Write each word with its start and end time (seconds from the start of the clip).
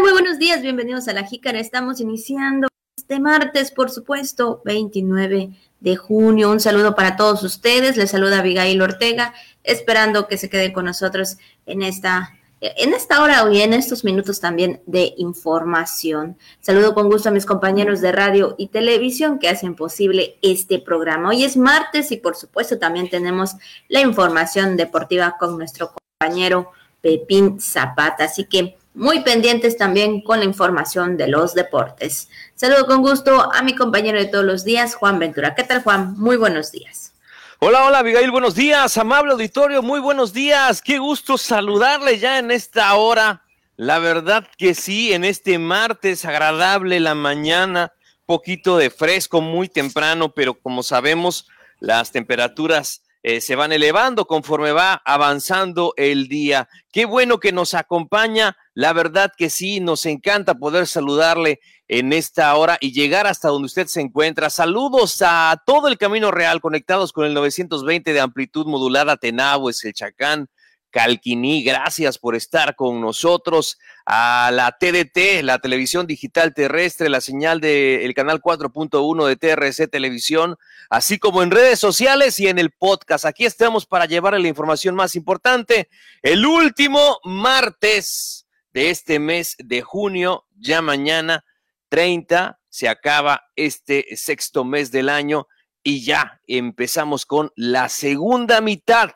Muy 0.00 0.12
buenos 0.12 0.38
días, 0.38 0.60
bienvenidos 0.60 1.08
a 1.08 1.14
La 1.14 1.24
Jícara. 1.24 1.58
Estamos 1.58 2.00
iniciando 2.00 2.68
este 2.98 3.18
martes, 3.18 3.70
por 3.70 3.90
supuesto, 3.90 4.60
29 4.66 5.50
de 5.80 5.96
junio. 5.96 6.50
Un 6.50 6.60
saludo 6.60 6.94
para 6.94 7.16
todos 7.16 7.42
ustedes. 7.42 7.96
Les 7.96 8.10
saluda 8.10 8.40
Abigail 8.40 8.82
Ortega, 8.82 9.32
esperando 9.64 10.28
que 10.28 10.36
se 10.36 10.50
queden 10.50 10.74
con 10.74 10.84
nosotros 10.84 11.38
en 11.64 11.82
esta 11.82 12.34
en 12.60 12.92
esta 12.92 13.22
hora 13.22 13.46
y 13.50 13.62
en 13.62 13.72
estos 13.72 14.04
minutos 14.04 14.38
también 14.38 14.82
de 14.86 15.14
información. 15.16 16.36
Saludo 16.60 16.94
con 16.94 17.08
gusto 17.08 17.30
a 17.30 17.32
mis 17.32 17.46
compañeros 17.46 18.00
de 18.00 18.12
radio 18.12 18.54
y 18.58 18.68
televisión 18.68 19.38
que 19.38 19.48
hacen 19.48 19.74
posible 19.74 20.36
este 20.42 20.78
programa. 20.78 21.30
Hoy 21.30 21.44
es 21.44 21.56
martes 21.56 22.12
y 22.12 22.18
por 22.18 22.36
supuesto 22.36 22.78
también 22.78 23.08
tenemos 23.08 23.56
la 23.88 24.00
información 24.00 24.76
deportiva 24.76 25.36
con 25.38 25.56
nuestro 25.56 25.92
compañero 26.18 26.70
Pepín 27.00 27.60
Zapata. 27.60 28.24
Así 28.24 28.44
que 28.44 28.76
muy 28.96 29.20
pendientes 29.20 29.76
también 29.76 30.22
con 30.22 30.38
la 30.38 30.46
información 30.46 31.18
de 31.18 31.28
los 31.28 31.54
deportes. 31.54 32.30
Saludo 32.54 32.86
con 32.86 33.02
gusto 33.02 33.52
a 33.52 33.62
mi 33.62 33.74
compañero 33.74 34.18
de 34.18 34.24
todos 34.24 34.44
los 34.44 34.64
días, 34.64 34.94
Juan 34.94 35.18
Ventura. 35.18 35.54
¿Qué 35.54 35.64
tal, 35.64 35.82
Juan? 35.82 36.14
Muy 36.18 36.36
buenos 36.36 36.72
días. 36.72 37.12
Hola, 37.58 37.84
hola, 37.84 37.98
Abigail, 37.98 38.30
buenos 38.30 38.54
días, 38.54 38.96
amable 38.96 39.32
auditorio, 39.32 39.82
muy 39.82 40.00
buenos 40.00 40.32
días. 40.32 40.80
Qué 40.80 40.98
gusto 40.98 41.36
saludarle 41.36 42.18
ya 42.18 42.38
en 42.38 42.50
esta 42.50 42.94
hora. 42.94 43.42
La 43.76 43.98
verdad 43.98 44.48
que 44.56 44.74
sí, 44.74 45.12
en 45.12 45.24
este 45.24 45.58
martes 45.58 46.24
agradable 46.24 46.98
la 46.98 47.14
mañana, 47.14 47.92
poquito 48.24 48.78
de 48.78 48.88
fresco, 48.88 49.42
muy 49.42 49.68
temprano, 49.68 50.30
pero 50.30 50.54
como 50.54 50.82
sabemos, 50.82 51.48
las 51.80 52.12
temperaturas 52.12 53.02
eh, 53.28 53.40
se 53.40 53.56
van 53.56 53.72
elevando 53.72 54.28
conforme 54.28 54.70
va 54.70 55.02
avanzando 55.04 55.94
el 55.96 56.28
día. 56.28 56.68
Qué 56.92 57.06
bueno 57.06 57.40
que 57.40 57.50
nos 57.50 57.74
acompaña. 57.74 58.56
La 58.72 58.92
verdad 58.92 59.32
que 59.36 59.50
sí, 59.50 59.80
nos 59.80 60.06
encanta 60.06 60.54
poder 60.54 60.86
saludarle 60.86 61.58
en 61.88 62.12
esta 62.12 62.54
hora 62.54 62.78
y 62.80 62.92
llegar 62.92 63.26
hasta 63.26 63.48
donde 63.48 63.66
usted 63.66 63.88
se 63.88 64.00
encuentra. 64.00 64.48
Saludos 64.48 65.24
a 65.26 65.60
todo 65.66 65.88
el 65.88 65.98
Camino 65.98 66.30
Real 66.30 66.60
conectados 66.60 67.12
con 67.12 67.24
el 67.24 67.34
920 67.34 68.12
de 68.12 68.20
amplitud 68.20 68.64
modulada 68.64 69.16
Tenabo, 69.16 69.70
es 69.70 69.84
el 69.84 69.92
Chacán, 69.92 70.48
Calquiní, 70.96 71.62
gracias 71.62 72.16
por 72.16 72.34
estar 72.34 72.74
con 72.74 73.02
nosotros. 73.02 73.78
A 74.06 74.50
la 74.50 74.78
TDT, 74.80 75.42
la 75.42 75.58
televisión 75.58 76.06
digital 76.06 76.54
terrestre, 76.54 77.10
la 77.10 77.20
señal 77.20 77.60
del 77.60 78.14
canal 78.14 78.40
4.1 78.40 79.26
de 79.26 79.36
TRC 79.36 79.90
Televisión, 79.90 80.56
así 80.88 81.18
como 81.18 81.42
en 81.42 81.50
redes 81.50 81.78
sociales 81.78 82.40
y 82.40 82.46
en 82.46 82.58
el 82.58 82.70
podcast. 82.70 83.26
Aquí 83.26 83.44
estamos 83.44 83.84
para 83.84 84.06
llevarle 84.06 84.40
la 84.40 84.48
información 84.48 84.94
más 84.94 85.16
importante. 85.16 85.90
El 86.22 86.46
último 86.46 87.18
martes 87.24 88.46
de 88.72 88.88
este 88.88 89.18
mes 89.18 89.54
de 89.58 89.82
junio, 89.82 90.46
ya 90.56 90.80
mañana 90.80 91.44
30, 91.90 92.58
se 92.70 92.88
acaba 92.88 93.42
este 93.54 94.16
sexto 94.16 94.64
mes 94.64 94.90
del 94.90 95.10
año 95.10 95.46
y 95.82 96.02
ya 96.06 96.40
empezamos 96.46 97.26
con 97.26 97.52
la 97.54 97.90
segunda 97.90 98.62
mitad 98.62 99.10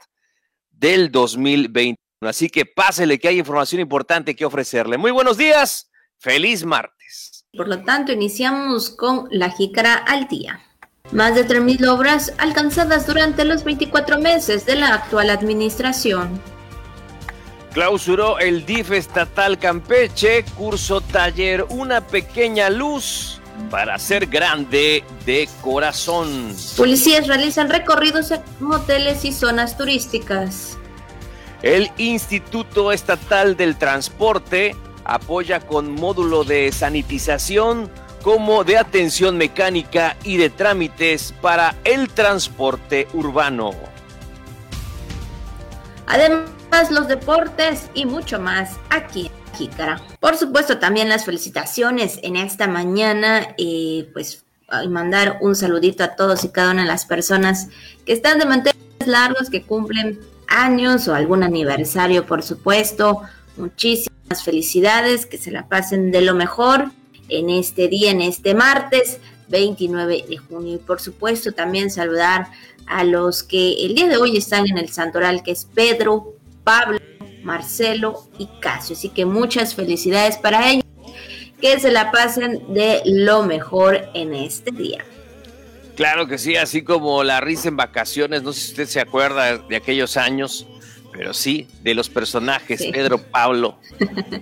del 0.81 1.13
2021. 1.13 1.97
Así 2.23 2.49
que 2.49 2.65
pásele 2.67 3.19
que 3.19 3.29
hay 3.29 3.39
información 3.39 3.81
importante 3.81 4.35
que 4.35 4.45
ofrecerle. 4.45 4.99
Muy 4.99 5.11
buenos 5.11 5.37
días, 5.37 5.91
feliz 6.19 6.65
martes. 6.65 7.45
Por 7.57 7.69
lo 7.69 7.83
tanto, 7.83 8.13
iniciamos 8.13 8.91
con 8.91 9.29
la 9.31 9.51
jícara 9.51 9.95
al 9.95 10.27
día. 10.29 10.61
Más 11.13 11.35
de 11.35 11.47
3.000 11.47 11.89
obras 11.89 12.33
alcanzadas 12.39 13.07
durante 13.07 13.45
los 13.45 13.65
24 13.65 14.21
meses 14.21 14.65
de 14.67 14.77
la 14.77 14.95
actual 14.95 15.31
administración. 15.31 16.41
Clausuró 17.73 18.39
el 18.39 18.67
DIF 18.67 18.93
estatal 18.93 19.59
Campeche, 19.59 20.45
curso 20.57 21.01
taller 21.01 21.65
Una 21.71 22.01
pequeña 22.07 22.69
luz 22.69 23.40
para 23.69 23.99
ser 23.99 24.27
grande 24.27 25.05
de 25.27 25.49
corazón. 25.61 26.55
Policías 26.77 27.27
realizan 27.27 27.69
recorridos 27.69 28.31
en 28.31 28.43
moteles 28.61 29.25
y 29.25 29.33
zonas 29.33 29.77
turísticas. 29.77 30.79
El 31.63 31.91
Instituto 31.99 32.93
Estatal 32.93 33.57
del 33.57 33.77
Transporte 33.77 34.75
apoya 35.05 35.61
con 35.61 35.93
módulo 35.93 36.45
de 36.45 36.73
sanitización 36.73 37.91
como 38.23 38.65
de 38.65 38.79
atención 38.79 39.37
mecánica 39.37 40.17
y 40.25 40.37
de 40.37 40.51
trámites 40.51 41.35
para 41.41 41.75
el 41.85 42.09
transporte 42.09 43.09
urbano. 43.13 43.73
Además, 46.07 46.91
los 46.91 47.09
deportes 47.09 47.91
y 47.95 48.05
mucho 48.07 48.39
más 48.39 48.79
aquí 48.91 49.31
Jícara. 49.57 50.01
Por 50.21 50.37
supuesto, 50.37 50.79
también 50.79 51.09
las 51.09 51.25
felicitaciones 51.25 52.19
en 52.23 52.37
esta 52.37 52.67
mañana, 52.67 53.55
eh, 53.59 54.09
pues 54.13 54.45
y 54.83 54.89
mandar 54.89 55.39
un 55.41 55.57
saludito 55.57 56.05
a 56.05 56.15
todos 56.15 56.45
y 56.45 56.51
cada 56.51 56.73
una 56.73 56.83
de 56.83 56.89
las 56.89 57.05
personas 57.05 57.69
que 58.07 58.13
están 58.13 58.39
de 58.39 58.47
manteles 58.47 58.77
largos, 59.05 59.51
que 59.51 59.63
cumplen 59.63 60.21
años 60.47 61.09
o 61.09 61.15
algún 61.15 61.43
aniversario, 61.43 62.27
por 62.27 62.43
supuesto. 62.43 63.23
Muchísimas 63.57 64.45
felicidades, 64.45 65.27
que 65.27 65.39
se 65.39 65.51
la 65.51 65.69
pasen 65.69 66.11
de 66.13 66.21
lo 66.21 66.35
mejor 66.35 66.93
en 67.29 67.51
este 67.51 67.89
día, 67.89 68.11
en 68.11 68.21
este 68.21 68.55
martes 68.55 69.19
29 69.49 70.25
de 70.29 70.37
junio. 70.37 70.75
Y 70.77 70.79
por 70.79 71.01
supuesto 71.01 71.53
también 71.53 71.91
saludar 71.91 72.49
a 72.87 73.05
los 73.05 73.43
que 73.43 73.85
el 73.85 73.95
día 73.95 74.09
de 74.09 74.17
hoy 74.17 74.37
están 74.37 74.67
en 74.69 74.79
el 74.79 74.89
santoral, 74.89 75.43
que 75.43 75.53
es 75.53 75.65
Pedro, 75.65 76.35
Pablo, 76.65 76.99
Marcelo 77.43 78.29
y 78.39 78.49
Casio. 78.61 78.97
Así 78.97 79.09
que 79.09 79.25
muchas 79.25 79.75
felicidades 79.75 80.37
para 80.37 80.71
ellos. 80.71 80.85
Que 81.61 81.79
se 81.79 81.91
la 81.91 82.11
pasen 82.11 82.73
de 82.73 83.03
lo 83.05 83.43
mejor 83.43 84.09
en 84.15 84.35
este 84.35 84.71
día. 84.71 85.05
Claro 85.95 86.27
que 86.27 86.39
sí, 86.39 86.57
así 86.57 86.83
como 86.83 87.23
la 87.25 87.43
risa 87.43 87.69
en 87.69 87.77
vacaciones, 87.77 88.43
no 88.43 88.55
sé 88.55 88.61
si 88.61 88.71
usted 88.71 88.87
se 88.87 89.01
acuerda 89.01 89.59
de 89.59 89.77
aquellos 89.77 90.17
años, 90.17 90.67
pero 91.13 91.35
sí, 91.35 91.69
de 91.83 91.95
los 91.95 92.09
personajes, 92.09 92.87
Pedro, 92.91 93.19
Pablo 93.19 93.79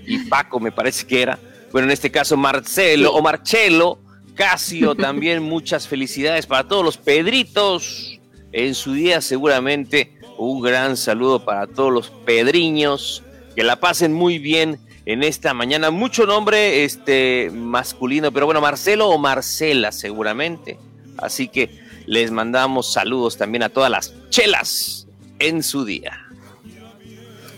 y 0.06 0.18
Paco, 0.26 0.60
me 0.60 0.70
parece 0.70 1.04
que 1.04 1.22
era. 1.22 1.36
Bueno, 1.72 1.86
en 1.88 1.92
este 1.92 2.12
caso 2.12 2.36
Marcelo 2.36 3.12
o 3.12 3.20
Marcelo, 3.20 3.98
Casio, 4.36 4.94
también 4.94 5.42
muchas 5.42 5.88
felicidades 5.88 6.46
para 6.46 6.68
todos 6.68 6.84
los 6.84 6.96
Pedritos 6.96 8.20
en 8.52 8.74
su 8.74 8.92
día 8.92 9.20
seguramente 9.20 10.17
un 10.38 10.62
gran 10.62 10.96
saludo 10.96 11.44
para 11.44 11.66
todos 11.66 11.92
los 11.92 12.10
pedriños. 12.10 13.22
Que 13.54 13.64
la 13.64 13.80
pasen 13.80 14.12
muy 14.12 14.38
bien 14.38 14.78
en 15.04 15.22
esta 15.22 15.52
mañana. 15.52 15.90
Mucho 15.90 16.26
nombre 16.26 16.84
este, 16.84 17.50
masculino, 17.52 18.30
pero 18.30 18.46
bueno, 18.46 18.60
Marcelo 18.60 19.08
o 19.08 19.18
Marcela 19.18 19.90
seguramente. 19.90 20.78
Así 21.16 21.48
que 21.48 21.70
les 22.06 22.30
mandamos 22.30 22.92
saludos 22.92 23.36
también 23.36 23.64
a 23.64 23.68
todas 23.68 23.90
las 23.90 24.14
chelas 24.30 25.06
en 25.38 25.62
su 25.62 25.84
día. 25.84 26.24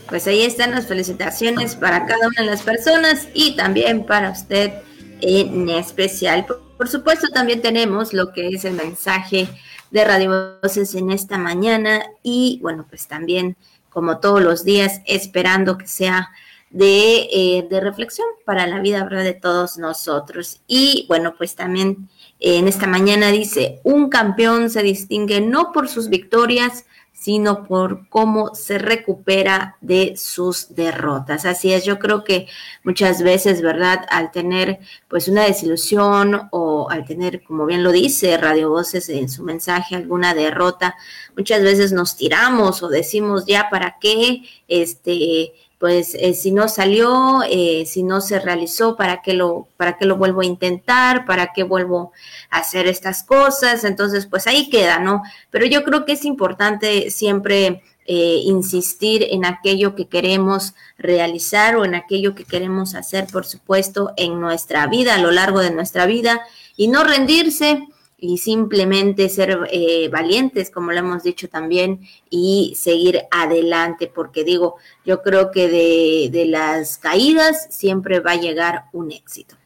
Pues 0.08 0.26
ahí 0.26 0.42
están 0.42 0.72
las 0.72 0.86
felicitaciones 0.86 1.76
para 1.76 2.04
cada 2.04 2.26
una 2.26 2.42
de 2.42 2.46
las 2.50 2.62
personas 2.62 3.28
y 3.32 3.54
también 3.54 4.04
para 4.04 4.30
usted 4.30 4.72
en 5.20 5.68
especial. 5.68 6.46
Por, 6.76 6.88
supuesto, 6.88 7.28
también 7.28 7.62
tenemos 7.62 8.12
lo 8.12 8.32
que 8.32 8.48
es 8.48 8.64
el 8.64 8.74
mensaje 8.74 9.46
de 9.90 10.04
Radio 10.04 10.58
Voces 10.62 10.94
en 10.94 11.10
esta 11.10 11.38
mañana 11.38 12.02
y 12.22 12.58
bueno, 12.62 12.86
pues 12.88 13.08
también 13.08 13.56
como 13.88 14.18
todos 14.18 14.40
los 14.40 14.64
días 14.64 15.00
esperando 15.06 15.76
que 15.76 15.86
sea 15.86 16.30
de, 16.70 17.28
eh, 17.32 17.66
de 17.68 17.80
reflexión 17.80 18.26
para 18.44 18.66
la 18.66 18.80
vida 18.80 19.02
¿verdad? 19.02 19.24
de 19.24 19.34
todos 19.34 19.78
nosotros. 19.78 20.60
Y 20.66 21.06
bueno, 21.08 21.34
pues 21.36 21.56
también 21.56 22.08
en 22.38 22.68
esta 22.68 22.86
mañana 22.86 23.30
dice, 23.30 23.80
un 23.82 24.08
campeón 24.08 24.70
se 24.70 24.82
distingue 24.82 25.40
no 25.40 25.72
por 25.72 25.88
sus 25.88 26.08
victorias, 26.08 26.84
sino 27.20 27.64
por 27.64 28.08
cómo 28.08 28.54
se 28.54 28.78
recupera 28.78 29.76
de 29.82 30.14
sus 30.16 30.74
derrotas. 30.74 31.44
Así 31.44 31.70
es, 31.70 31.84
yo 31.84 31.98
creo 31.98 32.24
que 32.24 32.46
muchas 32.82 33.22
veces, 33.22 33.60
¿verdad? 33.60 34.06
Al 34.08 34.30
tener 34.30 34.78
pues 35.06 35.28
una 35.28 35.44
desilusión 35.44 36.48
o 36.50 36.88
al 36.88 37.04
tener, 37.04 37.42
como 37.42 37.66
bien 37.66 37.84
lo 37.84 37.92
dice 37.92 38.38
Radio 38.38 38.70
Voces 38.70 39.10
en 39.10 39.28
su 39.28 39.42
mensaje, 39.42 39.96
alguna 39.96 40.32
derrota, 40.32 40.96
muchas 41.36 41.62
veces 41.62 41.92
nos 41.92 42.16
tiramos 42.16 42.82
o 42.82 42.88
decimos 42.88 43.44
ya 43.44 43.68
para 43.68 43.98
qué, 44.00 44.42
este, 44.66 45.52
pues 45.80 46.14
eh, 46.14 46.34
si 46.34 46.52
no 46.52 46.68
salió, 46.68 47.40
eh, 47.48 47.84
si 47.86 48.02
no 48.02 48.20
se 48.20 48.38
realizó, 48.38 48.96
¿para 48.96 49.22
qué, 49.22 49.32
lo, 49.32 49.66
¿para 49.78 49.96
qué 49.96 50.04
lo 50.04 50.18
vuelvo 50.18 50.42
a 50.42 50.44
intentar? 50.44 51.24
¿Para 51.24 51.54
qué 51.54 51.62
vuelvo 51.62 52.12
a 52.50 52.58
hacer 52.58 52.86
estas 52.86 53.22
cosas? 53.22 53.84
Entonces, 53.84 54.26
pues 54.26 54.46
ahí 54.46 54.68
queda, 54.68 54.98
¿no? 54.98 55.22
Pero 55.48 55.64
yo 55.64 55.82
creo 55.82 56.04
que 56.04 56.12
es 56.12 56.26
importante 56.26 57.10
siempre 57.10 57.82
eh, 58.04 58.40
insistir 58.44 59.26
en 59.30 59.46
aquello 59.46 59.94
que 59.94 60.06
queremos 60.06 60.74
realizar 60.98 61.76
o 61.76 61.86
en 61.86 61.94
aquello 61.94 62.34
que 62.34 62.44
queremos 62.44 62.94
hacer, 62.94 63.26
por 63.28 63.46
supuesto, 63.46 64.12
en 64.18 64.38
nuestra 64.38 64.86
vida, 64.86 65.14
a 65.14 65.18
lo 65.18 65.30
largo 65.30 65.60
de 65.60 65.70
nuestra 65.70 66.04
vida, 66.04 66.42
y 66.76 66.88
no 66.88 67.04
rendirse 67.04 67.88
y 68.20 68.38
simplemente 68.38 69.28
ser 69.28 69.58
eh, 69.70 70.08
valientes, 70.08 70.70
como 70.70 70.92
lo 70.92 70.98
hemos 70.98 71.22
dicho 71.22 71.48
también, 71.48 72.00
y 72.28 72.74
seguir 72.76 73.22
adelante, 73.30 74.06
porque 74.06 74.44
digo, 74.44 74.76
yo 75.04 75.22
creo 75.22 75.50
que 75.50 75.68
de, 75.68 76.28
de 76.30 76.46
las 76.46 76.98
caídas 76.98 77.66
siempre 77.70 78.20
va 78.20 78.32
a 78.32 78.36
llegar 78.36 78.84
un 78.92 79.10
éxito. 79.12 79.56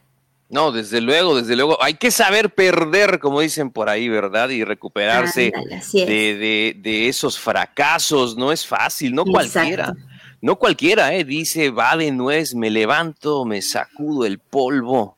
No, 0.47 0.71
desde 0.71 1.01
luego, 1.01 1.35
desde 1.35 1.55
luego. 1.55 1.81
Hay 1.83 1.95
que 1.95 2.11
saber 2.11 2.51
perder, 2.53 3.19
como 3.19 3.41
dicen 3.41 3.71
por 3.71 3.89
ahí, 3.89 4.07
¿verdad? 4.07 4.49
Y 4.49 4.63
recuperarse 4.63 5.51
de, 5.91 6.75
de, 6.81 7.07
esos 7.07 7.39
fracasos. 7.39 8.37
No 8.37 8.51
es 8.51 8.65
fácil, 8.65 9.13
no 9.13 9.25
cualquiera. 9.25 9.93
No 10.41 10.57
cualquiera, 10.57 11.15
¿eh? 11.15 11.23
Dice, 11.23 11.71
va 11.71 11.97
de 11.97 12.11
nuez, 12.11 12.53
me 12.53 12.69
levanto, 12.69 13.45
me 13.45 13.63
sacudo 13.63 14.27
el 14.27 14.37
polvo, 14.37 15.17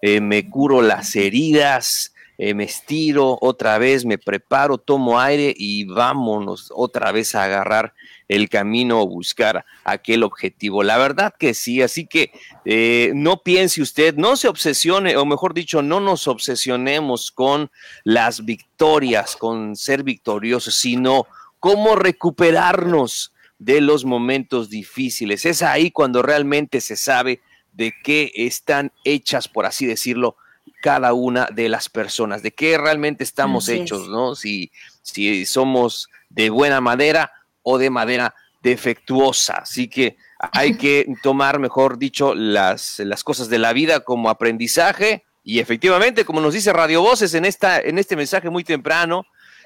eh, 0.00 0.22
me 0.22 0.48
curo 0.48 0.80
las 0.80 1.14
heridas, 1.16 2.13
eh, 2.38 2.54
me 2.54 2.64
estiro 2.64 3.38
otra 3.40 3.78
vez, 3.78 4.04
me 4.04 4.18
preparo, 4.18 4.78
tomo 4.78 5.20
aire 5.20 5.54
y 5.56 5.84
vámonos 5.84 6.72
otra 6.74 7.12
vez 7.12 7.34
a 7.34 7.44
agarrar 7.44 7.94
el 8.28 8.48
camino 8.48 9.00
o 9.00 9.06
buscar 9.06 9.64
aquel 9.84 10.22
objetivo. 10.22 10.82
La 10.82 10.98
verdad 10.98 11.34
que 11.38 11.54
sí, 11.54 11.82
así 11.82 12.06
que 12.06 12.32
eh, 12.64 13.12
no 13.14 13.42
piense 13.42 13.82
usted, 13.82 14.16
no 14.16 14.36
se 14.36 14.48
obsesione, 14.48 15.16
o 15.16 15.24
mejor 15.24 15.54
dicho, 15.54 15.82
no 15.82 16.00
nos 16.00 16.26
obsesionemos 16.26 17.30
con 17.30 17.70
las 18.02 18.44
victorias, 18.44 19.36
con 19.36 19.76
ser 19.76 20.02
victoriosos, 20.02 20.74
sino 20.74 21.26
cómo 21.60 21.94
recuperarnos 21.96 23.32
de 23.58 23.80
los 23.80 24.04
momentos 24.04 24.68
difíciles. 24.68 25.46
Es 25.46 25.62
ahí 25.62 25.90
cuando 25.90 26.22
realmente 26.22 26.80
se 26.80 26.96
sabe 26.96 27.40
de 27.72 27.92
qué 28.02 28.32
están 28.34 28.92
hechas, 29.04 29.48
por 29.48 29.66
así 29.66 29.86
decirlo, 29.86 30.36
cada 30.84 31.14
una 31.14 31.48
de 31.50 31.70
las 31.70 31.88
personas, 31.88 32.42
de 32.42 32.52
qué 32.52 32.76
realmente 32.76 33.24
estamos 33.24 33.70
hechos, 33.70 34.06
¿no? 34.10 34.34
Si, 34.34 34.70
si 35.00 35.46
somos 35.46 36.10
de 36.28 36.50
buena 36.50 36.82
madera 36.82 37.32
o 37.62 37.78
de 37.78 37.88
madera 37.88 38.34
defectuosa. 38.62 39.54
Así 39.62 39.88
que 39.88 40.18
hay 40.52 40.76
que 40.76 41.06
tomar, 41.22 41.58
mejor 41.58 41.96
dicho, 41.96 42.34
las, 42.34 42.98
las 42.98 43.24
cosas 43.24 43.48
de 43.48 43.58
la 43.58 43.72
vida 43.72 44.00
como 44.00 44.28
aprendizaje 44.28 45.24
y 45.42 45.58
efectivamente, 45.58 46.26
como 46.26 46.42
nos 46.42 46.52
dice 46.52 46.70
Radio 46.70 47.00
Voces 47.00 47.32
en, 47.32 47.46
esta, 47.46 47.80
en 47.80 47.98
este 47.98 48.14
mensaje 48.14 48.50
muy 48.50 48.62
temprano, 48.62 49.24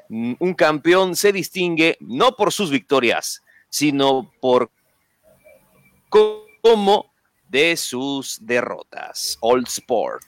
mm, 0.09 0.35
un 0.39 0.55
campeón 0.55 1.17
se 1.17 1.33
distingue 1.33 1.97
no 1.99 2.37
por 2.37 2.53
sus 2.53 2.71
victorias, 2.71 3.43
sino 3.69 4.31
por 4.41 4.71
cómo 6.09 7.13
de 7.49 7.77
sus 7.77 8.39
derrotas. 8.41 9.37
Old 9.41 9.67
Sport. 9.67 10.23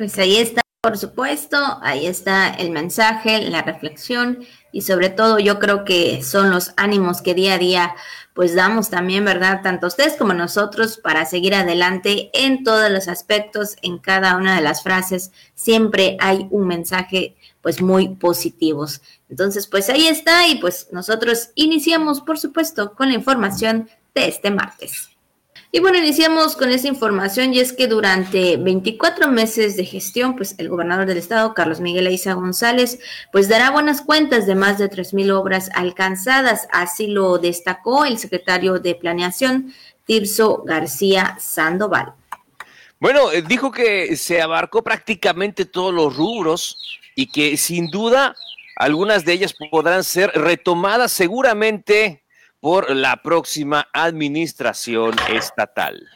Pues 0.00 0.16
ahí 0.16 0.38
está, 0.38 0.62
por 0.80 0.96
supuesto, 0.96 1.58
ahí 1.82 2.06
está 2.06 2.48
el 2.48 2.70
mensaje, 2.70 3.42
la 3.42 3.60
reflexión 3.60 4.46
y 4.72 4.80
sobre 4.80 5.10
todo 5.10 5.38
yo 5.38 5.58
creo 5.58 5.84
que 5.84 6.22
son 6.22 6.48
los 6.48 6.72
ánimos 6.78 7.20
que 7.20 7.34
día 7.34 7.56
a 7.56 7.58
día 7.58 7.94
pues 8.32 8.54
damos 8.54 8.88
también, 8.88 9.26
¿verdad? 9.26 9.60
Tanto 9.62 9.88
ustedes 9.88 10.16
como 10.16 10.32
nosotros 10.32 10.96
para 10.96 11.26
seguir 11.26 11.54
adelante 11.54 12.30
en 12.32 12.64
todos 12.64 12.90
los 12.90 13.08
aspectos, 13.08 13.76
en 13.82 13.98
cada 13.98 14.38
una 14.38 14.56
de 14.56 14.62
las 14.62 14.82
frases, 14.82 15.32
siempre 15.54 16.16
hay 16.18 16.46
un 16.50 16.66
mensaje 16.66 17.36
pues 17.60 17.82
muy 17.82 18.08
positivos. 18.08 19.02
Entonces, 19.28 19.66
pues 19.66 19.90
ahí 19.90 20.06
está 20.06 20.48
y 20.48 20.54
pues 20.60 20.88
nosotros 20.92 21.50
iniciamos, 21.56 22.22
por 22.22 22.38
supuesto, 22.38 22.94
con 22.94 23.08
la 23.08 23.16
información 23.16 23.90
de 24.14 24.28
este 24.28 24.50
martes. 24.50 25.09
Y 25.72 25.78
bueno, 25.78 25.98
iniciamos 25.98 26.56
con 26.56 26.70
esa 26.70 26.88
información 26.88 27.54
y 27.54 27.60
es 27.60 27.72
que 27.72 27.86
durante 27.86 28.56
24 28.56 29.30
meses 29.30 29.76
de 29.76 29.84
gestión, 29.84 30.34
pues 30.34 30.56
el 30.58 30.68
gobernador 30.68 31.06
del 31.06 31.18
estado, 31.18 31.54
Carlos 31.54 31.78
Miguel 31.78 32.08
Aiza 32.08 32.32
González, 32.32 32.98
pues 33.30 33.48
dará 33.48 33.70
buenas 33.70 34.02
cuentas 34.02 34.48
de 34.48 34.56
más 34.56 34.78
de 34.78 34.90
3.000 34.90 35.30
obras 35.30 35.70
alcanzadas. 35.74 36.66
Así 36.72 37.06
lo 37.06 37.38
destacó 37.38 38.04
el 38.04 38.18
secretario 38.18 38.80
de 38.80 38.96
Planeación, 38.96 39.72
Tirso 40.06 40.64
García 40.64 41.36
Sandoval. 41.38 42.14
Bueno, 42.98 43.30
eh, 43.30 43.40
dijo 43.40 43.70
que 43.70 44.16
se 44.16 44.42
abarcó 44.42 44.82
prácticamente 44.82 45.66
todos 45.66 45.94
los 45.94 46.16
rubros 46.16 46.98
y 47.14 47.26
que 47.26 47.56
sin 47.56 47.86
duda 47.90 48.34
algunas 48.74 49.24
de 49.24 49.34
ellas 49.34 49.54
podrán 49.70 50.02
ser 50.02 50.32
retomadas 50.34 51.12
seguramente 51.12 52.24
por 52.60 52.94
la 52.94 53.22
próxima 53.22 53.88
administración 53.92 55.14
estatal. 55.30 56.06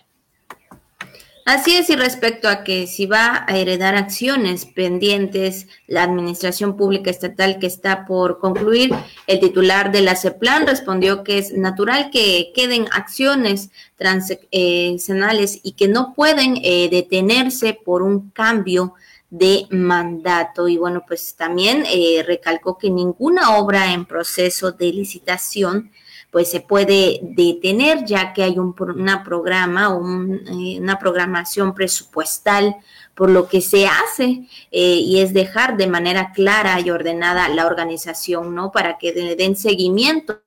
Así 1.46 1.76
es, 1.76 1.90
y 1.90 1.96
respecto 1.96 2.48
a 2.48 2.64
que 2.64 2.86
si 2.86 3.04
va 3.04 3.44
a 3.46 3.58
heredar 3.58 3.96
acciones 3.96 4.64
pendientes 4.64 5.66
la 5.86 6.02
administración 6.02 6.74
pública 6.74 7.10
estatal 7.10 7.58
que 7.58 7.66
está 7.66 8.06
por 8.06 8.38
concluir, 8.38 8.94
el 9.26 9.40
titular 9.40 9.92
de 9.92 10.00
la 10.00 10.16
CEPLAN 10.16 10.66
respondió 10.66 11.22
que 11.22 11.36
es 11.36 11.52
natural 11.52 12.08
que 12.10 12.50
queden 12.54 12.86
acciones 12.92 13.68
transicionales 13.96 15.60
y 15.62 15.72
que 15.72 15.86
no 15.86 16.14
pueden 16.14 16.56
eh, 16.62 16.88
detenerse 16.90 17.74
por 17.74 18.02
un 18.02 18.30
cambio 18.30 18.94
de 19.28 19.66
mandato. 19.68 20.66
Y 20.66 20.78
bueno, 20.78 21.04
pues 21.06 21.34
también 21.34 21.84
eh, 21.92 22.24
recalcó 22.26 22.78
que 22.78 22.88
ninguna 22.88 23.58
obra 23.58 23.92
en 23.92 24.06
proceso 24.06 24.72
de 24.72 24.86
licitación 24.86 25.92
pues 26.34 26.50
se 26.50 26.58
puede 26.58 27.20
detener 27.22 28.04
ya 28.04 28.32
que 28.32 28.42
hay 28.42 28.58
un 28.58 28.74
una 28.76 29.22
programa, 29.22 29.84
eh, 29.84 30.80
una 30.80 30.98
programación 30.98 31.76
presupuestal 31.76 32.74
por 33.14 33.30
lo 33.30 33.46
que 33.46 33.60
se 33.60 33.86
hace 33.86 34.48
eh, 34.72 34.96
y 34.96 35.20
es 35.20 35.32
dejar 35.32 35.76
de 35.76 35.86
manera 35.86 36.32
clara 36.32 36.80
y 36.80 36.90
ordenada 36.90 37.48
la 37.50 37.66
organización, 37.66 38.52
¿no? 38.52 38.72
Para 38.72 38.98
que 38.98 39.12
den 39.12 39.54
seguimiento, 39.54 40.42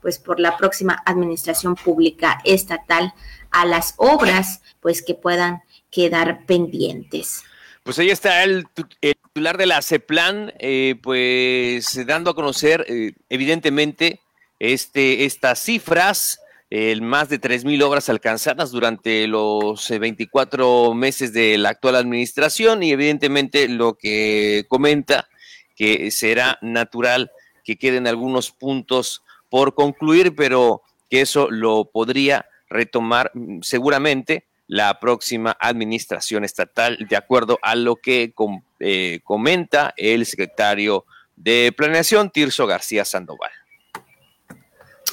pues 0.00 0.18
por 0.18 0.40
la 0.40 0.56
próxima 0.56 1.00
administración 1.06 1.76
pública 1.76 2.40
estatal 2.42 3.14
a 3.52 3.64
las 3.64 3.94
obras, 3.98 4.60
pues 4.80 5.02
que 5.02 5.14
puedan 5.14 5.62
quedar 5.88 6.46
pendientes. 6.46 7.44
Pues 7.84 8.00
ahí 8.00 8.10
está 8.10 8.42
el, 8.42 8.66
titular 9.00 9.56
de 9.56 9.66
la 9.66 9.82
CEPLAN, 9.82 10.52
eh, 10.58 10.96
pues 11.00 12.04
dando 12.04 12.30
a 12.30 12.34
conocer, 12.34 12.84
evidentemente, 13.28 14.18
este, 14.58 15.24
estas 15.24 15.58
cifras, 15.60 16.40
el 16.70 17.02
más 17.02 17.28
de 17.28 17.40
3.000 17.40 17.82
obras 17.84 18.08
alcanzadas 18.08 18.70
durante 18.70 19.26
los 19.28 19.88
24 19.88 20.90
eh, 20.90 20.94
meses 20.94 21.32
de 21.32 21.58
la 21.58 21.70
actual 21.70 21.96
administración 21.96 22.82
y 22.82 22.90
evidentemente 22.90 23.68
lo 23.68 23.94
que 23.94 24.64
comenta 24.68 25.28
que 25.76 26.10
será 26.10 26.58
natural 26.62 27.30
que 27.64 27.76
queden 27.76 28.06
algunos 28.06 28.50
puntos 28.50 29.22
por 29.48 29.74
concluir, 29.74 30.34
pero 30.34 30.82
que 31.10 31.20
eso 31.20 31.48
lo 31.50 31.84
podría 31.84 32.46
retomar 32.68 33.30
mm, 33.34 33.60
seguramente 33.62 34.44
la 34.68 34.98
próxima 34.98 35.56
administración 35.60 36.44
estatal, 36.44 36.98
de 37.08 37.16
acuerdo 37.16 37.58
a 37.62 37.76
lo 37.76 37.96
que 37.96 38.34
eh, 38.80 39.20
comenta 39.22 39.94
el 39.96 40.26
secretario 40.26 41.04
de 41.36 41.72
Planeación, 41.76 42.30
Tirso 42.30 42.66
García 42.66 43.04
Sandoval. 43.04 43.52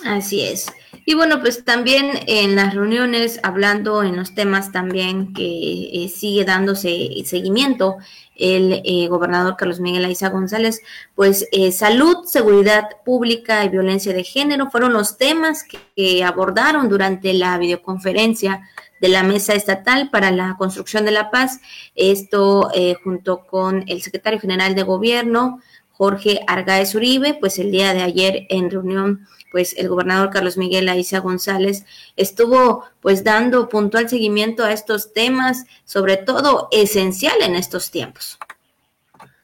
Así 0.05 0.41
es. 0.41 0.67
Y 1.05 1.15
bueno, 1.15 1.41
pues 1.41 1.65
también 1.65 2.11
en 2.27 2.55
las 2.55 2.73
reuniones, 2.73 3.39
hablando 3.43 4.03
en 4.03 4.15
los 4.15 4.35
temas 4.35 4.71
también 4.71 5.33
que 5.33 5.43
eh, 5.43 6.09
sigue 6.09 6.45
dándose 6.45 7.09
seguimiento, 7.25 7.97
el 8.35 8.81
eh, 8.85 9.07
gobernador 9.09 9.55
Carlos 9.57 9.79
Miguel 9.79 10.05
Aiza 10.05 10.29
González, 10.29 10.81
pues 11.13 11.47
eh, 11.51 11.71
salud, 11.71 12.25
seguridad 12.25 12.85
pública 13.05 13.63
y 13.63 13.69
violencia 13.69 14.13
de 14.13 14.23
género 14.23 14.71
fueron 14.71 14.93
los 14.93 15.17
temas 15.17 15.63
que, 15.63 16.23
abordaron 16.23 16.89
durante 16.89 17.33
la 17.33 17.57
videoconferencia 17.57 18.67
de 18.99 19.09
la 19.09 19.23
Mesa 19.23 19.53
Estatal 19.53 20.09
para 20.09 20.31
la 20.31 20.55
Construcción 20.57 21.05
de 21.05 21.11
la 21.11 21.29
Paz. 21.29 21.59
Esto 21.95 22.71
junto 23.03 23.45
con 23.45 23.83
el 23.87 24.01
secretario 24.01 24.39
general 24.39 24.73
de 24.73 24.83
Gobierno, 24.83 25.59
Jorge 25.91 26.39
Argaez 26.47 26.95
Uribe, 26.95 27.35
pues 27.35 27.59
el 27.59 27.71
día 27.71 27.93
de 27.93 28.01
ayer 28.01 28.47
en 28.49 28.71
reunión 28.71 29.27
pues 29.53 29.75
el 29.77 29.87
gobernador 29.87 30.31
Carlos 30.31 30.57
Miguel 30.57 30.89
Aiza 30.89 31.19
González 31.19 31.85
estuvo 32.17 32.85
pues 33.01 33.23
dando 33.23 33.69
puntual 33.69 34.09
seguimiento 34.09 34.65
a 34.65 34.73
estos 34.73 35.13
temas, 35.13 35.65
sobre 35.85 36.17
todo 36.17 36.69
esencial 36.71 37.35
en 37.39 37.53
estos 37.53 37.91
tiempos. 37.91 38.39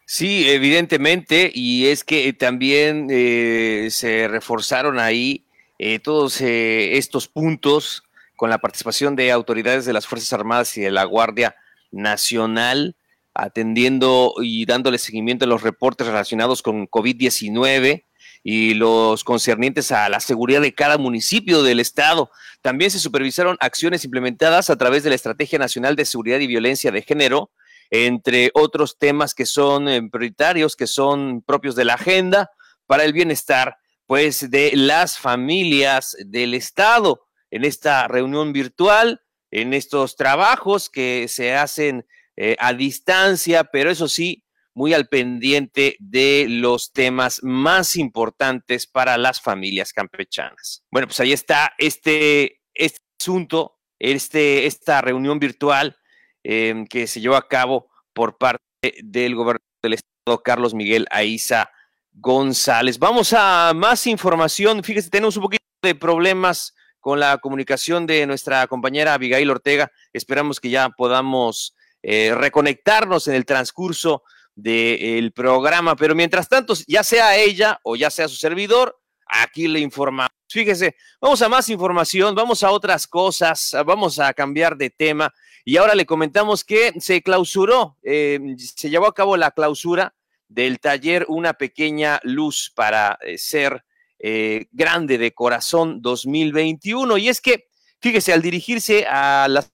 Sí, 0.05 0.49
evidentemente, 0.49 1.51
y 1.53 1.85
es 1.85 2.03
que 2.03 2.33
también 2.33 3.05
eh, 3.11 3.89
se 3.91 4.27
reforzaron 4.27 4.97
ahí 4.97 5.45
eh, 5.77 5.99
todos 5.99 6.41
eh, 6.41 6.97
estos 6.97 7.27
puntos 7.27 8.01
con 8.35 8.49
la 8.49 8.57
participación 8.57 9.15
de 9.15 9.31
autoridades 9.31 9.85
de 9.85 9.93
las 9.93 10.07
Fuerzas 10.07 10.33
Armadas 10.33 10.75
y 10.75 10.81
de 10.81 10.89
la 10.89 11.03
Guardia 11.03 11.55
Nacional, 11.91 12.95
atendiendo 13.35 14.33
y 14.41 14.65
dándole 14.65 14.97
seguimiento 14.97 15.45
a 15.45 15.47
los 15.47 15.61
reportes 15.61 16.07
relacionados 16.07 16.63
con 16.63 16.87
COVID-19 16.87 18.05
y 18.43 18.73
los 18.73 19.23
concernientes 19.23 19.91
a 19.91 20.09
la 20.09 20.19
seguridad 20.19 20.61
de 20.61 20.73
cada 20.73 20.97
municipio 20.97 21.63
del 21.63 21.79
estado. 21.79 22.31
También 22.61 22.91
se 22.91 22.99
supervisaron 22.99 23.57
acciones 23.59 24.05
implementadas 24.05 24.69
a 24.69 24.77
través 24.77 25.03
de 25.03 25.09
la 25.09 25.15
Estrategia 25.15 25.59
Nacional 25.59 25.95
de 25.95 26.05
Seguridad 26.05 26.39
y 26.39 26.47
Violencia 26.47 26.91
de 26.91 27.01
Género 27.01 27.51
entre 27.89 28.51
otros 28.53 28.97
temas 28.97 29.33
que 29.33 29.45
son 29.45 29.87
eh, 29.87 30.01
prioritarios, 30.09 30.75
que 30.75 30.87
son 30.87 31.41
propios 31.41 31.75
de 31.75 31.85
la 31.85 31.95
agenda 31.95 32.51
para 32.85 33.03
el 33.03 33.13
bienestar, 33.13 33.77
pues, 34.05 34.49
de 34.49 34.71
las 34.75 35.17
familias 35.17 36.15
del 36.19 36.53
Estado 36.53 37.27
en 37.51 37.65
esta 37.65 38.07
reunión 38.07 38.53
virtual, 38.53 39.21
en 39.51 39.73
estos 39.73 40.15
trabajos 40.15 40.89
que 40.89 41.27
se 41.27 41.55
hacen 41.55 42.05
eh, 42.37 42.55
a 42.59 42.73
distancia, 42.73 43.63
pero 43.63 43.89
eso 43.89 44.07
sí, 44.07 44.43
muy 44.79 44.93
al 44.93 45.09
pendiente 45.09 45.97
de 45.99 46.45
los 46.47 46.93
temas 46.93 47.43
más 47.43 47.97
importantes 47.97 48.87
para 48.87 49.17
las 49.17 49.41
familias 49.41 49.91
campechanas. 49.91 50.85
Bueno, 50.89 51.07
pues 51.07 51.19
ahí 51.19 51.33
está 51.33 51.73
este, 51.77 52.61
este 52.73 53.01
asunto, 53.19 53.77
este, 53.99 54.67
esta 54.67 55.01
reunión 55.01 55.37
virtual 55.37 55.97
em, 56.43 56.87
que 56.87 57.07
se 57.07 57.19
llevó 57.19 57.35
a 57.35 57.49
cabo 57.49 57.89
por 58.13 58.37
parte 58.37 58.63
del 59.03 59.35
gobernador 59.35 59.67
del 59.83 59.95
estado, 59.95 60.43
Carlos 60.43 60.73
Miguel 60.73 61.07
Aiza 61.11 61.69
González. 62.13 62.99
Vamos 62.99 63.33
a 63.33 63.73
más 63.75 64.07
información. 64.07 64.81
Fíjese, 64.81 65.09
tenemos 65.09 65.35
un 65.35 65.43
poquito 65.43 65.65
de 65.83 65.95
problemas 65.95 66.73
con 67.01 67.19
la 67.19 67.37
comunicación 67.39 68.07
de 68.07 68.25
nuestra 68.25 68.65
compañera 68.67 69.15
Abigail 69.15 69.49
Ortega. 69.49 69.91
Esperamos 70.13 70.61
que 70.61 70.69
ya 70.69 70.87
podamos 70.87 71.75
eh, 72.01 72.33
reconectarnos 72.33 73.27
en 73.27 73.35
el 73.35 73.45
transcurso 73.45 74.23
del 74.61 75.31
programa, 75.31 75.95
pero 75.95 76.15
mientras 76.15 76.47
tanto, 76.47 76.73
ya 76.87 77.03
sea 77.03 77.37
ella 77.37 77.79
o 77.83 77.95
ya 77.95 78.09
sea 78.09 78.27
su 78.27 78.35
servidor, 78.35 78.99
aquí 79.25 79.67
le 79.67 79.79
informamos. 79.79 80.31
Fíjese, 80.47 80.95
vamos 81.21 81.41
a 81.41 81.49
más 81.49 81.69
información, 81.69 82.33
vamos 82.33 82.63
a 82.63 82.71
otras 82.71 83.05
cosas, 83.07 83.75
vamos 83.85 84.19
a 84.19 84.33
cambiar 84.33 84.75
de 84.75 84.89
tema. 84.89 85.33
Y 85.63 85.77
ahora 85.77 85.93
le 85.93 86.05
comentamos 86.05 86.63
que 86.63 86.93
se 86.99 87.21
clausuró, 87.21 87.97
eh, 88.01 88.39
se 88.57 88.89
llevó 88.89 89.07
a 89.07 89.13
cabo 89.13 89.37
la 89.37 89.51
clausura 89.51 90.15
del 90.47 90.79
taller 90.79 91.25
Una 91.29 91.53
pequeña 91.53 92.19
luz 92.23 92.71
para 92.75 93.19
eh, 93.21 93.37
ser 93.37 93.85
eh, 94.17 94.65
grande 94.71 95.19
de 95.19 95.33
corazón 95.33 96.01
2021 96.01 97.17
y 97.17 97.29
es 97.29 97.39
que, 97.39 97.69
fíjese, 98.01 98.33
al 98.33 98.41
dirigirse 98.41 99.05
a 99.05 99.47
las 99.47 99.71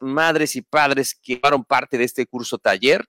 madres 0.00 0.56
y 0.56 0.62
padres 0.62 1.14
que 1.14 1.38
fueron 1.38 1.64
parte 1.64 1.98
de 1.98 2.04
este 2.04 2.26
curso 2.26 2.58
taller, 2.58 3.06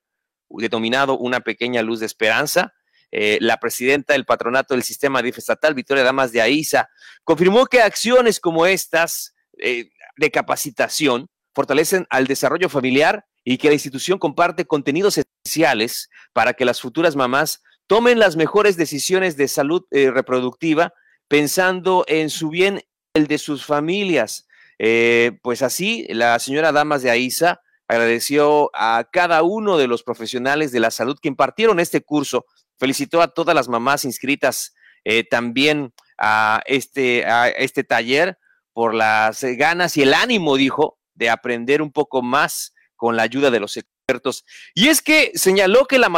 denominado 0.49 1.17
Una 1.17 1.39
pequeña 1.39 1.81
luz 1.81 1.99
de 2.01 2.05
esperanza. 2.05 2.73
Eh, 3.13 3.37
la 3.41 3.57
presidenta 3.57 4.13
del 4.13 4.25
patronato 4.25 4.73
del 4.73 4.83
sistema 4.83 5.21
DIF 5.21 5.37
estatal, 5.37 5.73
Victoria 5.73 6.03
Damas 6.03 6.31
de 6.31 6.41
Aiza, 6.41 6.89
confirmó 7.23 7.65
que 7.65 7.81
acciones 7.81 8.39
como 8.39 8.65
estas 8.65 9.33
eh, 9.59 9.89
de 10.17 10.31
capacitación 10.31 11.27
fortalecen 11.53 12.05
al 12.09 12.27
desarrollo 12.27 12.69
familiar 12.69 13.25
y 13.43 13.57
que 13.57 13.67
la 13.67 13.73
institución 13.73 14.17
comparte 14.17 14.65
contenidos 14.65 15.17
esenciales 15.17 16.09
para 16.31 16.53
que 16.53 16.63
las 16.63 16.79
futuras 16.79 17.15
mamás 17.15 17.61
tomen 17.87 18.19
las 18.19 18.37
mejores 18.37 18.77
decisiones 18.77 19.35
de 19.35 19.49
salud 19.49 19.83
eh, 19.91 20.11
reproductiva 20.11 20.93
pensando 21.27 22.05
en 22.07 22.29
su 22.29 22.49
bien, 22.49 22.81
el 23.13 23.27
de 23.27 23.37
sus 23.37 23.65
familias. 23.65 24.47
Eh, 24.83 25.37
pues 25.43 25.61
así, 25.61 26.07
la 26.09 26.39
señora 26.39 26.71
Damas 26.71 27.03
de 27.03 27.11
Aiza 27.11 27.61
agradeció 27.87 28.71
a 28.73 29.07
cada 29.11 29.43
uno 29.43 29.77
de 29.77 29.85
los 29.85 30.01
profesionales 30.01 30.71
de 30.71 30.79
la 30.79 30.89
salud 30.89 31.19
que 31.21 31.27
impartieron 31.27 31.79
este 31.79 32.01
curso, 32.01 32.47
felicitó 32.79 33.21
a 33.21 33.27
todas 33.27 33.53
las 33.53 33.69
mamás 33.69 34.05
inscritas 34.05 34.73
eh, 35.03 35.23
también 35.23 35.93
a 36.17 36.63
este, 36.65 37.27
a 37.27 37.49
este 37.49 37.83
taller 37.83 38.39
por 38.73 38.95
las 38.95 39.43
ganas 39.43 39.97
y 39.97 40.01
el 40.01 40.15
ánimo, 40.15 40.55
dijo, 40.55 40.97
de 41.13 41.29
aprender 41.29 41.83
un 41.83 41.91
poco 41.91 42.23
más 42.23 42.73
con 42.95 43.15
la 43.15 43.21
ayuda 43.21 43.51
de 43.51 43.59
los 43.59 43.77
expertos. 43.77 44.45
Y 44.73 44.87
es 44.87 45.03
que 45.03 45.31
señaló 45.35 45.85
que 45.85 45.99
la, 45.99 46.09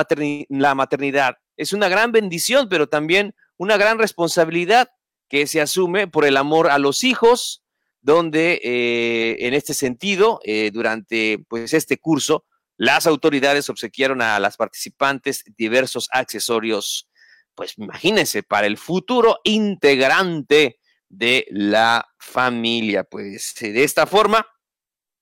la 0.48 0.76
maternidad 0.76 1.36
es 1.58 1.74
una 1.74 1.90
gran 1.90 2.14
bendición, 2.14 2.70
pero 2.70 2.88
también 2.88 3.36
una 3.58 3.76
gran 3.76 4.00
responsabilidad 4.00 4.88
que 5.28 5.48
se 5.48 5.60
asume 5.60 6.08
por 6.08 6.24
el 6.24 6.38
amor 6.38 6.70
a 6.70 6.78
los 6.78 7.04
hijos, 7.04 7.63
donde 8.04 8.60
eh, 8.62 9.48
en 9.48 9.54
este 9.54 9.74
sentido, 9.74 10.42
eh, 10.44 10.72
durante 10.72 11.40
pues, 11.48 11.74
este 11.74 11.98
curso, 11.98 12.46
las 12.78 13.08
autoridades 13.08 13.70
obsequiaron 13.70 14.22
a 14.22 14.40
las 14.40 14.58
participantes 14.58 15.44
diversos 15.58 16.10
accesorios, 16.12 17.10
pues 17.56 17.78
imagínense, 17.78 18.44
para 18.44 18.68
el 18.68 18.78
futuro 18.78 19.40
integrante 19.46 20.80
de 21.08 21.48
la 21.50 22.06
familia. 22.20 23.06
Pues 23.06 23.56
de 23.60 23.84
esta 23.84 24.06
forma, 24.06 24.46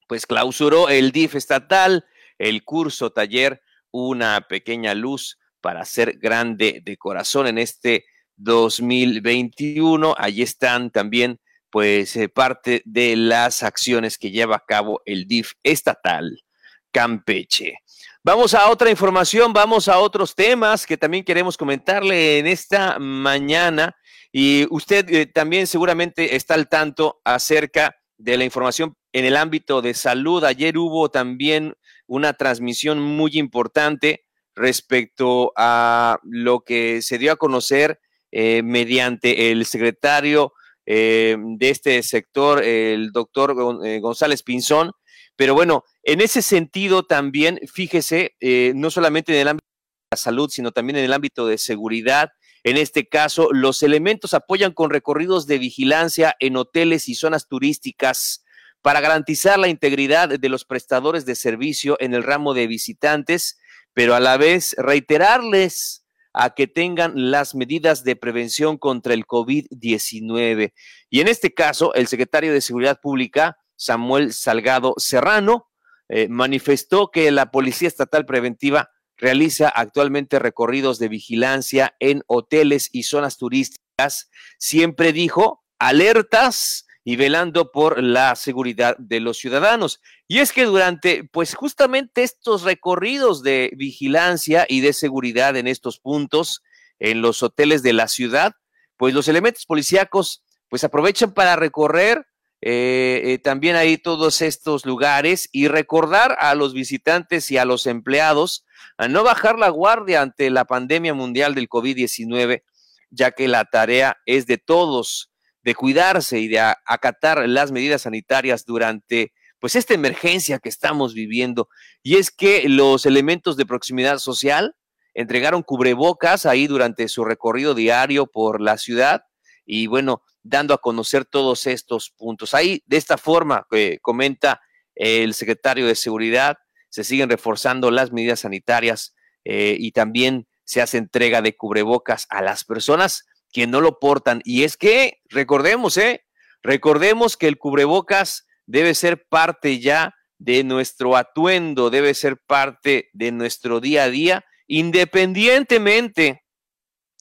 pues 0.08 0.26
clausuró 0.26 0.90
el 0.90 1.12
DIF 1.12 1.36
estatal, 1.36 2.06
el 2.40 2.64
curso 2.64 3.12
taller, 3.12 3.62
una 3.92 4.48
pequeña 4.48 4.96
luz 4.96 5.38
para 5.62 5.86
ser 5.86 6.18
grande 6.18 6.82
de 6.84 6.98
corazón 6.98 7.46
en 7.46 7.60
este 7.60 8.06
2021. 8.38 10.16
Allí 10.18 10.42
están 10.42 10.90
también 10.90 11.40
pues 11.72 12.16
eh, 12.16 12.30
parte 12.30 12.82
de 12.86 13.16
las 13.16 13.64
acciones 13.64 14.18
que 14.18 14.30
lleva 14.30 14.58
a 14.58 14.66
cabo 14.66 15.02
el 15.06 15.28
DIF 15.28 15.54
estatal 15.64 16.44
Campeche. 16.92 17.80
Vamos 18.24 18.54
a 18.54 18.70
otra 18.70 18.92
información, 18.92 19.54
vamos 19.54 19.88
a 19.88 19.98
otros 19.98 20.36
temas 20.36 20.86
que 20.86 20.98
también 20.98 21.24
queremos 21.24 21.58
comentarle 21.58 22.40
en 22.40 22.48
esta 22.48 23.00
mañana 23.00 23.96
y 24.32 24.68
usted 24.70 25.10
eh, 25.10 25.26
también 25.26 25.66
seguramente 25.66 26.36
está 26.36 26.54
al 26.54 26.70
tanto 26.70 27.22
acerca 27.24 27.96
de 28.18 28.38
la 28.38 28.44
información 28.44 28.96
en 29.14 29.26
el 29.26 29.38
ámbito 29.38 29.82
de 29.82 29.94
salud. 29.94 30.44
Ayer 30.44 30.78
hubo 30.78 31.10
también 31.10 31.74
una 32.06 32.34
transmisión 32.34 33.02
muy 33.02 33.32
importante 33.40 34.26
respecto 34.56 35.54
a 35.56 36.20
lo 36.24 36.62
que 36.62 37.02
se 37.02 37.18
dio 37.18 37.32
a 37.32 37.38
conocer 37.38 38.00
eh, 38.32 38.62
mediante 38.64 39.52
el 39.52 39.66
secretario 39.66 40.54
eh, 40.86 41.38
de 41.40 41.70
este 41.70 42.02
sector, 42.04 42.64
el 42.64 43.12
doctor 43.12 43.56
eh, 43.86 44.00
González 44.00 44.44
Pinzón. 44.44 44.92
Pero 45.36 45.54
bueno, 45.54 45.84
en 46.04 46.22
ese 46.22 46.42
sentido 46.42 47.04
también, 47.04 47.60
fíjese, 47.72 48.36
eh, 48.40 48.74
no 48.76 48.92
solamente 48.92 49.34
en 49.34 49.42
el 49.42 49.48
ámbito 49.48 49.66
de 49.66 50.16
la 50.16 50.18
salud, 50.18 50.50
sino 50.50 50.72
también 50.72 50.98
en 50.98 51.06
el 51.06 51.14
ámbito 51.14 51.48
de 51.48 51.58
seguridad. 51.58 52.30
En 52.64 52.78
este 52.78 53.08
caso, 53.08 53.50
los 53.52 53.82
elementos 53.82 54.34
apoyan 54.34 54.72
con 54.74 54.92
recorridos 54.92 55.48
de 55.48 55.58
vigilancia 55.58 56.36
en 56.40 56.58
hoteles 56.58 57.10
y 57.10 57.16
zonas 57.16 57.48
turísticas 57.48 58.44
para 58.82 59.02
garantizar 59.02 59.58
la 59.60 59.68
integridad 59.68 60.30
de 60.30 60.50
los 60.50 60.66
prestadores 60.66 61.26
de 61.26 61.36
servicio 61.36 61.98
en 62.00 62.14
el 62.14 62.24
ramo 62.24 62.54
de 62.54 62.68
visitantes, 62.68 63.60
pero 63.94 64.16
a 64.16 64.20
la 64.20 64.38
vez 64.38 64.76
reiterarles 64.78 66.01
a 66.34 66.52
que 66.52 66.68
tengan 66.68 67.14
las 67.32 67.56
medidas 67.56 68.04
de 68.04 68.16
prevención 68.16 68.78
contra 68.78 69.14
el 69.14 69.26
COVID-19. 69.26 70.74
Y 71.10 71.20
en 71.20 71.28
este 71.28 71.54
caso, 71.54 71.94
el 71.94 72.08
secretario 72.08 72.54
de 72.54 72.62
Seguridad 72.62 73.00
Pública, 73.02 73.58
Samuel 73.76 74.34
Salgado 74.34 74.94
Serrano, 74.98 75.70
eh, 76.10 76.28
manifestó 76.28 77.10
que 77.10 77.32
la 77.32 77.52
Policía 77.52 77.88
Estatal 77.88 78.26
Preventiva 78.26 78.90
realiza 79.18 79.70
actualmente 79.70 80.40
recorridos 80.40 81.00
de 81.00 81.08
vigilancia 81.08 81.96
en 82.00 82.24
hoteles 82.28 82.90
y 82.92 83.04
zonas 83.04 83.38
turísticas. 83.38 84.30
Siempre 84.58 85.14
dijo, 85.14 85.64
alertas 85.80 86.86
y 87.04 87.16
velando 87.16 87.72
por 87.72 88.02
la 88.02 88.36
seguridad 88.36 88.96
de 88.98 89.20
los 89.20 89.38
ciudadanos. 89.38 90.02
Y 90.28 90.40
es 90.40 90.52
que 90.54 90.66
durante, 90.66 91.24
pues 91.24 91.56
justamente 91.56 92.24
estos 92.24 92.64
recorridos 92.64 93.44
de 93.44 93.72
vigilancia 93.76 94.66
y 94.70 94.82
de 94.82 94.94
seguridad 94.94 95.56
en 95.58 95.68
estos 95.68 96.00
puntos, 96.00 96.62
en 97.00 97.22
los 97.22 97.42
hoteles 97.42 97.82
de 97.82 97.94
la 97.94 98.08
ciudad, 98.08 98.54
pues 98.98 99.14
los 99.14 99.28
elementos 99.28 99.66
policíacos, 99.66 100.44
pues 100.70 100.84
aprovechan 100.84 101.34
para 101.34 101.56
recorrer 101.56 102.28
eh, 102.64 103.22
eh, 103.26 103.38
también 103.40 103.76
ahí 103.76 103.98
todos 103.98 104.44
estos 104.44 104.86
lugares 104.86 105.50
y 105.52 105.68
recordar 105.68 106.38
a 106.40 106.54
los 106.54 106.74
visitantes 106.74 107.50
y 107.50 107.58
a 107.58 107.66
los 107.66 107.88
empleados 107.88 108.66
a 108.98 109.08
no 109.08 109.24
bajar 109.24 109.58
la 109.58 109.70
guardia 109.70 110.22
ante 110.22 110.52
la 110.52 110.66
pandemia 110.66 111.16
mundial 111.16 111.56
del 111.56 111.68
COVID-19, 111.68 112.62
ya 113.10 113.32
que 113.32 113.48
la 113.48 113.66
tarea 113.66 114.18
es 114.28 114.46
de 114.46 114.60
todos 114.60 115.31
de 115.64 115.76
cuidarse 115.76 116.40
y 116.40 116.48
de 116.48 116.60
acatar 116.60 117.48
las 117.48 117.72
medidas 117.72 118.04
sanitarias 118.04 118.66
durante 118.66 119.34
pues 119.60 119.76
esta 119.76 119.94
emergencia 119.94 120.60
que 120.60 120.70
estamos 120.70 121.14
viviendo. 121.14 121.70
Y 122.02 122.16
es 122.16 122.32
que 122.32 122.68
los 122.68 123.06
elementos 123.06 123.58
de 123.58 123.66
proximidad 123.66 124.18
social 124.18 124.76
entregaron 125.14 125.62
cubrebocas 125.62 126.46
ahí 126.46 126.68
durante 126.68 127.08
su 127.08 127.24
recorrido 127.26 127.76
diario 127.76 128.26
por 128.26 128.60
la 128.60 128.78
ciudad 128.78 129.24
y 129.66 129.88
bueno, 129.88 130.24
dando 130.44 130.74
a 130.74 130.80
conocer 130.80 131.26
todos 131.26 131.68
estos 131.68 132.10
puntos. 132.10 132.54
Ahí, 132.54 132.84
de 132.88 132.98
esta 132.98 133.18
forma, 133.18 133.68
que 133.70 134.00
comenta 134.02 134.62
el 134.96 135.34
secretario 135.34 135.86
de 135.86 135.96
Seguridad, 135.96 136.58
se 136.90 137.04
siguen 137.04 137.30
reforzando 137.30 137.92
las 137.92 138.12
medidas 138.12 138.42
sanitarias 138.42 139.16
eh, 139.46 139.76
y 139.80 139.92
también 139.92 140.48
se 140.64 140.82
hace 140.82 140.98
entrega 140.98 141.42
de 141.42 141.56
cubrebocas 141.56 142.28
a 142.30 142.42
las 142.42 142.64
personas 142.64 143.26
que 143.52 143.68
no 143.68 143.82
lo 143.82 144.00
portan. 144.00 144.42
Y 144.44 144.64
es 144.64 144.78
que, 144.78 145.22
recordemos, 145.30 145.98
¿eh? 145.98 146.24
Recordemos 146.64 147.38
que 147.38 147.48
el 147.48 147.58
cubrebocas 147.58 148.48
debe 148.66 148.94
ser 148.94 149.28
parte 149.28 149.80
ya 149.80 150.16
de 150.38 150.64
nuestro 150.64 151.18
atuendo, 151.18 151.90
debe 151.90 152.14
ser 152.14 152.38
parte 152.38 153.10
de 153.14 153.32
nuestro 153.32 153.80
día 153.80 154.06
a 154.06 154.10
día, 154.10 154.46
independientemente 154.68 156.44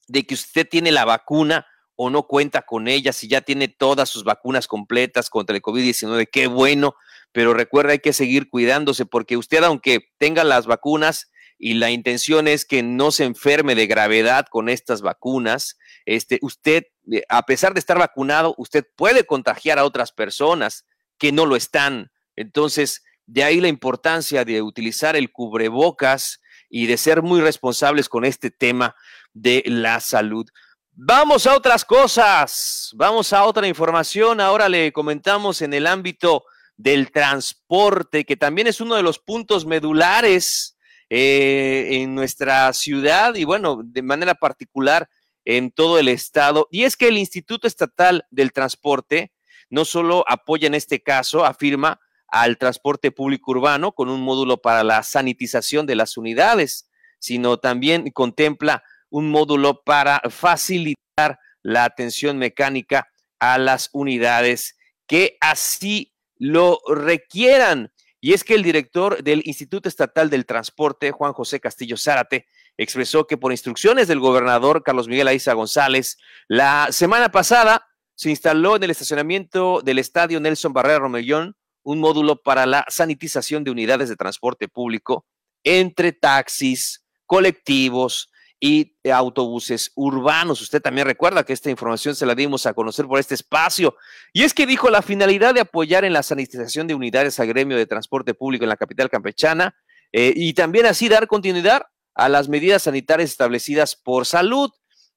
de 0.09 0.27
que 0.27 0.35
usted 0.35 0.67
tiene 0.69 0.91
la 0.91 1.05
vacuna 1.05 1.67
o 1.97 2.09
no 2.09 2.23
cuenta 2.23 2.63
con 2.63 2.89
ella, 2.89 3.13
si 3.13 3.29
ya 3.29 3.43
tiene 3.43 3.69
todas 3.69 4.09
sus 4.09 4.25
vacunas 4.25 4.67
completas 4.67 5.29
contra 5.29 5.55
el 5.55 5.63
COVID-19, 5.63 6.29
qué 6.33 6.47
bueno, 6.47 6.95
pero 7.33 7.53
recuerda, 7.53 7.93
hay 7.93 7.99
que 7.99 8.15
seguir 8.15 8.49
cuidándose 8.49 9.05
porque 9.05 9.37
usted, 9.37 9.63
aunque 9.65 10.09
tenga 10.19 10.43
las 10.43 10.67
vacunas 10.67 11.30
y 11.63 11.75
la 11.75 11.91
intención 11.91 12.49
es 12.49 12.65
que 12.65 12.83
no 12.83 13.13
se 13.13 13.25
enferme 13.25 13.75
de 13.75 13.87
gravedad 13.87 14.47
con 14.51 14.71
estas 14.71 15.03
vacunas, 15.03 15.77
este, 16.07 16.39
usted, 16.41 16.85
eh, 17.13 17.23
a 17.29 17.45
pesar 17.45 17.75
de 17.75 17.81
estar 17.81 17.99
vacunado, 17.99 18.55
usted 18.57 18.87
puede 18.97 19.25
contagiar 19.25 19.79
a 19.79 19.85
otras 19.85 20.11
personas 20.11 20.87
que 21.19 21.33
no 21.33 21.45
lo 21.45 21.57
están. 21.57 22.11
Entonces, 22.35 23.05
de 23.27 23.45
ahí 23.45 23.61
la 23.61 23.69
importancia 23.69 24.47
de 24.47 24.63
utilizar 24.63 25.17
el 25.17 25.31
cubrebocas 25.31 26.41
y 26.71 26.87
de 26.87 26.97
ser 26.97 27.21
muy 27.21 27.43
responsables 27.43 28.09
con 28.09 28.25
este 28.25 28.51
tema 28.51 28.97
de 29.35 29.63
la 29.67 30.01
salud. 30.01 30.47
Vamos 30.93 31.47
a 31.47 31.55
otras 31.55 31.85
cosas, 31.85 32.91
vamos 32.95 33.35
a 33.35 33.45
otra 33.45 33.69
información. 33.69 34.41
Ahora 34.41 34.71
le 34.71 34.93
comentamos 34.93 35.61
en 35.61 35.75
el 35.75 35.87
ámbito 35.87 36.45
del 36.79 37.13
transporte, 37.13 38.25
que 38.25 38.39
también 38.39 38.67
es 38.67 38.81
uno 38.81 38.95
de 38.95 39.03
los 39.03 39.19
puntos 39.19 39.67
medulares 39.67 40.79
eh, 41.11 41.89
en 41.91 42.15
nuestra 42.15 42.73
ciudad 42.73 43.35
y 43.35 43.45
bueno, 43.45 43.81
de 43.85 44.03
manera 44.03 44.35
particular 44.35 45.09
en 45.45 45.71
todo 45.71 45.99
el 45.99 46.09
estado. 46.09 46.69
Y 46.71 46.85
es 46.85 46.97
que 46.97 47.09
el 47.09 47.19
Instituto 47.19 47.67
Estatal 47.67 48.25
del 48.31 48.53
Transporte 48.53 49.33
no 49.69 49.85
solo 49.85 50.25
apoya 50.29 50.67
en 50.67 50.75
este 50.75 51.03
caso, 51.03 51.45
afirma, 51.45 52.01
al 52.31 52.59
transporte 52.59 53.11
público 53.11 53.51
urbano 53.51 53.93
con 53.93 54.09
un 54.09 54.23
módulo 54.23 54.63
para 54.63 54.85
la 54.85 55.03
sanitización 55.03 55.85
de 55.87 55.97
las 55.97 56.17
unidades, 56.17 56.89
sino 57.19 57.59
también 57.59 58.11
contempla 58.13 58.85
un 59.09 59.31
módulo 59.31 59.83
para 59.83 60.23
facilitar 60.31 61.41
la 61.63 61.85
atención 61.85 62.39
mecánica 62.39 63.09
a 63.41 63.59
las 63.59 63.91
unidades 63.93 64.79
que 65.07 65.37
así 65.41 66.15
lo 66.37 66.81
requieran. 66.89 67.93
Y 68.21 68.35
es 68.35 68.45
que 68.45 68.55
el 68.55 68.63
director 68.63 69.23
del 69.23 69.43
Instituto 69.45 69.89
Estatal 69.89 70.29
del 70.29 70.47
Transporte, 70.47 71.11
Juan 71.11 71.33
José 71.33 71.59
Castillo 71.59 71.97
Zárate, 71.97 72.47
expresó 72.77 73.27
que 73.27 73.39
por 73.39 73.53
instrucciones 73.53 74.09
del 74.09 74.21
gobernador 74.21 74.83
Carlos 74.83 75.09
Miguel 75.09 75.29
Aiza 75.29 75.55
González, 75.55 76.19
la 76.49 76.89
semana 76.91 77.31
pasada 77.31 77.87
se 78.15 78.31
instaló 78.31 78.77
en 78.77 78.83
el 78.83 78.91
estacionamiento 78.91 79.81
del 79.83 79.99
estadio 79.99 80.41
Nelson 80.41 80.73
Barrera 80.73 80.99
Romellón 80.99 81.57
un 81.83 81.99
módulo 81.99 82.43
para 82.43 82.67
la 82.67 82.85
sanitización 82.89 83.65
de 83.65 83.71
unidades 83.71 84.09
de 84.09 84.17
transporte 84.17 84.69
público 84.69 85.27
entre 85.65 86.13
taxis, 86.13 87.05
colectivos, 87.27 88.30
y 88.61 88.95
autobuses 89.11 89.91
urbanos. 89.95 90.61
Usted 90.61 90.83
también 90.83 91.07
recuerda 91.07 91.45
que 91.45 91.55
esta 91.55 91.71
información 91.71 92.15
se 92.15 92.27
la 92.27 92.35
dimos 92.35 92.67
a 92.67 92.75
conocer 92.75 93.07
por 93.07 93.19
este 93.19 93.35
espacio. 93.35 93.97
Y 94.35 94.43
es 94.43 94.53
que 94.53 94.67
dijo 94.67 94.91
la 94.91 95.01
finalidad 95.01 95.55
de 95.55 95.61
apoyar 95.61 96.05
en 96.05 96.13
la 96.13 96.23
sanitización 96.23 96.87
de 96.87 96.95
unidades 96.95 97.41
a 97.41 97.47
gremio 97.47 97.79
de 97.79 97.87
transporte 97.87 98.35
público 98.35 98.65
en 98.65 98.69
la 98.69 98.77
capital 98.77 99.09
campechana 99.09 99.75
eh, 100.13 100.35
y 100.37 100.53
también 100.53 100.85
así 100.85 101.09
dar 101.09 101.27
continuidad 101.27 101.83
a 102.15 102.29
las 102.29 102.49
medidas 102.49 102.83
sanitarias 102.83 103.31
establecidas 103.31 103.97
por 103.97 104.27
salud. 104.27 104.71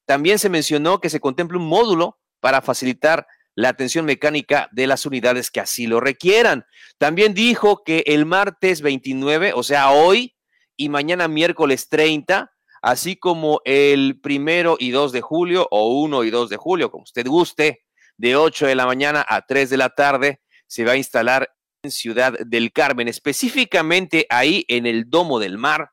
También 0.06 0.40
se 0.40 0.50
mencionó 0.50 1.02
que 1.02 1.10
se 1.10 1.20
contempla 1.20 1.58
un 1.58 1.68
módulo 1.68 2.20
para 2.40 2.62
facilitar 2.62 3.28
la 3.56 3.70
atención 3.70 4.06
mecánica 4.06 4.70
de 4.72 4.88
las 4.88 5.06
unidades 5.06 5.52
que 5.52 5.60
así 5.60 5.86
lo 5.86 6.00
requieran. 6.00 6.66
También 6.98 7.34
dijo 7.34 7.84
que 7.84 8.04
el 8.08 8.26
martes 8.26 8.82
29, 8.82 9.52
o 9.54 9.64
sea, 9.64 9.92
hoy 9.92 10.36
y 10.76 10.90
mañana 10.90 11.28
miércoles 11.28 11.90
30, 11.90 12.53
así 12.84 13.16
como 13.16 13.62
el 13.64 14.20
primero 14.22 14.76
y 14.78 14.92
2 14.92 15.14
de 15.14 15.22
julio 15.22 15.68
o 15.72 16.02
1 16.02 16.26
y 16.26 16.30
2 16.30 16.50
de 16.50 16.58
julio, 16.58 16.92
como 16.92 17.06
usted 17.06 17.26
guste, 17.26 17.86
de 18.18 18.36
8 18.36 18.68
de 18.68 18.76
la 18.76 18.86
mañana 18.86 19.26
a 19.28 19.46
3 19.46 19.70
de 19.70 19.78
la 19.78 19.90
tarde, 19.90 20.42
se 20.68 20.84
va 20.84 20.92
a 20.92 20.98
instalar 20.98 21.50
en 21.82 21.92
Ciudad 21.92 22.34
del 22.46 22.74
Carmen, 22.74 23.08
específicamente 23.08 24.28
ahí 24.30 24.66
en 24.68 24.86
el 24.86 25.10
Domo 25.10 25.40
del 25.40 25.58
Mar, 25.58 25.92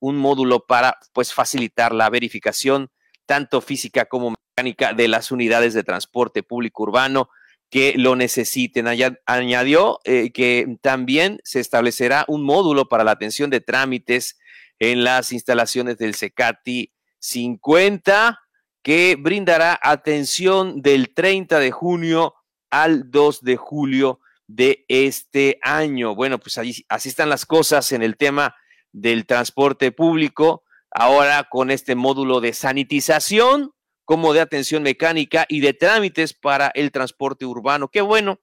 un 0.00 0.16
módulo 0.16 0.64
para 0.66 0.96
pues 1.12 1.34
facilitar 1.34 1.94
la 1.94 2.08
verificación 2.08 2.88
tanto 3.26 3.60
física 3.60 4.06
como 4.06 4.34
mecánica 4.56 4.94
de 4.94 5.08
las 5.08 5.30
unidades 5.30 5.74
de 5.74 5.84
transporte 5.84 6.42
público 6.42 6.84
urbano 6.84 7.28
que 7.68 7.92
lo 7.96 8.16
necesiten. 8.16 8.86
Añadió 9.26 10.00
eh, 10.04 10.32
que 10.32 10.78
también 10.80 11.38
se 11.44 11.60
establecerá 11.60 12.24
un 12.28 12.44
módulo 12.44 12.88
para 12.88 13.04
la 13.04 13.12
atención 13.12 13.50
de 13.50 13.60
trámites 13.60 14.38
en 14.80 15.04
las 15.04 15.30
instalaciones 15.30 15.98
del 15.98 16.14
Secati 16.16 16.92
50, 17.20 18.40
que 18.82 19.16
brindará 19.16 19.78
atención 19.80 20.82
del 20.82 21.14
30 21.14 21.60
de 21.60 21.70
junio 21.70 22.34
al 22.70 23.10
2 23.10 23.42
de 23.42 23.56
julio 23.56 24.20
de 24.46 24.84
este 24.88 25.58
año. 25.62 26.16
Bueno, 26.16 26.40
pues 26.40 26.58
así 26.58 27.08
están 27.08 27.28
las 27.28 27.46
cosas 27.46 27.92
en 27.92 28.02
el 28.02 28.16
tema 28.16 28.56
del 28.90 29.26
transporte 29.26 29.92
público, 29.92 30.64
ahora 30.90 31.46
con 31.48 31.70
este 31.70 31.94
módulo 31.94 32.40
de 32.40 32.52
sanitización 32.52 33.72
como 34.04 34.32
de 34.32 34.40
atención 34.40 34.82
mecánica 34.82 35.46
y 35.48 35.60
de 35.60 35.72
trámites 35.72 36.34
para 36.34 36.72
el 36.74 36.90
transporte 36.90 37.44
urbano. 37.44 37.88
Qué 37.88 38.00
bueno, 38.00 38.40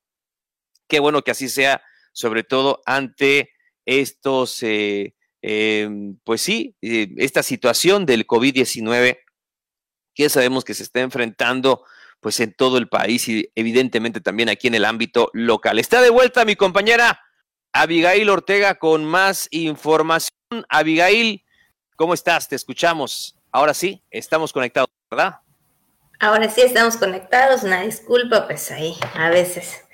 qué 0.88 1.00
bueno 1.00 1.24
que 1.24 1.32
así 1.32 1.50
sea, 1.50 1.82
sobre 2.14 2.44
todo 2.44 2.82
ante 2.86 3.52
estos 3.86 4.64
eh, 4.64 5.14
Em, 5.42 6.18
pues 6.24 6.42
sí, 6.42 6.76
eh, 6.82 7.10
esta 7.18 7.44
situación 7.44 8.06
del 8.06 8.26
COVID-19 8.26 9.20
que 10.16 10.30
sabemos 10.30 10.66
que 10.66 10.74
se 10.74 10.84
está 10.84 11.02
enfrentando 11.02 11.84
pues 12.20 12.40
en 12.40 12.54
todo 12.54 12.80
el 12.80 12.90
país 12.90 13.28
y 13.30 13.52
evidentemente 13.56 14.20
también 14.20 14.50
aquí 14.50 14.68
en 14.68 14.76
el 14.76 14.86
ámbito 14.86 15.30
local. 15.34 15.78
Está 15.78 16.02
de 16.02 16.10
vuelta 16.10 16.44
mi 16.46 16.56
compañera 16.56 17.22
Abigail 17.72 18.30
Ortega 18.30 18.76
con 18.76 19.06
más 19.06 19.48
información. 19.52 20.32
Abigail, 20.70 21.46
¿cómo 21.96 22.16
estás? 22.16 22.48
Te 22.48 22.56
escuchamos. 22.56 23.38
Ahora 23.52 23.76
sí, 23.76 24.04
estamos 24.10 24.52
conectados, 24.52 24.90
¿verdad? 25.12 25.36
Ahora 26.20 26.50
sí 26.50 26.62
estamos 26.62 26.98
conectados, 26.98 27.62
una 27.62 27.84
disculpa, 27.84 28.48
pues 28.48 28.72
ahí 28.72 28.96
a 29.14 29.30
veces 29.30 29.86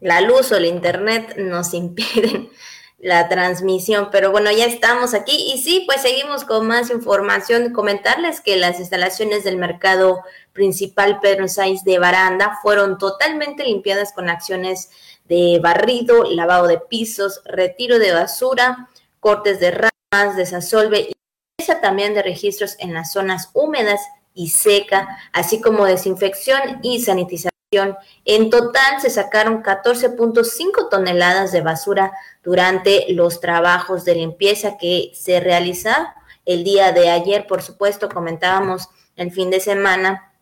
la 0.00 0.20
luz 0.20 0.50
o 0.50 0.56
el 0.56 0.64
internet 0.64 1.36
nos 1.36 1.72
impiden 1.72 2.50
la 2.98 3.28
transmisión. 3.28 4.08
Pero 4.10 4.30
bueno, 4.30 4.50
ya 4.50 4.66
estamos 4.66 5.14
aquí 5.14 5.52
y 5.52 5.62
sí, 5.62 5.84
pues 5.86 6.02
seguimos 6.02 6.44
con 6.44 6.66
más 6.66 6.90
información. 6.90 7.72
Comentarles 7.72 8.40
que 8.40 8.56
las 8.56 8.80
instalaciones 8.80 9.44
del 9.44 9.56
mercado 9.56 10.20
principal 10.52 11.20
Pedro 11.20 11.48
Sáenz 11.48 11.84
de 11.84 11.98
Baranda 11.98 12.58
fueron 12.62 12.98
totalmente 12.98 13.64
limpiadas 13.64 14.12
con 14.12 14.28
acciones 14.28 14.90
de 15.28 15.60
barrido, 15.62 16.24
lavado 16.24 16.66
de 16.66 16.78
pisos, 16.78 17.42
retiro 17.44 17.98
de 17.98 18.12
basura, 18.12 18.88
cortes 19.20 19.60
de 19.60 19.70
ramas, 19.70 20.36
desasolve 20.36 21.10
y 21.10 21.12
también 21.82 22.14
de 22.14 22.22
registros 22.22 22.76
en 22.78 22.94
las 22.94 23.12
zonas 23.12 23.50
húmedas 23.52 24.00
y 24.34 24.50
seca, 24.50 25.18
así 25.32 25.60
como 25.60 25.84
desinfección 25.84 26.80
y 26.82 27.00
sanitización 27.02 27.57
en 28.24 28.48
total 28.48 29.00
se 29.00 29.10
sacaron 29.10 29.62
14.5 29.62 30.88
toneladas 30.88 31.52
de 31.52 31.60
basura 31.60 32.12
durante 32.42 33.12
los 33.12 33.40
trabajos 33.40 34.06
de 34.06 34.14
limpieza 34.14 34.78
que 34.78 35.10
se 35.14 35.38
realizaron 35.40 36.06
el 36.46 36.64
día 36.64 36.92
de 36.92 37.10
ayer. 37.10 37.46
Por 37.46 37.60
supuesto, 37.60 38.08
comentábamos 38.08 38.88
el 39.16 39.32
fin 39.32 39.50
de 39.50 39.60
semana 39.60 40.32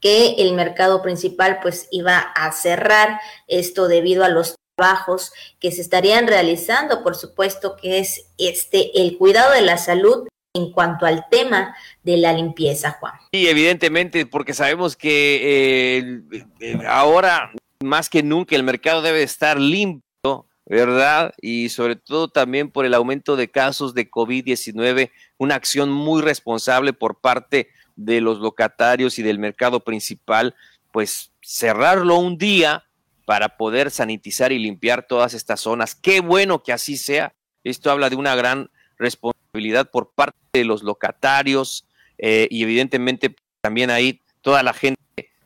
que 0.00 0.34
el 0.38 0.54
mercado 0.54 1.00
principal 1.00 1.60
pues 1.62 1.86
iba 1.92 2.18
a 2.18 2.50
cerrar 2.50 3.20
esto 3.46 3.86
debido 3.86 4.24
a 4.24 4.28
los 4.28 4.56
trabajos 4.74 5.32
que 5.60 5.70
se 5.70 5.80
estarían 5.80 6.26
realizando, 6.26 7.04
por 7.04 7.14
supuesto 7.14 7.76
que 7.76 8.00
es 8.00 8.26
este 8.36 9.00
el 9.00 9.16
cuidado 9.16 9.52
de 9.52 9.62
la 9.62 9.78
salud 9.78 10.26
en 10.54 10.70
cuanto 10.70 11.04
al 11.04 11.26
tema 11.28 11.76
de 12.04 12.16
la 12.16 12.32
limpieza, 12.32 12.92
Juan. 12.92 13.14
Y 13.32 13.48
evidentemente, 13.48 14.24
porque 14.24 14.54
sabemos 14.54 14.96
que 14.96 16.22
eh, 16.60 16.78
ahora 16.86 17.50
más 17.80 18.08
que 18.08 18.22
nunca 18.22 18.54
el 18.54 18.62
mercado 18.62 19.02
debe 19.02 19.24
estar 19.24 19.58
limpio, 19.58 20.46
¿verdad? 20.64 21.34
Y 21.42 21.70
sobre 21.70 21.96
todo 21.96 22.28
también 22.28 22.70
por 22.70 22.86
el 22.86 22.94
aumento 22.94 23.34
de 23.34 23.50
casos 23.50 23.94
de 23.94 24.08
COVID-19, 24.08 25.10
una 25.38 25.56
acción 25.56 25.90
muy 25.90 26.22
responsable 26.22 26.92
por 26.92 27.20
parte 27.20 27.68
de 27.96 28.20
los 28.20 28.38
locatarios 28.38 29.18
y 29.18 29.22
del 29.22 29.40
mercado 29.40 29.80
principal, 29.80 30.54
pues 30.92 31.32
cerrarlo 31.42 32.16
un 32.18 32.38
día 32.38 32.84
para 33.26 33.56
poder 33.56 33.90
sanitizar 33.90 34.52
y 34.52 34.60
limpiar 34.60 35.06
todas 35.06 35.34
estas 35.34 35.60
zonas. 35.60 35.96
Qué 35.96 36.20
bueno 36.20 36.62
que 36.62 36.72
así 36.72 36.96
sea. 36.96 37.34
Esto 37.64 37.90
habla 37.90 38.08
de 38.08 38.16
una 38.16 38.36
gran 38.36 38.70
responsabilidad 38.98 39.90
por 39.90 40.12
parte 40.12 40.36
de 40.52 40.64
los 40.64 40.82
locatarios 40.82 41.86
eh, 42.18 42.48
y 42.50 42.62
evidentemente 42.62 43.34
también 43.60 43.90
ahí 43.90 44.20
toda 44.42 44.62
la 44.62 44.72
gente 44.72 45.00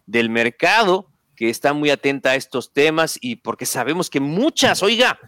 del 0.07 0.31
mercado 0.31 1.07
que 1.37 1.51
está 1.51 1.73
muy 1.73 1.91
atenta 1.91 2.31
a 2.31 2.35
estos 2.35 2.73
temas 2.73 3.19
y 3.21 3.37
porque 3.37 3.65
sabemos 3.65 4.11
que 4.11 4.19
muchas, 4.19 4.83
oiga, 4.83 5.19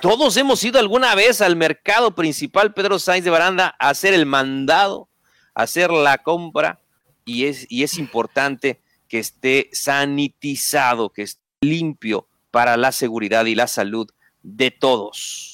todos 0.00 0.36
hemos 0.36 0.62
ido 0.62 0.78
alguna 0.78 1.14
vez 1.14 1.40
al 1.40 1.56
mercado 1.56 2.14
principal 2.14 2.74
Pedro 2.74 2.98
Sainz 2.98 3.24
de 3.24 3.30
Baranda 3.30 3.74
a 3.78 3.88
hacer 3.88 4.14
el 4.14 4.26
mandado, 4.26 5.08
a 5.54 5.62
hacer 5.62 5.90
la 5.90 6.18
compra 6.18 6.80
y 7.24 7.46
es, 7.46 7.66
y 7.68 7.82
es 7.82 7.98
importante 7.98 8.80
que 9.08 9.18
esté 9.18 9.68
sanitizado, 9.72 11.10
que 11.10 11.22
esté 11.22 11.42
limpio 11.60 12.28
para 12.50 12.76
la 12.76 12.92
seguridad 12.92 13.44
y 13.46 13.54
la 13.54 13.66
salud 13.66 14.08
de 14.42 14.70
todos. 14.70 15.51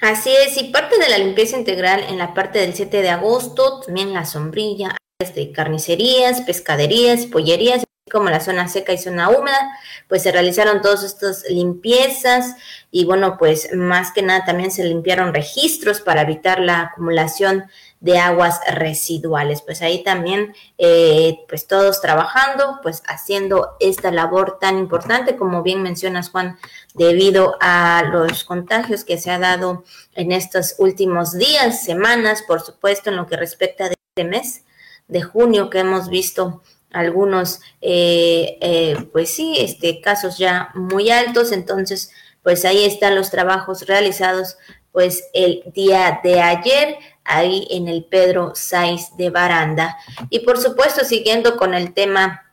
Así 0.00 0.30
es, 0.30 0.56
y 0.56 0.64
parte 0.64 0.98
de 0.98 1.10
la 1.10 1.18
limpieza 1.18 1.58
integral 1.58 2.04
en 2.08 2.16
la 2.16 2.32
parte 2.32 2.58
del 2.58 2.74
7 2.74 3.02
de 3.02 3.10
agosto, 3.10 3.80
también 3.80 4.14
la 4.14 4.24
sombrilla, 4.24 4.96
de 5.34 5.52
carnicerías, 5.52 6.40
pescaderías, 6.40 7.26
pollerías, 7.26 7.84
como 8.10 8.30
la 8.30 8.40
zona 8.40 8.68
seca 8.68 8.92
y 8.92 8.98
zona 8.98 9.28
húmeda, 9.28 9.70
pues 10.08 10.22
se 10.22 10.32
realizaron 10.32 10.80
todas 10.80 11.04
estas 11.04 11.44
limpiezas 11.48 12.56
y 12.90 13.04
bueno, 13.04 13.36
pues 13.38 13.74
más 13.74 14.12
que 14.12 14.22
nada 14.22 14.44
también 14.44 14.70
se 14.70 14.84
limpiaron 14.84 15.34
registros 15.34 16.00
para 16.00 16.22
evitar 16.22 16.60
la 16.60 16.80
acumulación 16.80 17.64
de 18.00 18.18
aguas 18.18 18.60
residuales. 18.72 19.62
Pues 19.62 19.82
ahí 19.82 20.02
también, 20.02 20.54
eh, 20.78 21.38
pues 21.48 21.66
todos 21.66 22.00
trabajando, 22.00 22.80
pues 22.82 23.02
haciendo 23.06 23.76
esta 23.78 24.10
labor 24.10 24.58
tan 24.60 24.78
importante, 24.78 25.36
como 25.36 25.62
bien 25.62 25.82
mencionas, 25.82 26.30
Juan, 26.30 26.58
debido 26.94 27.56
a 27.60 28.02
los 28.10 28.44
contagios 28.44 29.04
que 29.04 29.18
se 29.18 29.30
ha 29.30 29.38
dado 29.38 29.84
en 30.14 30.32
estos 30.32 30.74
últimos 30.78 31.32
días, 31.36 31.84
semanas, 31.84 32.42
por 32.46 32.60
supuesto, 32.62 33.10
en 33.10 33.16
lo 33.16 33.26
que 33.26 33.36
respecta 33.36 33.88
de 33.88 33.96
este 34.16 34.28
mes 34.28 34.64
de 35.08 35.22
junio, 35.22 35.70
que 35.70 35.80
hemos 35.80 36.08
visto 36.08 36.62
algunos, 36.90 37.60
eh, 37.80 38.58
eh, 38.60 38.96
pues 39.12 39.34
sí, 39.34 39.56
este, 39.58 40.00
casos 40.00 40.38
ya 40.38 40.70
muy 40.74 41.10
altos, 41.10 41.52
entonces, 41.52 42.10
pues 42.42 42.64
ahí 42.64 42.84
están 42.84 43.14
los 43.14 43.30
trabajos 43.30 43.86
realizados, 43.86 44.56
pues 44.92 45.28
el 45.32 45.62
día 45.74 46.20
de 46.22 46.40
ayer 46.40 46.98
ahí 47.24 47.66
en 47.70 47.88
el 47.88 48.04
Pedro 48.04 48.52
Saiz 48.54 49.16
de 49.16 49.30
Baranda. 49.30 49.98
Y 50.30 50.40
por 50.40 50.58
supuesto, 50.58 51.04
siguiendo 51.04 51.56
con 51.56 51.74
el 51.74 51.94
tema 51.94 52.52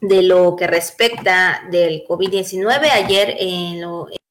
de 0.00 0.22
lo 0.22 0.56
que 0.56 0.66
respecta 0.66 1.62
del 1.70 2.04
COVID-19, 2.06 2.90
ayer 2.90 3.36
en, 3.38 3.82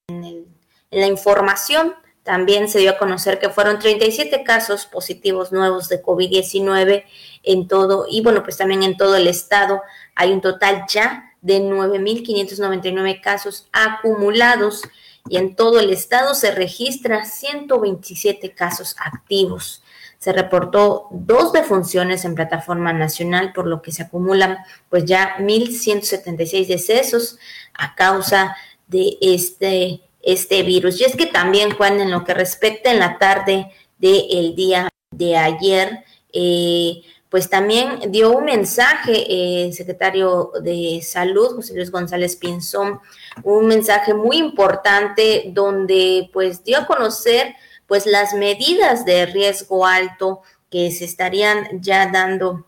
en, 0.08 0.46
la 0.91 1.08
información 1.08 1.94
también 2.24 2.68
se 2.70 2.80
dio 2.80 2.91
a 2.91 2.98
conocer 2.98 3.39
que 3.39 3.50
fueron 3.50 3.80
37 3.80 4.44
casos 4.44 4.86
positivos 4.88 5.52
nuevos 5.52 5.89
de 5.89 6.02
COVID-19 6.02 7.04
en 7.44 7.68
todo, 7.68 8.08
y 8.10 8.22
bueno, 8.22 8.41
pues 8.44 8.58
también 8.58 8.82
en 8.82 8.98
todo 8.98 9.15
el 9.15 9.28
estado 9.28 9.82
hay 10.15 10.32
un 10.32 10.41
total 10.41 10.86
ya 10.89 11.36
de 11.41 11.62
9.599 11.62 13.22
casos 13.22 13.68
acumulados 13.72 14.82
y 15.30 15.38
en 15.38 15.56
todo 15.56 15.80
el 15.80 15.90
estado 15.90 16.36
se 16.36 16.52
registra 16.52 17.26
127 17.26 18.54
casos 18.54 18.96
activos. 19.00 19.82
Se 20.20 20.32
reportó 20.32 21.08
dos 21.12 21.52
defunciones 21.52 22.26
en 22.26 22.36
plataforma 22.36 22.94
nacional, 22.94 23.52
por 23.54 23.68
lo 23.68 23.82
que 23.82 23.92
se 23.92 24.04
acumulan 24.04 24.58
pues 24.90 25.06
ya 25.06 25.36
1.176 25.40 26.68
decesos 26.68 27.38
a 27.74 27.96
causa 27.96 28.56
de 28.88 29.18
este, 29.22 30.02
este 30.22 30.64
virus. 30.64 31.02
Y 31.02 31.06
es 31.06 31.16
que 31.16 31.26
también, 31.26 31.72
Juan, 31.72 32.00
en 32.00 32.12
lo 32.12 32.24
que 32.24 32.34
respecta 32.34 32.92
en 32.92 33.00
la 33.00 33.18
tarde 33.18 33.72
del 33.98 34.56
día 34.56 34.90
de 35.12 35.38
ayer, 35.38 36.04
eh, 36.34 37.02
pues 37.36 37.50
también 37.50 38.13
dio 38.13 38.32
un 38.32 38.45
mensaje 38.45 39.65
el 39.65 39.74
secretario 39.74 40.54
de 40.62 41.02
Salud, 41.04 41.58
José 41.58 41.74
Luis 41.74 41.91
González 41.91 42.38
Pinzón, 42.38 43.02
un 43.43 43.67
mensaje 43.67 44.13
muy 44.13 44.38
importante 44.38 45.43
donde 45.48 46.30
pues 46.32 46.63
dio 46.63 46.78
a 46.78 46.86
conocer 46.86 47.54
pues 47.88 48.06
las 48.06 48.34
medidas 48.36 49.04
de 49.04 49.26
riesgo 49.26 49.86
alto 49.86 50.43
que 50.71 50.91
se 50.91 51.04
estarían 51.04 51.82
ya 51.82 52.10
dando 52.10 52.67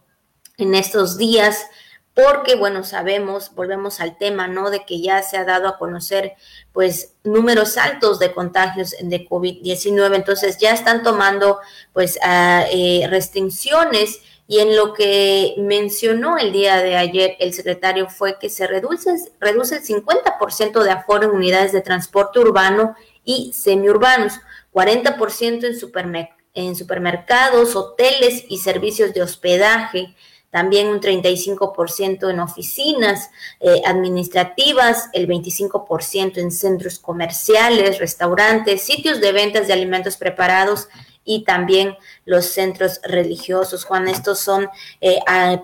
en 0.57 0.75
estos 0.75 1.17
días 1.17 1.67
porque 2.13 2.55
bueno, 2.55 2.83
sabemos, 2.83 3.55
volvemos 3.55 4.01
al 4.01 4.17
tema, 4.17 4.49
¿no? 4.49 4.69
De 4.69 4.83
que 4.85 4.99
ya 4.99 5.21
se 5.21 5.37
ha 5.37 5.45
dado 5.45 5.69
a 5.69 5.77
conocer 5.77 6.33
pues 6.73 7.13
números 7.23 7.77
altos 7.77 8.19
de 8.19 8.33
contagios 8.33 8.95
de 8.99 9.25
COVID-19, 9.29 10.13
entonces 10.13 10.57
ya 10.57 10.73
están 10.73 11.03
tomando 11.03 11.59
pues 11.93 12.19
eh, 12.27 13.07
restricciones 13.09 14.19
y 14.47 14.59
en 14.59 14.75
lo 14.75 14.93
que 14.93 15.55
mencionó 15.57 16.37
el 16.37 16.53
día 16.53 16.77
de 16.77 16.95
ayer 16.95 17.35
el 17.39 17.53
secretario 17.53 18.09
fue 18.09 18.39
que 18.39 18.49
se 18.49 18.65
reduce, 18.65 19.13
reduce 19.39 19.75
el 19.75 19.83
50% 19.83 20.83
de 20.83 20.91
aforo 20.91 21.25
en 21.25 21.31
unidades 21.31 21.73
de 21.73 21.81
transporte 21.81 22.39
urbano 22.39 22.95
y 23.25 23.51
semiurbanos, 23.53 24.39
40% 24.73 25.65
en, 25.65 26.29
en 26.53 26.75
supermercados, 26.75 27.75
hoteles 27.75 28.45
y 28.47 28.59
servicios 28.59 29.13
de 29.13 29.21
hospedaje, 29.21 30.15
también 30.49 30.87
un 30.87 31.01
35% 31.01 32.31
en 32.31 32.39
oficinas 32.39 33.29
eh, 33.59 33.81
administrativas, 33.85 35.09
el 35.11 35.27
25% 35.27 36.37
en 36.37 36.51
centros 36.51 36.99
comerciales, 36.99 37.99
restaurantes, 37.99 38.81
sitios 38.81 39.19
de 39.19 39.33
ventas 39.33 39.67
de 39.67 39.73
alimentos 39.73 40.15
preparados 40.15 40.87
y 41.27 41.43
también 41.43 41.95
los 42.25 42.45
centros 42.45 43.01
religiosos. 43.03 43.83
Juan, 43.83 44.07
estos 44.07 44.39
son 44.39 44.69
eh, 45.01 45.19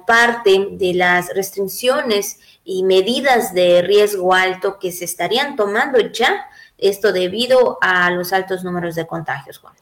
parte 0.06 0.67
de 0.71 0.93
las 0.93 1.34
restricciones 1.34 2.39
y 2.65 2.84
medidas 2.84 3.54
de 3.54 3.82
riesgo 3.82 4.34
alto 4.34 4.78
que 4.78 4.91
se 4.91 5.06
estarían 5.06 5.56
tomando 5.56 5.99
ya, 6.12 6.45
esto 6.78 7.13
debido 7.13 7.78
a 7.82 8.12
los 8.12 8.34
altos 8.34 8.63
números 8.65 8.95
de 8.95 9.08
contagios, 9.08 9.58
Juan. 9.60 9.73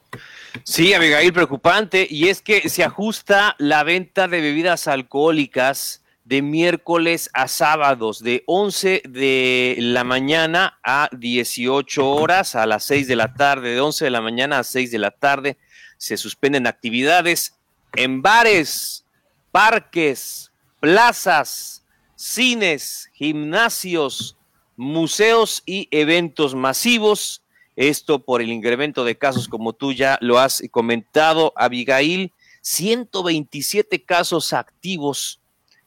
Sí, 0.62 0.94
Abigail, 0.94 1.32
preocupante, 1.32 2.06
y 2.08 2.28
es 2.28 2.40
que 2.40 2.68
se 2.68 2.84
ajusta 2.84 3.56
la 3.58 3.82
venta 3.82 4.28
de 4.28 4.40
bebidas 4.40 4.86
alcohólicas 4.86 6.04
de 6.24 6.42
miércoles 6.42 7.28
a 7.32 7.48
sábados, 7.48 8.22
de 8.22 8.44
11 8.46 9.02
de 9.08 9.76
la 9.80 10.04
mañana 10.04 10.78
a 10.84 11.08
18 11.10 12.08
horas, 12.08 12.54
a 12.54 12.66
las 12.66 12.84
6 12.84 13.08
de 13.08 13.16
la 13.16 13.34
tarde, 13.34 13.74
de 13.74 13.80
11 13.80 14.04
de 14.04 14.10
la 14.12 14.20
mañana 14.20 14.60
a 14.60 14.64
6 14.64 14.92
de 14.92 14.98
la 14.98 15.10
tarde 15.10 15.56
se 16.02 16.16
suspenden 16.16 16.66
actividades 16.66 17.54
en 17.94 18.22
bares, 18.22 19.04
parques, 19.52 20.50
plazas, 20.80 21.86
cines, 22.16 23.08
gimnasios, 23.12 24.36
museos 24.74 25.62
y 25.64 25.86
eventos 25.92 26.56
masivos. 26.56 27.44
Esto 27.76 28.24
por 28.24 28.42
el 28.42 28.50
incremento 28.50 29.04
de 29.04 29.16
casos, 29.16 29.46
como 29.46 29.74
tú 29.74 29.92
ya 29.92 30.18
lo 30.20 30.40
has 30.40 30.64
comentado, 30.72 31.52
Abigail, 31.54 32.32
127 32.62 34.02
casos 34.02 34.52
activos 34.52 35.40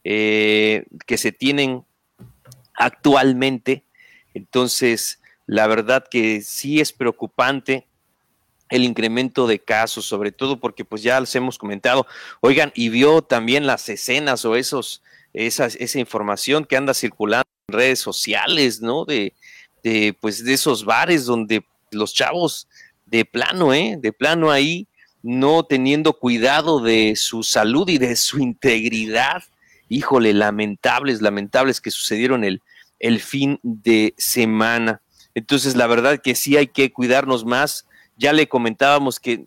eh, 0.05 0.85
que 1.05 1.17
se 1.17 1.33
tienen 1.33 1.83
actualmente. 2.73 3.83
Entonces, 4.33 5.19
la 5.45 5.67
verdad 5.67 6.05
que 6.09 6.39
sí 6.39 6.79
es 6.79 6.93
preocupante 6.93 7.85
el 8.69 8.83
incremento 8.83 9.47
de 9.47 9.59
casos, 9.59 10.05
sobre 10.05 10.31
todo 10.31 10.59
porque 10.59 10.85
pues 10.85 11.03
ya 11.03 11.19
les 11.19 11.35
hemos 11.35 11.57
comentado, 11.57 12.07
oigan, 12.41 12.71
y 12.75 12.89
vio 12.89 13.21
también 13.21 13.67
las 13.67 13.87
escenas 13.89 14.43
o 14.45 14.55
esos, 14.55 15.03
esa, 15.33 15.67
esa 15.67 15.99
información 15.99 16.65
que 16.65 16.77
anda 16.77 16.93
circulando 16.93 17.47
en 17.67 17.73
redes 17.73 17.99
sociales, 17.99 18.81
¿no? 18.81 19.05
De, 19.05 19.33
de, 19.83 20.17
pues 20.19 20.43
de 20.43 20.53
esos 20.53 20.83
bares 20.83 21.25
donde 21.25 21.65
los 21.91 22.13
chavos 22.13 22.67
de 23.05 23.23
plano, 23.23 23.73
¿eh? 23.73 23.97
De 23.99 24.11
plano 24.11 24.49
ahí, 24.51 24.87
no 25.21 25.63
teniendo 25.63 26.13
cuidado 26.13 26.79
de 26.79 27.15
su 27.15 27.43
salud 27.43 27.87
y 27.89 27.97
de 27.97 28.15
su 28.15 28.39
integridad. 28.39 29.43
Híjole, 29.89 30.33
lamentables, 30.33 31.21
lamentables 31.21 31.81
que 31.81 31.91
sucedieron 31.91 32.43
el, 32.43 32.61
el 32.99 33.19
fin 33.19 33.59
de 33.61 34.15
semana. 34.17 35.01
Entonces, 35.35 35.75
la 35.75 35.85
verdad 35.85 36.19
que 36.21 36.33
sí 36.33 36.57
hay 36.57 36.67
que 36.67 36.91
cuidarnos 36.91 37.45
más 37.45 37.87
ya 38.17 38.33
le 38.33 38.47
comentábamos 38.47 39.19
que 39.19 39.45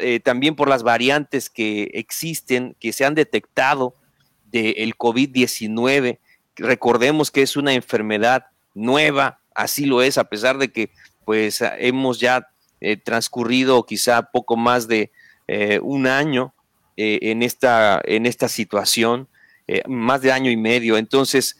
eh, 0.00 0.20
también 0.20 0.56
por 0.56 0.68
las 0.68 0.82
variantes 0.82 1.48
que 1.48 1.90
existen, 1.94 2.76
que 2.78 2.92
se 2.92 3.04
han 3.04 3.14
detectado 3.14 3.94
del 4.50 4.96
COVID-19, 4.96 6.18
recordemos 6.56 7.30
que 7.30 7.42
es 7.42 7.56
una 7.56 7.72
enfermedad 7.72 8.46
nueva, 8.74 9.40
así 9.54 9.86
lo 9.86 10.02
es, 10.02 10.18
a 10.18 10.24
pesar 10.24 10.58
de 10.58 10.70
que 10.70 10.90
pues 11.24 11.62
hemos 11.78 12.20
ya 12.20 12.48
eh, 12.80 12.96
transcurrido 12.96 13.84
quizá 13.86 14.30
poco 14.30 14.56
más 14.56 14.86
de 14.86 15.10
eh, 15.48 15.80
un 15.82 16.06
año 16.06 16.54
en, 16.96 17.42
esta, 17.42 18.00
en 18.04 18.24
esta 18.24 18.48
situación, 18.48 19.26
más 19.88 20.20
de 20.20 20.30
año 20.30 20.52
y 20.52 20.56
medio. 20.56 20.96
Entonces, 20.96 21.56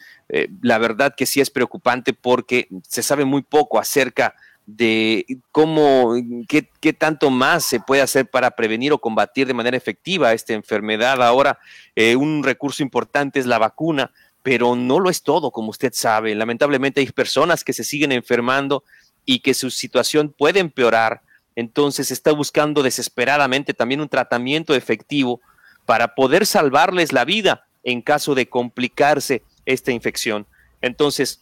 la 0.61 0.79
verdad 0.79 1.15
que 1.17 1.27
sí 1.27 1.41
es 1.41 1.51
preocupante 1.51 2.13
porque 2.13 2.69
se 2.87 3.03
sabe 3.03 3.25
muy 3.25 3.43
poco 3.43 3.81
acerca 3.81 4.37
de 4.67 5.27
cómo, 5.53 6.15
qué, 6.49 6.93
tanto 6.93 7.31
más 7.31 7.65
se 7.65 7.81
puede 7.81 8.03
hacer 8.03 8.29
para 8.29 8.53
prevenir 8.53 8.93
o 8.93 8.99
combatir 8.99 9.47
de 9.47 9.55
manera 9.55 9.77
efectiva 9.77 10.33
esta 10.33 10.55
enfermedad. 10.55 11.23
Ahora, 11.23 11.59
eh, 11.95 12.17
un 12.17 12.43
recurso 12.43 12.83
importante 12.83 13.39
es 13.39 13.47
la 13.47 13.59
vacuna, 13.59 14.11
pero 14.43 14.77
no 14.77 15.01
lo 15.01 15.11
es 15.11 15.23
todo, 15.23 15.51
como 15.51 15.71
usted 15.71 15.93
sabe. 15.93 16.35
Lamentablemente 16.35 17.01
hay 17.01 17.07
personas 17.07 17.65
que 17.65 17.73
se 17.73 17.85
siguen 17.85 18.13
enfermando 18.13 18.85
y 19.25 19.41
que 19.41 19.55
su 19.55 19.71
situación 19.71 20.35
puede 20.37 20.61
empeorar, 20.61 21.23
entonces 21.57 22.11
está 22.11 22.33
buscando 22.33 22.83
desesperadamente 22.83 23.75
también 23.75 24.01
un 24.01 24.09
tratamiento 24.09 24.75
efectivo 24.75 25.41
para 25.87 26.15
poder 26.15 26.47
salvarles 26.47 27.13
la 27.13 27.25
vida 27.25 27.67
en 27.85 28.03
caso 28.03 28.35
de 28.35 28.49
complicarse 28.49 29.43
esta 29.67 29.93
infección. 29.93 30.47
Entonces, 30.81 31.41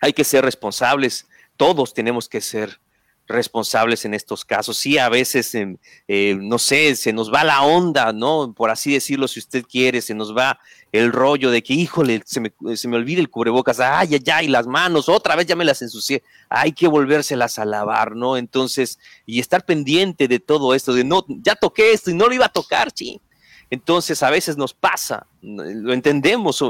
hay 0.00 0.12
que 0.12 0.24
ser 0.24 0.44
responsables, 0.44 1.26
todos 1.56 1.94
tenemos 1.94 2.28
que 2.28 2.40
ser 2.40 2.80
responsables 3.26 4.04
en 4.04 4.14
estos 4.14 4.44
casos. 4.44 4.78
Sí, 4.78 4.98
a 4.98 5.08
veces, 5.08 5.54
em, 5.54 5.76
eh, 6.08 6.36
no 6.40 6.58
sé, 6.58 6.94
se 6.94 7.12
nos 7.12 7.32
va 7.32 7.44
la 7.44 7.62
onda, 7.62 8.12
¿no? 8.12 8.52
Por 8.54 8.70
así 8.70 8.92
decirlo, 8.92 9.26
si 9.28 9.40
usted 9.40 9.64
quiere, 9.64 10.00
se 10.00 10.14
nos 10.14 10.36
va 10.36 10.58
el 10.92 11.12
rollo 11.12 11.50
de 11.50 11.62
que, 11.62 11.74
híjole, 11.74 12.22
se 12.24 12.40
me, 12.40 12.52
se 12.76 12.88
me 12.88 12.96
olvida 12.96 13.20
el 13.20 13.30
cubrebocas, 13.30 13.80
ay, 13.80 14.14
ay, 14.14 14.22
ay, 14.32 14.48
las 14.48 14.66
manos, 14.66 15.08
otra 15.08 15.34
vez 15.36 15.46
ya 15.46 15.56
me 15.56 15.64
las 15.64 15.82
ensucié, 15.82 16.22
hay 16.48 16.72
que 16.72 16.86
volvérselas 16.86 17.58
a 17.58 17.64
lavar, 17.64 18.14
¿no? 18.14 18.36
Entonces, 18.36 18.98
y 19.26 19.40
estar 19.40 19.64
pendiente 19.64 20.28
de 20.28 20.38
todo 20.38 20.74
esto, 20.74 20.92
de 20.94 21.04
no, 21.04 21.24
ya 21.28 21.56
toqué 21.56 21.92
esto 21.92 22.10
y 22.10 22.14
no 22.14 22.28
lo 22.28 22.34
iba 22.34 22.46
a 22.46 22.50
tocar, 22.52 22.90
sí. 22.94 23.20
Entonces, 23.68 24.22
a 24.22 24.30
veces 24.30 24.56
nos 24.56 24.72
pasa, 24.74 25.26
lo 25.42 25.92
entendemos, 25.92 26.64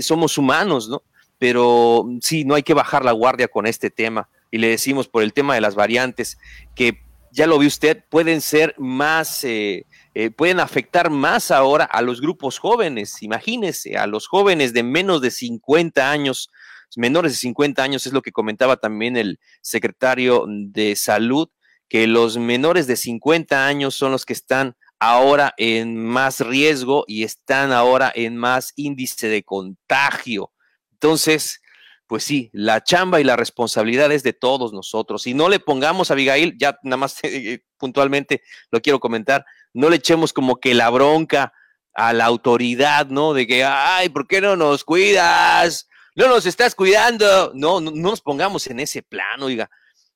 somos 0.00 0.38
humanos, 0.38 0.88
¿no? 0.88 1.02
Pero 1.40 2.04
sí, 2.20 2.44
no 2.44 2.54
hay 2.54 2.62
que 2.62 2.74
bajar 2.74 3.04
la 3.04 3.12
guardia 3.12 3.48
con 3.48 3.66
este 3.66 3.90
tema 3.90 4.28
y 4.50 4.58
le 4.58 4.68
decimos 4.68 5.08
por 5.08 5.22
el 5.22 5.32
tema 5.32 5.54
de 5.54 5.60
las 5.60 5.74
variantes, 5.74 6.38
que 6.74 7.00
ya 7.32 7.46
lo 7.46 7.58
vi 7.58 7.66
usted, 7.66 8.04
pueden 8.10 8.40
ser 8.40 8.74
más, 8.76 9.42
eh, 9.44 9.86
eh, 10.14 10.30
pueden 10.30 10.60
afectar 10.60 11.08
más 11.10 11.50
ahora 11.50 11.84
a 11.84 12.02
los 12.02 12.20
grupos 12.20 12.58
jóvenes. 12.58 13.22
Imagínese, 13.22 13.96
a 13.96 14.06
los 14.06 14.26
jóvenes 14.26 14.72
de 14.72 14.82
menos 14.82 15.22
de 15.22 15.30
50 15.30 16.10
años, 16.10 16.50
menores 16.96 17.32
de 17.32 17.38
50 17.38 17.82
años, 17.82 18.06
es 18.06 18.12
lo 18.12 18.22
que 18.22 18.32
comentaba 18.32 18.76
también 18.76 19.16
el 19.16 19.38
secretario 19.62 20.44
de 20.46 20.94
Salud, 20.94 21.48
que 21.88 22.06
los 22.06 22.36
menores 22.36 22.86
de 22.86 22.96
50 22.96 23.66
años 23.66 23.94
son 23.94 24.12
los 24.12 24.26
que 24.26 24.32
están 24.32 24.76
ahora 24.98 25.54
en 25.56 26.04
más 26.04 26.40
riesgo 26.40 27.04
y 27.08 27.22
están 27.24 27.72
ahora 27.72 28.12
en 28.14 28.36
más 28.36 28.72
índice 28.76 29.28
de 29.28 29.42
contagio. 29.42 30.52
Entonces, 31.02 31.62
pues 32.06 32.24
sí, 32.24 32.50
la 32.52 32.84
chamba 32.84 33.20
y 33.20 33.24
la 33.24 33.36
responsabilidad 33.36 34.12
es 34.12 34.22
de 34.22 34.34
todos 34.34 34.74
nosotros. 34.74 35.26
Y 35.26 35.32
no 35.32 35.48
le 35.48 35.60
pongamos 35.60 36.10
a 36.10 36.14
Abigail, 36.14 36.58
ya 36.58 36.78
nada 36.82 36.98
más 36.98 37.16
eh, 37.22 37.64
puntualmente 37.78 38.42
lo 38.70 38.82
quiero 38.82 39.00
comentar, 39.00 39.46
no 39.72 39.88
le 39.88 39.96
echemos 39.96 40.34
como 40.34 40.56
que 40.56 40.74
la 40.74 40.90
bronca 40.90 41.54
a 41.94 42.12
la 42.12 42.26
autoridad, 42.26 43.06
¿no? 43.06 43.32
De 43.32 43.46
que, 43.46 43.64
ay, 43.64 44.10
¿por 44.10 44.28
qué 44.28 44.42
no 44.42 44.56
nos 44.56 44.84
cuidas? 44.84 45.88
No 46.14 46.28
nos 46.28 46.44
estás 46.44 46.74
cuidando. 46.74 47.52
No, 47.54 47.80
no, 47.80 47.90
no 47.90 48.10
nos 48.10 48.20
pongamos 48.20 48.66
en 48.66 48.80
ese 48.80 49.02
plano, 49.02 49.46
oiga. 49.46 49.70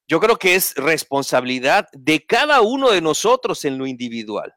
Yo 0.07 0.21
creo 0.21 0.37
que 0.37 0.55
es 0.55 0.75
responsabilidad 0.75 1.89
de 1.93 2.27
cada 2.27 2.61
uno 2.61 2.91
de 2.91 3.01
nosotros 3.01 3.65
en 3.65 3.79
lo 3.79 3.87
individual. 3.87 4.53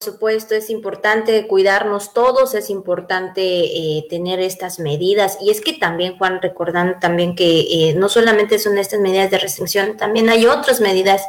Supuesto, 0.00 0.54
es 0.54 0.70
importante 0.70 1.48
cuidarnos 1.48 2.12
todos, 2.12 2.54
es 2.54 2.70
importante 2.70 3.42
eh, 3.42 4.06
tener 4.08 4.38
estas 4.38 4.78
medidas. 4.78 5.38
Y 5.40 5.50
es 5.50 5.60
que 5.60 5.72
también, 5.72 6.16
Juan, 6.16 6.40
recordando 6.40 7.00
también 7.00 7.34
que 7.34 7.62
eh, 7.62 7.94
no 7.96 8.08
solamente 8.08 8.60
son 8.60 8.78
estas 8.78 9.00
medidas 9.00 9.28
de 9.32 9.38
restricción, 9.38 9.96
también 9.96 10.28
hay 10.28 10.46
otras 10.46 10.80
medidas 10.80 11.22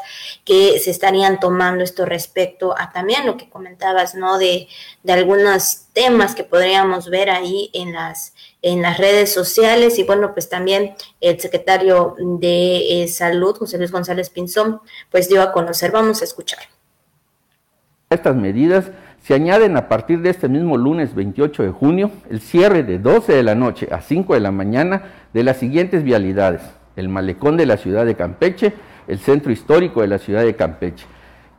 que 0.45 0.77
se 0.77 0.91
estarían 0.91 1.39
tomando 1.39 1.83
esto 1.83 2.05
respecto 2.05 2.75
a 2.77 2.91
también 2.91 3.25
lo 3.25 3.37
que 3.37 3.49
comentabas, 3.49 4.13
¿no? 4.13 4.37
De, 4.37 4.67
de 5.01 5.13
algunos 5.13 5.87
temas 5.93 6.35
que 6.35 6.43
podríamos 6.43 7.09
ver 7.09 7.31
ahí 7.31 7.71
en 7.73 7.93
las, 7.93 8.35
en 8.61 8.83
las 8.83 8.99
redes 8.99 9.33
sociales. 9.33 9.97
Y 9.97 10.03
bueno, 10.03 10.31
pues 10.33 10.47
también 10.47 10.95
el 11.21 11.39
secretario 11.39 12.15
de 12.19 13.01
eh, 13.01 13.07
Salud, 13.07 13.57
José 13.57 13.79
Luis 13.79 13.91
González 13.91 14.29
Pinzón, 14.29 14.79
pues 15.09 15.27
dio 15.27 15.41
a 15.41 15.51
conocer. 15.51 15.89
Vamos 15.91 16.21
a 16.21 16.25
escuchar. 16.25 16.59
Estas 18.11 18.35
medidas 18.35 18.89
se 19.21 19.35
añaden 19.35 19.77
a 19.77 19.87
partir 19.87 20.23
de 20.23 20.31
este 20.31 20.49
mismo 20.49 20.77
lunes 20.77 21.13
28 21.13 21.61
de 21.61 21.69
junio 21.69 22.09
el 22.31 22.41
cierre 22.41 22.81
de 22.81 22.97
12 22.97 23.33
de 23.33 23.43
la 23.43 23.53
noche 23.53 23.87
a 23.91 24.01
5 24.01 24.33
de 24.33 24.39
la 24.39 24.49
mañana 24.49 25.03
de 25.31 25.43
las 25.43 25.57
siguientes 25.57 26.03
vialidades. 26.03 26.63
El 26.95 27.07
malecón 27.07 27.55
de 27.55 27.67
la 27.67 27.77
ciudad 27.77 28.07
de 28.07 28.15
Campeche, 28.15 28.73
el 29.07 29.19
centro 29.19 29.51
histórico 29.51 30.01
de 30.01 30.07
la 30.07 30.17
ciudad 30.17 30.43
de 30.43 30.55
Campeche. 30.55 31.05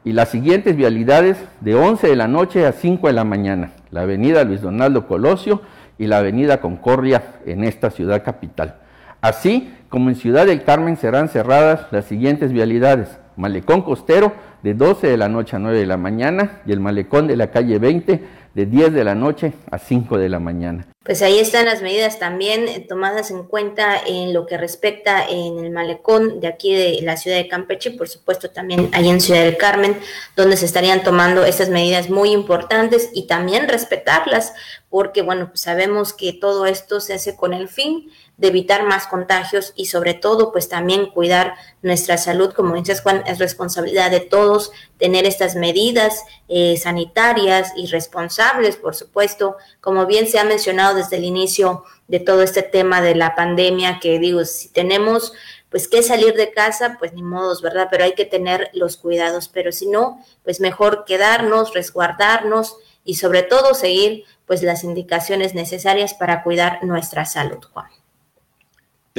Y 0.03 0.11
las 0.11 0.31
siguientes 0.31 0.75
vialidades 0.75 1.37
de 1.61 1.77
11 1.77 2.09
de 2.09 2.17
la 2.17 2.27
noche 2.27 2.67
a 2.67 2.73
5 2.73 3.07
de 3.07 3.13
la 3.13 3.23
mañana. 3.23 3.71
La 3.93 4.01
avenida 4.01 4.43
Luis 4.43 4.61
Donaldo 4.61 5.07
Colosio 5.07 5.63
y 5.99 6.09
la 6.09 6.19
avenida 6.19 6.61
Concordia 6.61 7.23
en 7.47 7.63
esta 7.63 7.91
ciudad 7.91 8.25
capital. 8.25 8.75
Así 9.21 9.73
como 9.89 10.09
en 10.09 10.17
Ciudad 10.17 10.47
del 10.47 10.65
Carmen 10.65 10.97
serán 10.97 11.29
cerradas 11.29 11.87
las 11.93 12.07
siguientes 12.07 12.51
vialidades. 12.51 13.20
Malecón 13.37 13.83
Costero 13.83 14.33
de 14.63 14.75
12 14.75 15.09
de 15.09 15.17
la 15.17 15.29
noche 15.29 15.57
a 15.57 15.59
9 15.59 15.79
de 15.79 15.87
la 15.87 15.97
mañana 15.97 16.61
y 16.67 16.73
el 16.73 16.81
malecón 16.81 17.27
de 17.27 17.37
la 17.37 17.51
calle 17.51 17.79
20 17.79 18.41
de 18.55 18.67
10 18.67 18.93
de 18.93 19.05
la 19.05 19.15
noche 19.15 19.53
a 19.71 19.79
5 19.79 20.19
de 20.19 20.29
la 20.29 20.41
mañana. 20.41 20.87
Pues 21.05 21.23
ahí 21.23 21.39
están 21.39 21.65
las 21.65 21.83
medidas 21.83 22.19
también 22.19 22.69
eh, 22.69 22.85
tomadas 22.87 23.31
en 23.31 23.45
cuenta 23.45 23.97
en 24.07 24.35
lo 24.35 24.45
que 24.45 24.59
respecta 24.59 25.25
en 25.27 25.59
el 25.65 25.71
malecón 25.71 26.41
de 26.41 26.49
aquí 26.49 26.75
de 26.75 27.01
la 27.03 27.17
ciudad 27.17 27.39
de 27.39 27.49
Campeche, 27.49 27.93
por 27.93 28.09
supuesto 28.09 28.51
también 28.51 28.91
ahí 28.93 29.09
en 29.09 29.21
Ciudad 29.21 29.45
del 29.45 29.57
Carmen, 29.57 29.97
donde 30.37 30.57
se 30.57 30.67
estarían 30.67 31.03
tomando 31.03 31.45
estas 31.45 31.71
medidas 31.71 32.11
muy 32.11 32.33
importantes 32.33 33.11
y 33.15 33.27
también 33.27 33.69
respetarlas, 33.69 34.53
porque 34.91 35.23
bueno, 35.23 35.49
pues 35.49 35.63
sabemos 35.63 36.13
que 36.13 36.33
todo 36.33 36.67
esto 36.67 37.01
se 37.01 37.15
hace 37.15 37.35
con 37.35 37.55
el 37.55 37.69
fin 37.69 38.11
de 38.41 38.49
evitar 38.49 38.85
más 38.85 39.07
contagios 39.07 39.75
y 39.77 39.87
sobre 39.87 40.15
todo 40.15 40.51
pues 40.51 40.69
también 40.71 41.11
cuidar 41.11 41.57
nuestra 41.83 42.17
salud, 42.17 42.53
como 42.55 42.75
dices 42.75 43.03
Juan, 43.03 43.23
es 43.27 43.39
responsabilidad 43.39 44.11
de 44.11 44.21
todos 44.21 44.73
tener 44.99 45.27
estas 45.27 45.57
medidas 45.57 46.25
eh, 46.49 46.79
sanitarias 46.79 47.73
y 47.77 47.87
responsables, 47.87 48.77
por 48.77 48.95
supuesto, 48.95 49.57
como 49.83 50.07
bien 50.07 50.27
se 50.27 50.39
ha 50.39 50.45
mencionado 50.45 50.95
desde 50.95 51.19
el 51.19 51.25
inicio 51.25 51.85
de 52.09 52.19
todo 52.19 52.43
este 52.43 52.63
tema 52.63 53.03
de 53.03 53.15
la 53.15 53.35
pandemia, 53.35 54.01
que 54.01 54.19
digo, 54.19 54.45
si 54.47 54.69
tenemos 54.69 55.35
pues 55.69 55.87
que 55.87 56.03
salir 56.03 56.35
de 56.35 56.51
casa, 56.51 56.97
pues 56.99 57.13
ni 57.13 57.23
modos, 57.23 57.61
¿verdad? 57.61 57.89
Pero 57.91 58.05
hay 58.05 58.15
que 58.15 58.25
tener 58.25 58.71
los 58.73 58.97
cuidados, 58.97 59.49
pero 59.49 59.71
si 59.71 59.87
no, 59.87 60.25
pues 60.45 60.61
mejor 60.61 61.05
quedarnos, 61.05 61.75
resguardarnos 61.75 62.79
y 63.05 63.17
sobre 63.17 63.43
todo 63.43 63.75
seguir 63.75 64.25
pues 64.47 64.63
las 64.63 64.83
indicaciones 64.83 65.55
necesarias 65.55 66.15
para 66.15 66.43
cuidar 66.43 66.83
nuestra 66.83 67.27
salud, 67.27 67.63
Juan. 67.73 68.00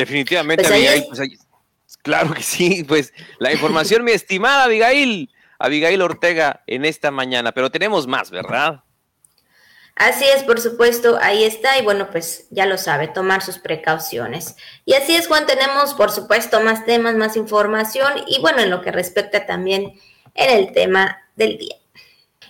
Definitivamente, 0.02 0.64
pues 0.64 0.74
Abigail, 0.74 1.06
pues 1.08 1.30
claro 2.02 2.34
que 2.34 2.42
sí, 2.42 2.84
pues 2.84 3.14
la 3.38 3.52
información, 3.52 4.04
mi 4.04 4.14
estimada 4.14 4.64
Abigail, 4.64 5.30
Abigail 5.60 6.02
Ortega 6.02 6.64
en 6.66 6.86
esta 6.86 7.12
mañana, 7.12 7.52
pero 7.52 7.70
tenemos 7.70 8.08
más, 8.08 8.32
¿verdad? 8.32 8.84
Así 9.96 10.26
es, 10.26 10.42
por 10.42 10.60
supuesto, 10.60 11.20
ahí 11.22 11.44
está 11.44 11.78
y 11.78 11.84
bueno, 11.84 12.10
pues 12.10 12.48
ya 12.50 12.66
lo 12.66 12.80
sabe, 12.80 13.10
tomar 13.10 13.44
sus 13.44 13.60
precauciones. 13.60 14.56
Y 14.86 14.96
así 14.96 15.16
es, 15.16 15.28
Juan, 15.28 15.46
tenemos 15.46 15.94
por 15.94 16.10
supuesto 16.10 16.62
más 16.62 16.84
temas, 16.84 17.14
más 17.14 17.36
información 17.36 18.14
y 18.26 18.42
bueno, 18.42 18.62
en 18.62 18.72
lo 18.72 18.82
que 18.82 18.92
respecta 18.92 19.46
también 19.46 20.00
en 20.34 20.50
el 20.50 20.74
tema 20.74 21.20
del 21.36 21.60
día. 21.60 21.76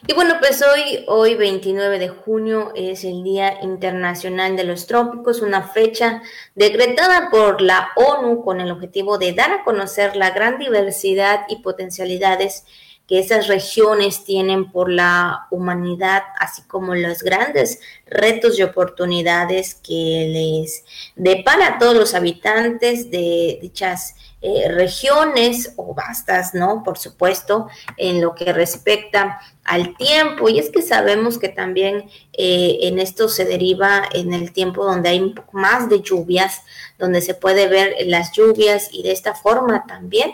Y 0.07 0.13
bueno, 0.13 0.35
pues 0.39 0.63
hoy, 0.63 1.05
hoy 1.07 1.35
29 1.35 1.99
de 1.99 2.09
junio 2.09 2.71
es 2.75 3.03
el 3.03 3.23
Día 3.23 3.61
Internacional 3.61 4.57
de 4.57 4.63
los 4.63 4.87
Trópicos, 4.87 5.43
una 5.43 5.67
fecha 5.67 6.23
decretada 6.55 7.29
por 7.29 7.61
la 7.61 7.91
ONU 7.95 8.43
con 8.43 8.61
el 8.61 8.71
objetivo 8.71 9.19
de 9.19 9.33
dar 9.33 9.51
a 9.51 9.63
conocer 9.63 10.15
la 10.15 10.31
gran 10.31 10.57
diversidad 10.57 11.41
y 11.49 11.57
potencialidades 11.57 12.65
que 13.11 13.19
esas 13.19 13.47
regiones 13.49 14.23
tienen 14.23 14.71
por 14.71 14.89
la 14.89 15.47
humanidad, 15.51 16.23
así 16.39 16.61
como 16.61 16.95
los 16.95 17.23
grandes 17.23 17.81
retos 18.05 18.57
y 18.57 18.63
oportunidades 18.63 19.75
que 19.75 20.29
les 20.31 20.85
depara 21.17 21.67
a 21.67 21.77
todos 21.77 21.93
los 21.93 22.13
habitantes 22.15 23.11
de 23.11 23.59
dichas 23.61 24.15
eh, 24.41 24.69
regiones 24.69 25.73
o 25.75 25.93
vastas, 25.93 26.53
¿no? 26.53 26.83
Por 26.85 26.97
supuesto, 26.97 27.67
en 27.97 28.21
lo 28.21 28.33
que 28.33 28.53
respecta 28.53 29.41
al 29.65 29.97
tiempo. 29.97 30.47
Y 30.47 30.59
es 30.59 30.69
que 30.69 30.81
sabemos 30.81 31.37
que 31.37 31.49
también 31.49 32.09
eh, 32.31 32.77
en 32.83 32.97
esto 32.97 33.27
se 33.27 33.43
deriva 33.43 34.03
en 34.13 34.33
el 34.33 34.53
tiempo 34.53 34.85
donde 34.85 35.09
hay 35.09 35.35
más 35.51 35.89
de 35.89 35.99
lluvias, 35.99 36.61
donde 36.97 37.19
se 37.19 37.33
puede 37.33 37.67
ver 37.67 37.93
las 38.05 38.31
lluvias 38.31 38.87
y 38.93 39.03
de 39.03 39.11
esta 39.11 39.35
forma 39.35 39.85
también, 39.85 40.31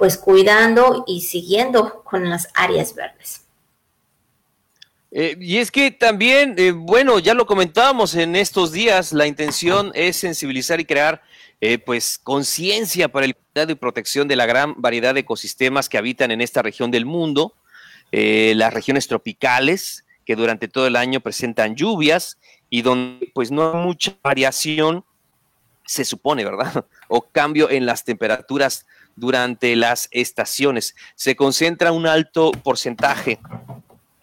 pues 0.00 0.16
cuidando 0.16 1.04
y 1.06 1.20
siguiendo 1.20 2.02
con 2.04 2.30
las 2.30 2.48
áreas 2.54 2.94
verdes. 2.94 3.42
Eh, 5.10 5.36
y 5.38 5.58
es 5.58 5.70
que 5.70 5.90
también, 5.90 6.56
bueno, 6.86 7.18
ya 7.18 7.34
lo 7.34 7.44
comentábamos 7.44 8.14
en 8.14 8.34
estos 8.34 8.72
días, 8.72 9.12
la 9.12 9.26
intención 9.26 9.92
es 9.94 10.16
sensibilizar 10.16 10.80
y 10.80 10.86
crear 10.86 11.20
eh, 11.60 11.76
pues 11.76 12.16
conciencia 12.16 13.12
para 13.12 13.26
el 13.26 13.36
cuidado 13.36 13.72
y 13.72 13.74
protección 13.74 14.26
de 14.26 14.36
la 14.36 14.46
gran 14.46 14.74
variedad 14.80 15.12
de 15.12 15.20
ecosistemas 15.20 15.90
que 15.90 15.98
habitan 15.98 16.30
en 16.30 16.40
esta 16.40 16.62
región 16.62 16.90
del 16.90 17.04
mundo, 17.04 17.54
eh, 18.10 18.54
las 18.56 18.72
regiones 18.72 19.06
tropicales 19.06 20.06
que 20.24 20.34
durante 20.34 20.66
todo 20.66 20.86
el 20.86 20.96
año 20.96 21.20
presentan 21.20 21.76
lluvias 21.76 22.38
y 22.70 22.80
donde 22.80 23.30
pues 23.34 23.50
no 23.50 23.74
hay 23.74 23.84
mucha 23.84 24.16
variación 24.22 25.04
se 25.84 26.04
supone, 26.04 26.44
¿verdad? 26.44 26.86
O 27.08 27.22
cambio 27.22 27.68
en 27.68 27.84
las 27.84 28.04
temperaturas 28.04 28.86
durante 29.20 29.76
las 29.76 30.08
estaciones. 30.10 30.96
Se 31.14 31.36
concentra 31.36 31.92
un 31.92 32.06
alto 32.06 32.50
porcentaje 32.50 33.38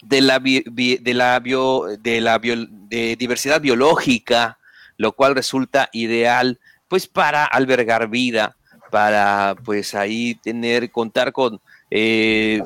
de 0.03 0.21
la, 0.21 0.39
de 0.39 1.13
la, 1.13 1.39
de 1.39 2.21
la 2.21 2.39
de 2.39 3.15
diversidad 3.17 3.61
biológica, 3.61 4.57
lo 4.97 5.13
cual 5.13 5.35
resulta 5.35 5.89
ideal 5.93 6.59
pues 6.87 7.07
para 7.07 7.45
albergar 7.45 8.09
vida, 8.09 8.55
para 8.89 9.55
pues 9.63 9.93
ahí 9.93 10.35
tener, 10.35 10.89
contar 10.89 11.31
con 11.31 11.61
eh, 11.91 12.61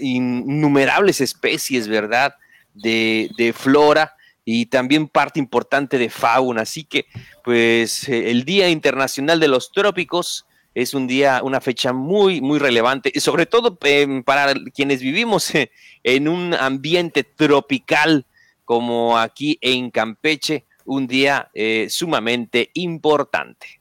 innumerables 0.00 1.20
especies, 1.20 1.86
¿verdad? 1.86 2.34
De, 2.74 3.30
de, 3.36 3.52
flora 3.52 4.16
y 4.44 4.66
también 4.66 5.06
parte 5.06 5.38
importante 5.38 5.98
de 5.98 6.08
fauna. 6.08 6.62
Así 6.62 6.84
que 6.84 7.04
pues 7.44 8.08
el 8.08 8.44
Día 8.44 8.70
Internacional 8.70 9.38
de 9.38 9.48
los 9.48 9.70
Trópicos 9.70 10.46
es 10.74 10.94
un 10.94 11.06
día, 11.06 11.40
una 11.42 11.60
fecha 11.60 11.92
muy, 11.92 12.40
muy 12.40 12.58
relevante, 12.58 13.10
y 13.14 13.20
sobre 13.20 13.46
todo 13.46 13.78
em, 13.82 14.22
para 14.22 14.54
quienes 14.74 15.00
vivimos 15.00 15.52
en 16.02 16.28
un 16.28 16.54
ambiente 16.54 17.24
tropical 17.24 18.26
como 18.64 19.18
aquí 19.18 19.58
en 19.60 19.90
Campeche, 19.90 20.66
un 20.84 21.06
día 21.06 21.50
eh, 21.54 21.86
sumamente 21.90 22.70
importante. 22.74 23.80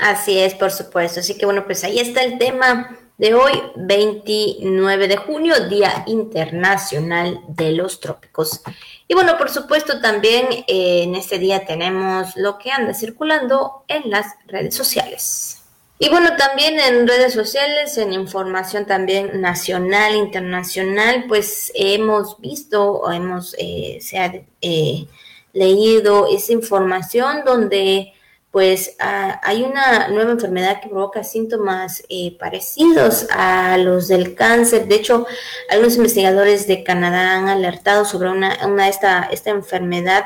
Así 0.00 0.38
es, 0.38 0.54
por 0.54 0.70
supuesto. 0.70 1.20
Así 1.20 1.36
que 1.36 1.46
bueno, 1.46 1.64
pues 1.64 1.84
ahí 1.84 1.98
está 1.98 2.22
el 2.22 2.38
tema 2.38 2.98
de 3.18 3.34
hoy, 3.34 3.52
29 3.76 5.08
de 5.08 5.16
junio, 5.18 5.68
Día 5.68 6.04
Internacional 6.06 7.40
de 7.48 7.72
los 7.72 8.00
Trópicos. 8.00 8.62
Y 9.08 9.14
bueno, 9.14 9.36
por 9.36 9.50
supuesto 9.50 10.00
también 10.00 10.46
eh, 10.66 11.02
en 11.02 11.14
este 11.14 11.38
día 11.38 11.66
tenemos 11.66 12.34
lo 12.36 12.56
que 12.58 12.70
anda 12.70 12.94
circulando 12.94 13.84
en 13.88 14.10
las 14.10 14.26
redes 14.46 14.74
sociales. 14.74 15.59
Y 16.02 16.08
bueno, 16.08 16.34
también 16.38 16.80
en 16.80 17.06
redes 17.06 17.34
sociales, 17.34 17.98
en 17.98 18.14
información 18.14 18.86
también 18.86 19.42
nacional, 19.42 20.16
internacional, 20.16 21.26
pues 21.28 21.70
hemos 21.74 22.40
visto 22.40 22.92
o 22.92 23.12
hemos, 23.12 23.54
eh, 23.58 23.98
se 24.00 24.18
ha 24.18 24.32
eh, 24.62 25.06
leído 25.52 26.26
esa 26.26 26.54
información 26.54 27.42
donde 27.44 28.14
pues 28.50 28.96
hay 28.98 29.62
una 29.62 30.08
nueva 30.08 30.32
enfermedad 30.32 30.80
que 30.80 30.88
provoca 30.88 31.22
síntomas 31.22 32.02
eh, 32.08 32.34
parecidos 32.38 33.26
a 33.30 33.76
los 33.76 34.08
del 34.08 34.34
cáncer. 34.34 34.88
De 34.88 34.94
hecho, 34.94 35.26
algunos 35.68 35.96
investigadores 35.96 36.66
de 36.66 36.82
Canadá 36.82 37.36
han 37.36 37.48
alertado 37.48 38.06
sobre 38.06 38.30
una, 38.30 38.58
una 38.66 38.88
esta, 38.88 39.24
esta 39.24 39.50
enfermedad 39.50 40.24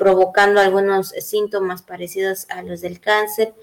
provocando 0.00 0.60
algunos 0.60 1.10
síntomas 1.10 1.82
parecidos 1.82 2.46
a 2.50 2.62
los 2.62 2.80
del 2.80 3.00
cáncer 3.00 3.54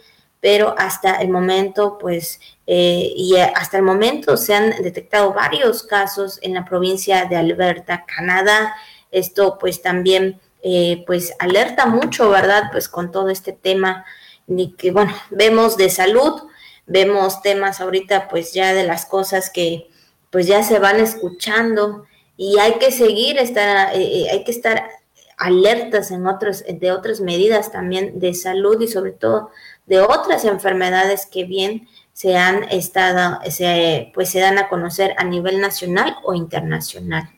pero 0.44 0.76
hasta 0.78 1.22
el 1.22 1.30
momento, 1.30 1.98
pues, 1.98 2.42
eh, 2.68 3.14
y 3.16 3.38
hasta 3.38 3.78
el 3.78 3.84
momento 3.84 4.36
se 4.36 4.54
han 4.54 4.72
detectado 4.84 5.32
varios 5.32 5.84
casos 5.84 6.38
en 6.42 6.54
la 6.54 6.66
provincia 6.66 7.24
de 7.24 7.38
Alberta, 7.38 8.04
Canadá. 8.06 8.76
Esto, 9.10 9.58
pues, 9.58 9.82
también, 9.82 10.42
eh, 10.62 11.06
pues, 11.08 11.34
alerta 11.40 11.86
mucho, 11.86 12.30
¿verdad? 12.30 12.64
Pues, 12.74 12.90
con 12.90 13.10
todo 13.10 13.30
este 13.30 13.54
tema, 13.54 14.04
y 14.46 14.74
que, 14.74 14.92
bueno, 14.92 15.14
vemos 15.30 15.78
de 15.78 15.90
salud, 15.90 16.42
vemos 16.88 17.42
temas 17.42 17.80
ahorita, 17.80 18.28
pues, 18.28 18.54
ya 18.54 18.74
de 18.74 18.84
las 18.84 19.06
cosas 19.06 19.50
que, 19.50 19.88
pues, 20.30 20.46
ya 20.46 20.62
se 20.62 20.78
van 20.78 21.00
escuchando 21.00 22.04
y 22.36 22.60
hay 22.60 22.74
que 22.80 22.92
seguir, 22.92 23.38
estar, 23.38 23.96
eh, 23.96 24.28
hay 24.30 24.44
que 24.44 24.52
estar 24.52 24.90
alertas 25.38 26.12
en 26.12 26.28
otros, 26.28 26.64
de 26.68 26.92
otras 26.92 27.22
medidas 27.22 27.72
también 27.72 28.20
de 28.20 28.34
salud 28.34 28.80
y 28.82 28.88
sobre 28.88 29.12
todo 29.12 29.50
de 29.86 30.02
otras 30.02 30.46
enfermedades 30.46 31.26
que 31.26 31.44
bien 31.46 31.88
se 32.14 32.38
han 32.38 32.64
estado, 32.66 33.40
se, 33.50 34.12
pues 34.14 34.30
se 34.30 34.40
dan 34.40 34.58
a 34.58 34.70
conocer 34.70 35.14
a 35.18 35.24
nivel 35.24 35.60
nacional 35.60 36.16
o 36.24 36.34
internacional. 36.34 37.30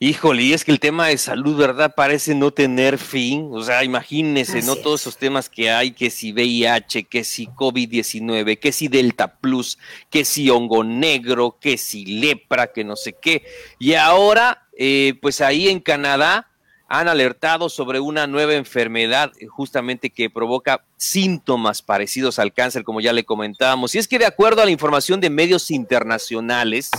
Híjole, 0.00 0.42
y 0.42 0.52
es 0.52 0.64
que 0.64 0.72
el 0.72 0.80
tema 0.80 1.06
de 1.06 1.16
salud, 1.16 1.56
¿verdad? 1.56 1.94
Parece 1.94 2.34
no 2.34 2.50
tener 2.50 2.98
fin. 2.98 3.48
O 3.52 3.62
sea, 3.62 3.84
imagínense, 3.84 4.60
¿no? 4.62 4.76
Todos 4.76 5.02
esos 5.02 5.16
temas 5.16 5.48
que 5.48 5.70
hay, 5.70 5.92
que 5.92 6.10
si 6.10 6.32
VIH, 6.32 7.04
que 7.04 7.22
si 7.22 7.46
COVID-19, 7.46 8.58
que 8.58 8.72
si 8.72 8.88
Delta 8.88 9.36
Plus, 9.36 9.78
que 10.10 10.24
si 10.24 10.50
hongo 10.50 10.82
negro, 10.82 11.58
que 11.60 11.78
si 11.78 12.04
lepra, 12.04 12.72
que 12.72 12.82
no 12.82 12.96
sé 12.96 13.14
qué. 13.18 13.44
Y 13.78 13.94
ahora, 13.94 14.66
eh, 14.76 15.14
pues 15.22 15.40
ahí 15.40 15.68
en 15.68 15.80
Canadá, 15.80 16.48
han 16.88 17.08
alertado 17.08 17.68
sobre 17.68 17.98
una 17.98 18.26
nueva 18.26 18.54
enfermedad 18.54 19.32
eh, 19.38 19.46
justamente 19.46 20.10
que 20.10 20.28
provoca 20.28 20.84
síntomas 20.96 21.82
parecidos 21.82 22.38
al 22.38 22.52
cáncer, 22.52 22.84
como 22.84 23.00
ya 23.00 23.12
le 23.12 23.24
comentábamos. 23.24 23.94
Y 23.94 23.98
es 23.98 24.06
que 24.06 24.18
de 24.18 24.26
acuerdo 24.26 24.62
a 24.62 24.64
la 24.66 24.70
información 24.70 25.20
de 25.20 25.30
medios 25.30 25.70
internacionales, 25.70 26.90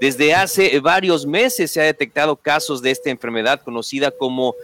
desde 0.00 0.34
hace 0.34 0.78
varios 0.80 1.26
meses 1.26 1.70
se 1.70 1.80
ha 1.80 1.84
detectado 1.84 2.36
casos 2.36 2.82
de 2.82 2.90
esta 2.90 3.10
enfermedad 3.10 3.62
conocida 3.62 4.10
como 4.10 4.54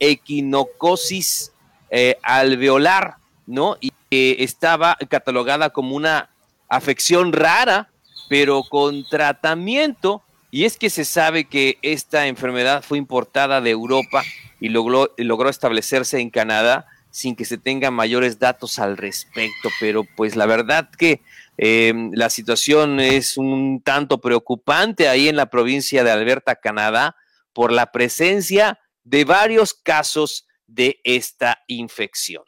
equinocosis 0.00 1.52
eh, 1.90 2.16
alveolar, 2.22 3.16
¿no? 3.46 3.76
Y 3.80 3.92
que 4.10 4.36
estaba 4.40 4.96
catalogada 5.08 5.70
como 5.70 5.94
una 5.94 6.28
afección 6.68 7.32
rara, 7.32 7.88
pero 8.28 8.64
con 8.68 9.04
tratamiento 9.08 10.22
y 10.50 10.64
es 10.64 10.76
que 10.76 10.90
se 10.90 11.04
sabe 11.04 11.44
que 11.44 11.78
esta 11.82 12.26
enfermedad 12.26 12.82
fue 12.82 12.98
importada 12.98 13.60
de 13.60 13.70
Europa 13.70 14.22
y 14.60 14.68
logró, 14.68 15.12
logró 15.18 15.48
establecerse 15.48 16.20
en 16.20 16.30
Canadá 16.30 16.86
sin 17.10 17.34
que 17.34 17.44
se 17.44 17.56
tengan 17.56 17.94
mayores 17.94 18.38
datos 18.38 18.78
al 18.78 18.96
respecto. 18.96 19.70
Pero 19.80 20.04
pues 20.16 20.36
la 20.36 20.46
verdad 20.46 20.90
que 20.90 21.22
em, 21.56 22.10
la 22.12 22.28
situación 22.28 23.00
es 23.00 23.36
un 23.38 23.80
tanto 23.82 24.20
preocupante 24.20 25.08
ahí 25.08 25.28
en 25.28 25.36
la 25.36 25.46
provincia 25.46 26.04
de 26.04 26.10
Alberta, 26.10 26.56
Canadá, 26.56 27.16
por 27.52 27.72
la 27.72 27.90
presencia 27.90 28.78
de 29.02 29.24
varios 29.24 29.72
casos 29.72 30.46
de 30.66 31.00
esta 31.04 31.62
infección. 31.68 32.44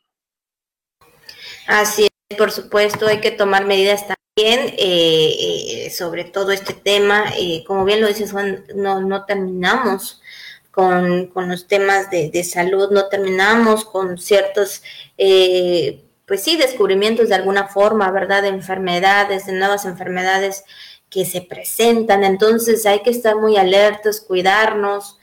Así 1.66 2.08
es, 2.28 2.36
por 2.36 2.50
supuesto, 2.50 3.06
hay 3.06 3.20
que 3.20 3.30
tomar 3.30 3.64
medidas 3.64 4.04
eh, 4.40 5.86
eh, 5.86 5.90
sobre 5.90 6.24
todo 6.24 6.52
este 6.52 6.72
tema, 6.72 7.24
eh, 7.36 7.64
como 7.66 7.84
bien 7.84 8.00
lo 8.00 8.06
dices 8.06 8.32
Juan, 8.32 8.64
no, 8.74 9.00
no 9.00 9.24
terminamos 9.24 10.20
con, 10.70 11.30
los 11.34 11.66
temas 11.66 12.08
de, 12.10 12.44
salud, 12.44 12.90
no 12.92 13.08
terminamos 13.08 13.84
con 13.84 14.16
ciertos, 14.16 14.82
pues 15.16 16.42
sí, 16.42 16.56
descubrimientos 16.56 17.28
de 17.28 17.34
alguna 17.34 17.66
forma, 17.66 18.10
¿verdad? 18.12 18.42
De 18.42 18.48
enfermedades, 18.48 19.46
de 19.46 19.54
nuevas 19.54 19.84
enfermedades 19.86 20.62
que 21.10 21.24
se 21.24 21.40
presentan, 21.40 22.22
entonces 22.22 22.86
hay 22.86 23.02
que 23.02 23.10
estar 23.10 23.34
muy 23.36 23.56
alertos, 23.56 24.20
cuidarnos. 24.20 25.18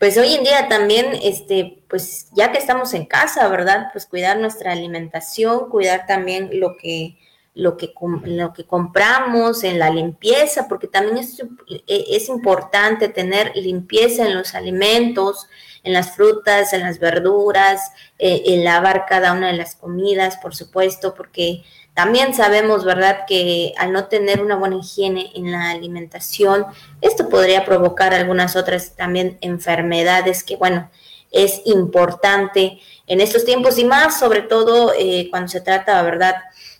pues 0.00 0.18
hoy 0.18 0.34
en 0.34 0.42
día 0.42 0.68
también, 0.68 1.16
este, 1.22 1.84
pues 1.88 2.28
ya 2.32 2.50
que 2.50 2.58
estamos 2.58 2.94
en 2.94 3.06
casa, 3.06 3.46
¿verdad? 3.48 3.90
Pues 3.92 4.06
cuidar 4.06 4.38
nuestra 4.38 4.72
alimentación, 4.72 5.70
cuidar 5.70 6.06
también 6.06 6.50
lo 6.58 6.76
que, 6.76 7.16
lo 7.54 7.76
que, 7.76 7.94
lo 8.24 8.52
que 8.52 8.64
compramos, 8.64 9.62
en 9.62 9.78
la 9.78 9.90
limpieza, 9.90 10.66
porque 10.68 10.88
también 10.88 11.18
es, 11.18 11.40
e, 11.68 12.04
es, 12.10 12.28
importante 12.28 13.08
tener 13.08 13.52
limpieza 13.54 14.26
en 14.26 14.34
los 14.34 14.54
alimentos, 14.54 15.48
en 15.84 15.92
las 15.92 16.16
frutas, 16.16 16.72
en 16.72 16.80
las 16.80 16.98
verduras, 16.98 17.92
eh, 18.18 18.42
en 18.46 18.64
lavar 18.64 19.06
cada 19.08 19.32
una 19.32 19.48
de 19.48 19.56
las 19.56 19.76
comidas, 19.76 20.36
por 20.38 20.56
supuesto, 20.56 21.14
porque 21.14 21.62
también 21.94 22.34
sabemos, 22.34 22.84
¿verdad?, 22.84 23.20
que 23.28 23.72
al 23.78 23.92
no 23.92 24.06
tener 24.08 24.42
una 24.42 24.56
buena 24.56 24.76
higiene 24.76 25.30
en 25.36 25.52
la 25.52 25.70
alimentación, 25.70 26.66
esto 27.00 27.28
podría 27.28 27.64
provocar 27.64 28.12
algunas 28.12 28.56
otras 28.56 28.96
también 28.96 29.38
enfermedades 29.42 30.42
que, 30.42 30.56
bueno, 30.56 30.90
es 31.30 31.62
importante 31.66 32.80
en 33.06 33.20
estos 33.20 33.44
tiempos 33.44 33.78
y 33.78 33.84
más, 33.84 34.18
sobre 34.18 34.42
todo 34.42 34.92
eh, 34.98 35.28
cuando 35.30 35.48
se 35.48 35.60
trata, 35.60 36.02
¿verdad?, 36.02 36.34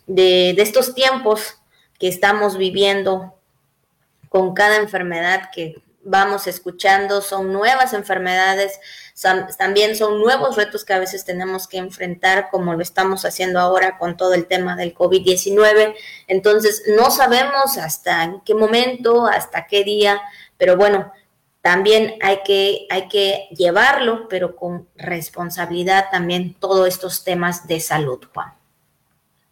de, 0.07 0.51
estos 0.51 0.93
tiempos 0.93 1.59
que 1.99 2.07
estamos 2.07 2.57
viviendo 2.57 3.33
con 4.29 4.53
cada 4.53 4.77
enfermedad 4.77 5.49
que 5.53 5.81
vamos 6.03 6.45
escuchando, 6.45 7.21
son 7.21 7.51
nuevas 7.51 7.93
enfermedades, 7.93 8.79
también 9.57 9.95
son 9.95 10.21
nuevos 10.21 10.55
retos 10.55 10.85
que 10.85 10.93
a 10.93 10.99
veces 10.99 11.25
tenemos 11.25 11.67
que 11.67 11.77
enfrentar, 11.77 12.49
como 12.51 12.73
lo 12.73 12.81
estamos 12.81 13.25
haciendo 13.25 13.59
ahora 13.59 13.97
con 13.97 14.15
todo 14.15 14.33
el 14.33 14.45
tema 14.45 14.75
del 14.75 14.93
COVID-19. 14.93 15.95
Entonces, 16.27 16.83
no 16.95 17.09
sabemos 17.09 17.77
hasta 17.77 18.23
en 18.23 18.41
qué 18.41 18.53
momento, 18.53 19.25
hasta 19.25 19.65
qué 19.65 19.83
día, 19.83 20.21
pero 20.57 20.77
bueno, 20.77 21.11
también 21.61 22.19
hay 22.21 22.43
que, 22.43 22.85
hay 22.91 23.07
que 23.07 23.47
llevarlo, 23.49 24.27
pero 24.27 24.55
con 24.55 24.87
responsabilidad 24.95 26.09
también 26.11 26.53
todos 26.53 26.87
estos 26.87 27.23
temas 27.23 27.67
de 27.67 27.79
salud, 27.79 28.19
Juan. 28.31 28.53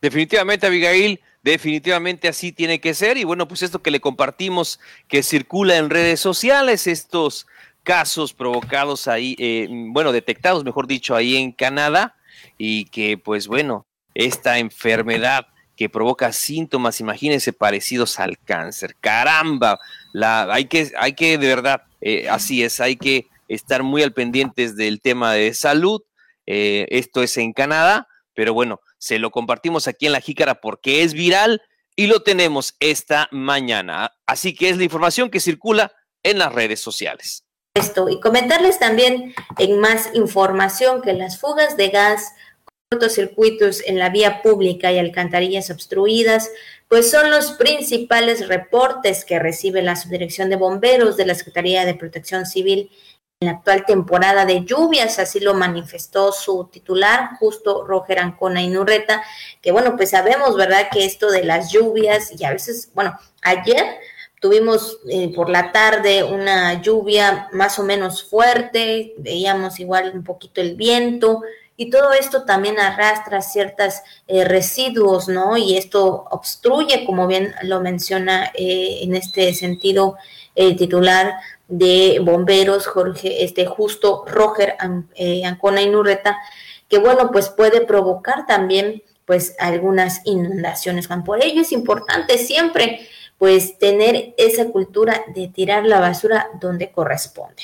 Definitivamente, 0.04 0.68
Abigail, 0.68 1.22
definitivamente 1.44 2.28
así 2.28 2.52
tiene 2.52 2.82
que 2.82 2.94
ser. 2.94 3.16
Y 3.16 3.24
bueno, 3.24 3.48
pues 3.48 3.62
esto 3.62 3.82
que 3.82 3.90
le 3.90 4.02
compartimos, 4.02 4.82
que 5.08 5.24
circula 5.24 5.78
en 5.78 5.90
redes 5.90 6.20
sociales, 6.20 6.88
estos 6.88 7.48
casos 7.84 8.34
provocados 8.34 9.08
ahí, 9.08 9.34
eh, 9.40 9.70
bueno, 9.72 10.12
detectados, 10.12 10.66
mejor 10.66 10.88
dicho, 10.88 11.16
ahí 11.16 11.38
en 11.38 11.54
Canadá, 11.54 12.18
y 12.58 12.84
que 12.88 13.18
pues 13.18 13.48
bueno, 13.48 13.86
esta 14.14 14.60
enfermedad 14.60 15.48
que 15.78 15.88
provoca 15.88 16.34
síntomas, 16.34 17.00
imagínense, 17.00 17.54
parecidos 17.54 18.20
al 18.20 18.38
cáncer. 18.40 18.98
Caramba, 19.00 19.80
la, 20.12 20.54
hay, 20.54 20.66
que, 20.66 20.92
hay 21.00 21.14
que, 21.14 21.38
de 21.38 21.48
verdad, 21.48 21.84
eh, 22.02 22.28
así 22.28 22.62
es, 22.62 22.82
hay 22.82 22.98
que 22.98 23.28
estar 23.48 23.84
muy 23.84 24.04
al 24.04 24.12
pendientes 24.12 24.76
del 24.76 25.00
tema 25.00 25.32
de 25.32 25.54
salud. 25.54 26.02
Eh, 26.46 26.88
esto 26.90 27.24
es 27.24 27.38
en 27.38 27.54
Canadá, 27.54 28.10
pero 28.36 28.54
bueno, 28.54 28.82
se 29.04 29.20
lo 29.20 29.32
compartimos 29.32 29.90
aquí 29.90 30.06
en 30.06 30.14
la 30.14 30.22
jícara 30.22 30.62
porque 30.62 31.04
es 31.04 31.14
viral 31.14 31.62
y 31.94 32.08
lo 32.08 32.24
tenemos 32.24 32.78
esta 32.80 33.28
mañana. 33.32 34.14
Así 34.26 34.56
que 34.56 34.70
es 34.70 34.78
la 34.78 34.86
información 34.86 35.30
que 35.30 35.42
circula 35.42 35.92
en 36.24 36.38
las 36.38 36.54
redes 36.54 36.80
sociales. 36.80 37.44
Esto 37.74 38.08
y 38.08 38.22
comentarles 38.22 38.80
también 38.80 39.36
en 39.58 39.80
más 39.82 40.12
información 40.14 41.02
que 41.02 41.12
las 41.12 41.38
fugas 41.38 41.76
de 41.76 41.90
gas 41.90 42.32
cortocircuitos 42.90 43.82
en 43.86 44.00
la 44.00 44.08
vía 44.08 44.42
pública 44.42 44.94
y 44.94 45.00
alcantarillas 45.00 45.70
obstruidas, 45.70 46.50
pues 46.88 47.12
son 47.12 47.30
los 47.30 47.52
principales 47.54 48.48
reportes 48.48 49.26
que 49.26 49.38
recibe 49.38 49.82
la 49.82 49.98
Subdirección 49.98 50.50
de 50.50 50.56
Bomberos 50.56 51.18
de 51.18 51.26
la 51.26 51.36
Secretaría 51.36 51.84
de 51.84 51.96
Protección 51.96 52.46
Civil 52.46 52.90
la 53.46 53.52
actual 53.52 53.86
temporada 53.86 54.46
de 54.46 54.64
lluvias, 54.66 55.20
así 55.20 55.40
lo 55.40 55.54
manifestó 55.54 56.32
su 56.32 56.70
titular, 56.72 57.38
justo 57.40 57.86
Roger 57.86 58.20
Ancona 58.20 58.62
Inurreta, 58.62 59.24
que 59.62 59.72
bueno, 59.72 59.96
pues 59.96 60.12
sabemos, 60.12 60.56
¿verdad?, 60.56 60.88
que 60.92 61.06
esto 61.06 61.32
de 61.32 61.44
las 61.44 61.72
lluvias 61.72 62.32
y 62.40 62.46
a 62.46 62.52
veces, 62.52 62.90
bueno, 62.94 63.18
ayer 63.42 63.86
tuvimos 64.40 65.00
eh, 65.10 65.32
por 65.34 65.50
la 65.50 65.72
tarde 65.72 66.24
una 66.24 66.82
lluvia 66.82 67.48
más 67.54 67.80
o 67.80 67.84
menos 67.84 68.24
fuerte, 68.24 69.14
veíamos 69.18 69.80
igual 69.80 70.12
un 70.14 70.24
poquito 70.24 70.60
el 70.60 70.76
viento, 70.76 71.42
y 71.76 71.90
todo 71.90 72.14
esto 72.14 72.44
también 72.44 72.80
arrastra 72.80 73.42
ciertos 73.42 73.96
eh, 74.28 74.46
residuos, 74.46 75.28
¿no? 75.28 75.58
Y 75.58 75.78
esto 75.78 76.26
obstruye, 76.30 77.06
como 77.06 77.26
bien 77.26 77.54
lo 77.64 77.82
menciona 77.82 78.52
eh, 78.54 79.00
en 79.02 79.16
este 79.16 79.54
sentido 79.54 80.16
el 80.56 80.76
titular 80.76 81.34
de 81.74 82.20
bomberos, 82.22 82.86
Jorge, 82.86 83.44
este 83.44 83.66
justo 83.66 84.26
Roger 84.28 84.76
eh, 85.16 85.44
Ancona 85.44 85.82
Inurreta, 85.82 86.38
que 86.88 87.00
bueno, 87.00 87.32
pues 87.32 87.50
puede 87.50 87.82
provocar 87.82 88.46
también 88.46 89.02
pues 89.26 89.56
algunas 89.58 90.22
inundaciones. 90.26 91.10
Por 91.26 91.44
ello 91.44 91.62
es 91.62 91.72
importante 91.72 92.38
siempre 92.38 93.08
pues 93.40 93.80
tener 93.80 94.36
esa 94.38 94.66
cultura 94.68 95.24
de 95.34 95.48
tirar 95.48 95.86
la 95.88 96.00
basura 96.00 96.48
donde 96.62 96.92
corresponde. 96.92 97.64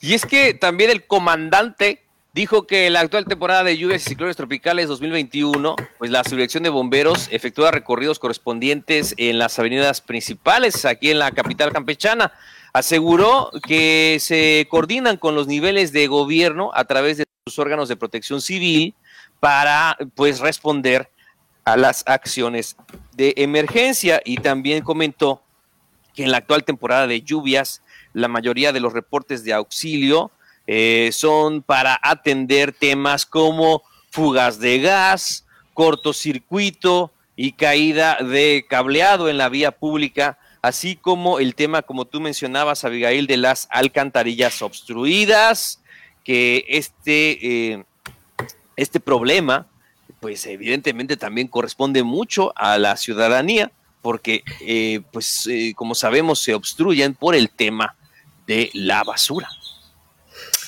Y 0.00 0.14
es 0.14 0.26
que 0.26 0.54
también 0.54 0.90
el 0.90 1.06
comandante 1.06 2.02
dijo 2.32 2.66
que 2.66 2.90
la 2.90 3.00
actual 3.00 3.24
temporada 3.24 3.62
de 3.62 3.78
lluvias 3.78 4.02
y 4.02 4.10
ciclones 4.10 4.36
tropicales 4.36 4.88
2021, 4.88 5.76
pues 5.96 6.10
la 6.10 6.24
subdirección 6.24 6.64
de 6.64 6.70
bomberos 6.70 7.28
efectúa 7.30 7.70
recorridos 7.70 8.18
correspondientes 8.18 9.14
en 9.16 9.38
las 9.38 9.56
avenidas 9.60 10.00
principales 10.00 10.84
aquí 10.84 11.12
en 11.12 11.20
la 11.20 11.30
capital 11.30 11.72
campechana. 11.72 12.32
Aseguró 12.78 13.50
que 13.66 14.18
se 14.20 14.68
coordinan 14.70 15.16
con 15.16 15.34
los 15.34 15.48
niveles 15.48 15.90
de 15.90 16.06
gobierno 16.06 16.70
a 16.74 16.84
través 16.84 17.16
de 17.16 17.24
sus 17.44 17.58
órganos 17.58 17.88
de 17.88 17.96
protección 17.96 18.40
civil 18.40 18.94
para 19.40 19.98
pues 20.14 20.38
responder 20.38 21.10
a 21.64 21.76
las 21.76 22.04
acciones 22.06 22.76
de 23.16 23.34
emergencia. 23.38 24.22
Y 24.24 24.36
también 24.36 24.84
comentó 24.84 25.42
que 26.14 26.22
en 26.22 26.30
la 26.30 26.36
actual 26.36 26.62
temporada 26.62 27.08
de 27.08 27.20
lluvias 27.20 27.82
la 28.12 28.28
mayoría 28.28 28.72
de 28.72 28.78
los 28.78 28.92
reportes 28.92 29.42
de 29.42 29.54
auxilio 29.54 30.30
eh, 30.68 31.10
son 31.12 31.62
para 31.62 31.98
atender 32.00 32.72
temas 32.72 33.26
como 33.26 33.82
fugas 34.12 34.60
de 34.60 34.78
gas, 34.78 35.44
cortocircuito 35.74 37.10
y 37.34 37.54
caída 37.54 38.18
de 38.18 38.66
cableado 38.70 39.28
en 39.28 39.36
la 39.36 39.48
vía 39.48 39.72
pública, 39.72 40.38
así 40.62 40.96
como 40.96 41.38
el 41.38 41.54
tema, 41.54 41.82
como 41.82 42.04
tú 42.04 42.20
mencionabas, 42.20 42.84
Abigail, 42.84 43.26
de 43.26 43.36
las 43.36 43.68
alcantarillas 43.70 44.62
obstruidas, 44.62 45.80
que 46.24 46.64
este, 46.68 47.72
eh, 47.72 47.84
este 48.76 49.00
problema, 49.00 49.66
pues 50.20 50.46
evidentemente 50.46 51.16
también 51.16 51.48
corresponde 51.48 52.02
mucho 52.02 52.52
a 52.56 52.78
la 52.78 52.96
ciudadanía, 52.96 53.72
porque, 54.02 54.44
eh, 54.60 55.00
pues 55.12 55.48
como 55.74 55.94
sabemos, 55.94 56.38
se 56.40 56.54
obstruyen 56.54 57.14
por 57.14 57.34
el 57.34 57.50
tema 57.50 57.96
de 58.46 58.70
la 58.72 59.04
basura. 59.04 59.48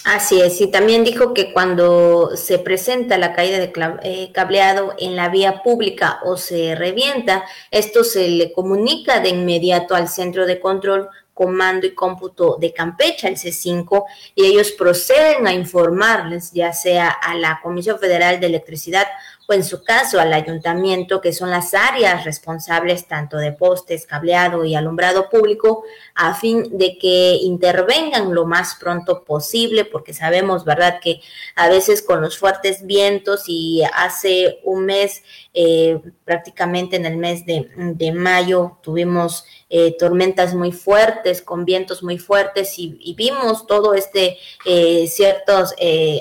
Así 0.05 0.41
es, 0.41 0.59
y 0.63 0.69
también 0.69 1.05
dijo 1.05 1.35
que 1.35 1.53
cuando 1.53 2.35
se 2.35 2.59
presenta 2.59 3.19
la 3.19 3.35
caída 3.35 3.59
de 3.59 3.71
eh, 4.03 4.31
cableado 4.33 4.95
en 4.99 5.15
la 5.15 5.29
vía 5.29 5.63
pública 5.63 6.21
o 6.25 6.39
se 6.39 6.75
revienta, 6.75 7.45
esto 7.71 8.03
se 8.03 8.29
le 8.29 8.51
comunica 8.53 9.21
de 9.21 9.29
inmediato 9.29 9.95
al 9.95 10.09
centro 10.09 10.47
de 10.47 10.59
control 10.59 11.11
Comando 11.35 11.87
y 11.87 11.95
Cómputo 11.95 12.57
de 12.61 12.73
Campeche, 12.73 13.27
el 13.27 13.37
C5, 13.37 14.05
y 14.35 14.45
ellos 14.45 14.73
proceden 14.73 15.47
a 15.47 15.55
informarles, 15.55 16.53
ya 16.53 16.73
sea 16.73 17.09
a 17.09 17.35
la 17.35 17.61
Comisión 17.63 17.99
Federal 17.99 18.41
de 18.41 18.47
Electricidad 18.47 19.07
o 19.49 19.53
en 19.55 19.65
su 19.65 19.83
caso 19.83 20.21
al 20.21 20.33
ayuntamiento, 20.33 21.21
que 21.21 21.33
son 21.33 21.51
las 21.51 21.75
áreas 21.75 22.25
responsables 22.25 23.09
tanto 23.09 23.37
de 23.39 23.53
postes, 23.53 24.07
cableado 24.07 24.65
y 24.65 24.75
alumbrado 24.75 25.29
público, 25.29 25.83
a 26.23 26.35
fin 26.35 26.77
de 26.77 26.99
que 26.99 27.39
intervengan 27.41 28.35
lo 28.35 28.45
más 28.45 28.75
pronto 28.75 29.25
posible, 29.25 29.87
porque 29.87 30.13
sabemos, 30.13 30.67
¿verdad?, 30.67 31.01
que 31.03 31.23
a 31.57 31.71
veces 31.71 32.03
con 32.03 32.21
los 32.21 32.37
fuertes 32.37 32.85
vientos 32.85 33.45
y 33.47 33.83
hace 33.95 34.61
un 34.65 34.85
mes, 34.85 35.23
eh, 35.55 35.99
prácticamente 36.27 36.97
en 36.97 37.07
el 37.07 37.17
mes 37.17 37.47
de, 37.47 38.13
mayo, 38.13 38.77
tuvimos 38.83 39.47
eh, 39.71 39.97
tormentas 39.99 40.55
muy 40.55 40.73
fuertes, 40.73 41.41
con 41.41 41.65
vientos 41.65 42.03
muy 42.03 42.19
fuertes 42.19 42.79
y, 42.79 43.15
vimos 43.17 43.67
todo 43.67 43.95
este 43.95 44.37
eh, 44.67 45.07
ciertas 45.09 45.75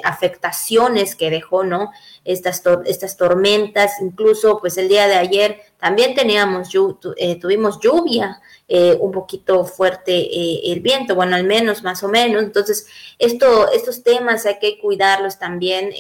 afectaciones 0.04 1.16
que 1.16 1.30
dejó, 1.30 1.66
¿no? 1.66 1.92
estas, 2.30 2.62
estas 2.86 3.18
tormentas, 3.18 3.94
incluso 4.02 4.60
pues 4.60 4.78
el 4.78 4.88
día 4.88 5.08
de 5.08 5.16
ayer 5.16 5.62
también 5.80 6.14
teníamos, 6.14 6.70
eh, 7.16 7.40
tuvimos 7.40 7.80
lluvia, 7.80 8.42
eh, 8.68 8.98
un 9.00 9.12
poquito 9.12 9.64
fuerte 9.64 10.12
eh, 10.14 10.62
el 10.66 10.82
viento, 10.82 11.16
bueno, 11.16 11.36
al 11.36 11.46
menos, 11.46 11.84
más 11.84 12.04
o 12.04 12.10
menos. 12.10 12.44
Entonces, 12.44 12.86
esto, 13.18 13.72
estos 13.72 14.04
temas 14.04 14.46
hay 14.46 14.60
que 14.60 14.78
cuidarlos 14.80 15.40
también 15.40 15.92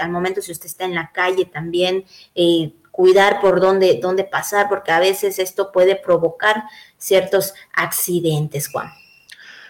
al 0.00 0.10
momento 0.10 0.42
si 0.42 0.52
usted 0.52 0.66
está 0.66 0.84
en 0.84 0.94
la 0.94 1.12
calle 1.12 1.44
también, 1.44 2.04
cuidar 2.90 3.40
por 3.40 3.60
dónde, 3.60 4.00
dónde 4.02 4.24
pasar, 4.24 4.68
porque 4.68 4.90
a 4.90 4.98
veces 4.98 5.38
esto 5.38 5.70
puede 5.70 5.94
provocar 5.96 6.64
ciertos 6.98 7.54
accidentes, 7.72 8.68
Juan. 8.68 8.90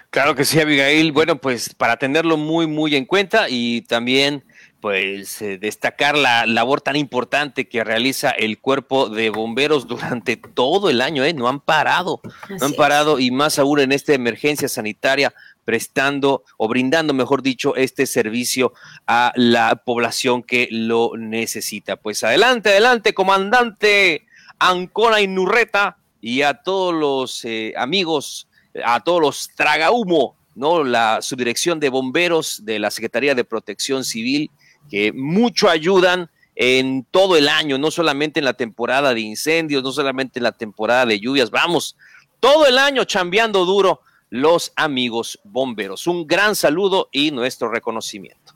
Claro 0.08 0.34
que 0.34 0.44
sí, 0.44 0.58
Abigail. 0.58 1.12
Bueno, 1.12 1.36
pues 1.36 1.72
para 1.74 1.96
tenerlo 1.96 2.36
muy, 2.36 2.66
muy 2.66 2.96
en 2.96 3.04
cuenta 3.04 3.46
y 3.48 3.82
también 3.82 4.42
pues 4.80 5.42
eh, 5.42 5.58
destacar 5.58 6.16
la 6.16 6.46
labor 6.46 6.80
tan 6.80 6.96
importante 6.96 7.68
que 7.68 7.84
realiza 7.84 8.30
el 8.30 8.58
cuerpo 8.58 9.08
de 9.08 9.30
bomberos 9.30 9.86
durante 9.86 10.36
todo 10.36 10.90
el 10.90 11.00
año, 11.00 11.24
¿eh? 11.24 11.34
no 11.34 11.48
han 11.48 11.60
parado, 11.60 12.20
no 12.48 12.66
han 12.66 12.72
parado 12.72 13.18
y 13.18 13.30
más 13.30 13.58
aún 13.58 13.80
en 13.80 13.92
esta 13.92 14.14
emergencia 14.14 14.68
sanitaria 14.68 15.34
prestando 15.64 16.44
o 16.56 16.68
brindando, 16.68 17.14
mejor 17.14 17.42
dicho, 17.42 17.76
este 17.76 18.06
servicio 18.06 18.72
a 19.06 19.32
la 19.36 19.76
población 19.76 20.42
que 20.42 20.68
lo 20.70 21.12
necesita. 21.16 21.96
Pues 21.96 22.24
adelante, 22.24 22.70
adelante, 22.70 23.14
comandante 23.14 24.26
Ancona 24.58 25.20
Inurreta 25.20 25.98
y 26.20 26.42
a 26.42 26.54
todos 26.54 26.94
los 26.94 27.44
eh, 27.44 27.74
amigos, 27.76 28.48
a 28.84 29.00
todos 29.00 29.20
los 29.20 29.50
tragahumo, 29.54 30.36
¿no? 30.54 30.84
La 30.84 31.22
subdirección 31.22 31.80
de 31.80 31.88
bomberos 31.88 32.64
de 32.64 32.78
la 32.78 32.90
Secretaría 32.90 33.34
de 33.34 33.44
Protección 33.44 34.04
Civil 34.04 34.50
que 34.91 35.12
mucho 35.12 35.68
ayudan 35.68 36.30
en 36.57 37.07
todo 37.11 37.36
el 37.36 37.49
año, 37.49 37.78
no 37.78 37.91
solamente 37.91 38.41
en 38.41 38.45
la 38.45 38.53
temporada 38.53 39.14
de 39.14 39.20
incendios, 39.20 39.82
no 39.82 39.93
solamente 39.93 40.38
en 40.38 40.43
la 40.43 40.53
temporada 40.53 41.07
de 41.07 41.20
lluvias, 41.20 41.51
vamos, 41.51 41.97
todo 42.41 42.66
el 42.66 42.76
año 42.76 43.05
chambeando 43.05 43.64
duro 43.64 44.03
los 44.28 44.72
amigos 44.76 45.41
bomberos. 45.45 46.07
Un 46.07 46.26
gran 46.26 46.55
saludo 46.55 47.09
y 47.12 47.30
nuestro 47.30 47.70
reconocimiento. 47.70 48.55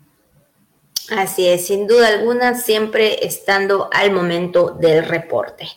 Así 1.11 1.47
es, 1.47 1.67
sin 1.67 1.87
duda 1.87 2.09
alguna, 2.09 2.55
siempre 2.55 3.27
estando 3.27 3.91
al 3.93 4.11
momento 4.11 4.71
del 4.71 5.05
reporte. 5.05 5.69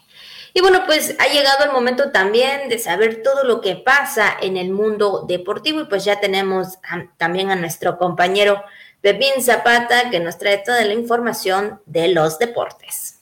Y 0.53 0.61
bueno, 0.61 0.83
pues 0.85 1.15
ha 1.19 1.27
llegado 1.27 1.65
el 1.65 1.71
momento 1.71 2.11
también 2.11 2.69
de 2.69 2.79
saber 2.79 3.21
todo 3.21 3.43
lo 3.43 3.61
que 3.61 3.75
pasa 3.75 4.35
en 4.41 4.57
el 4.57 4.71
mundo 4.71 5.25
deportivo 5.27 5.81
y 5.81 5.85
pues 5.85 6.03
ya 6.03 6.19
tenemos 6.19 6.79
también 7.17 7.51
a 7.51 7.55
nuestro 7.55 7.97
compañero 7.97 8.63
de 9.03 9.13
Vin 9.13 9.41
Zapata, 9.41 10.09
que 10.09 10.19
nos 10.19 10.37
trae 10.37 10.61
toda 10.65 10.83
la 10.83 10.93
información 10.93 11.81
de 11.85 12.09
los 12.09 12.39
deportes. 12.39 13.21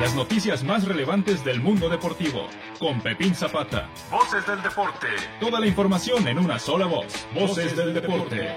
Las 0.00 0.14
noticias 0.14 0.64
más 0.64 0.86
relevantes 0.86 1.44
del 1.44 1.60
mundo 1.60 1.88
deportivo, 1.88 2.48
con 2.78 3.00
Pepín 3.00 3.34
Zapata. 3.34 3.88
Voces 4.10 4.46
del 4.46 4.62
deporte. 4.62 5.06
Toda 5.40 5.60
la 5.60 5.66
información 5.66 6.26
en 6.26 6.38
una 6.38 6.58
sola 6.58 6.86
voz. 6.86 7.06
Voces, 7.34 7.74
Voces 7.74 7.76
del 7.76 7.94
deporte. 7.94 8.50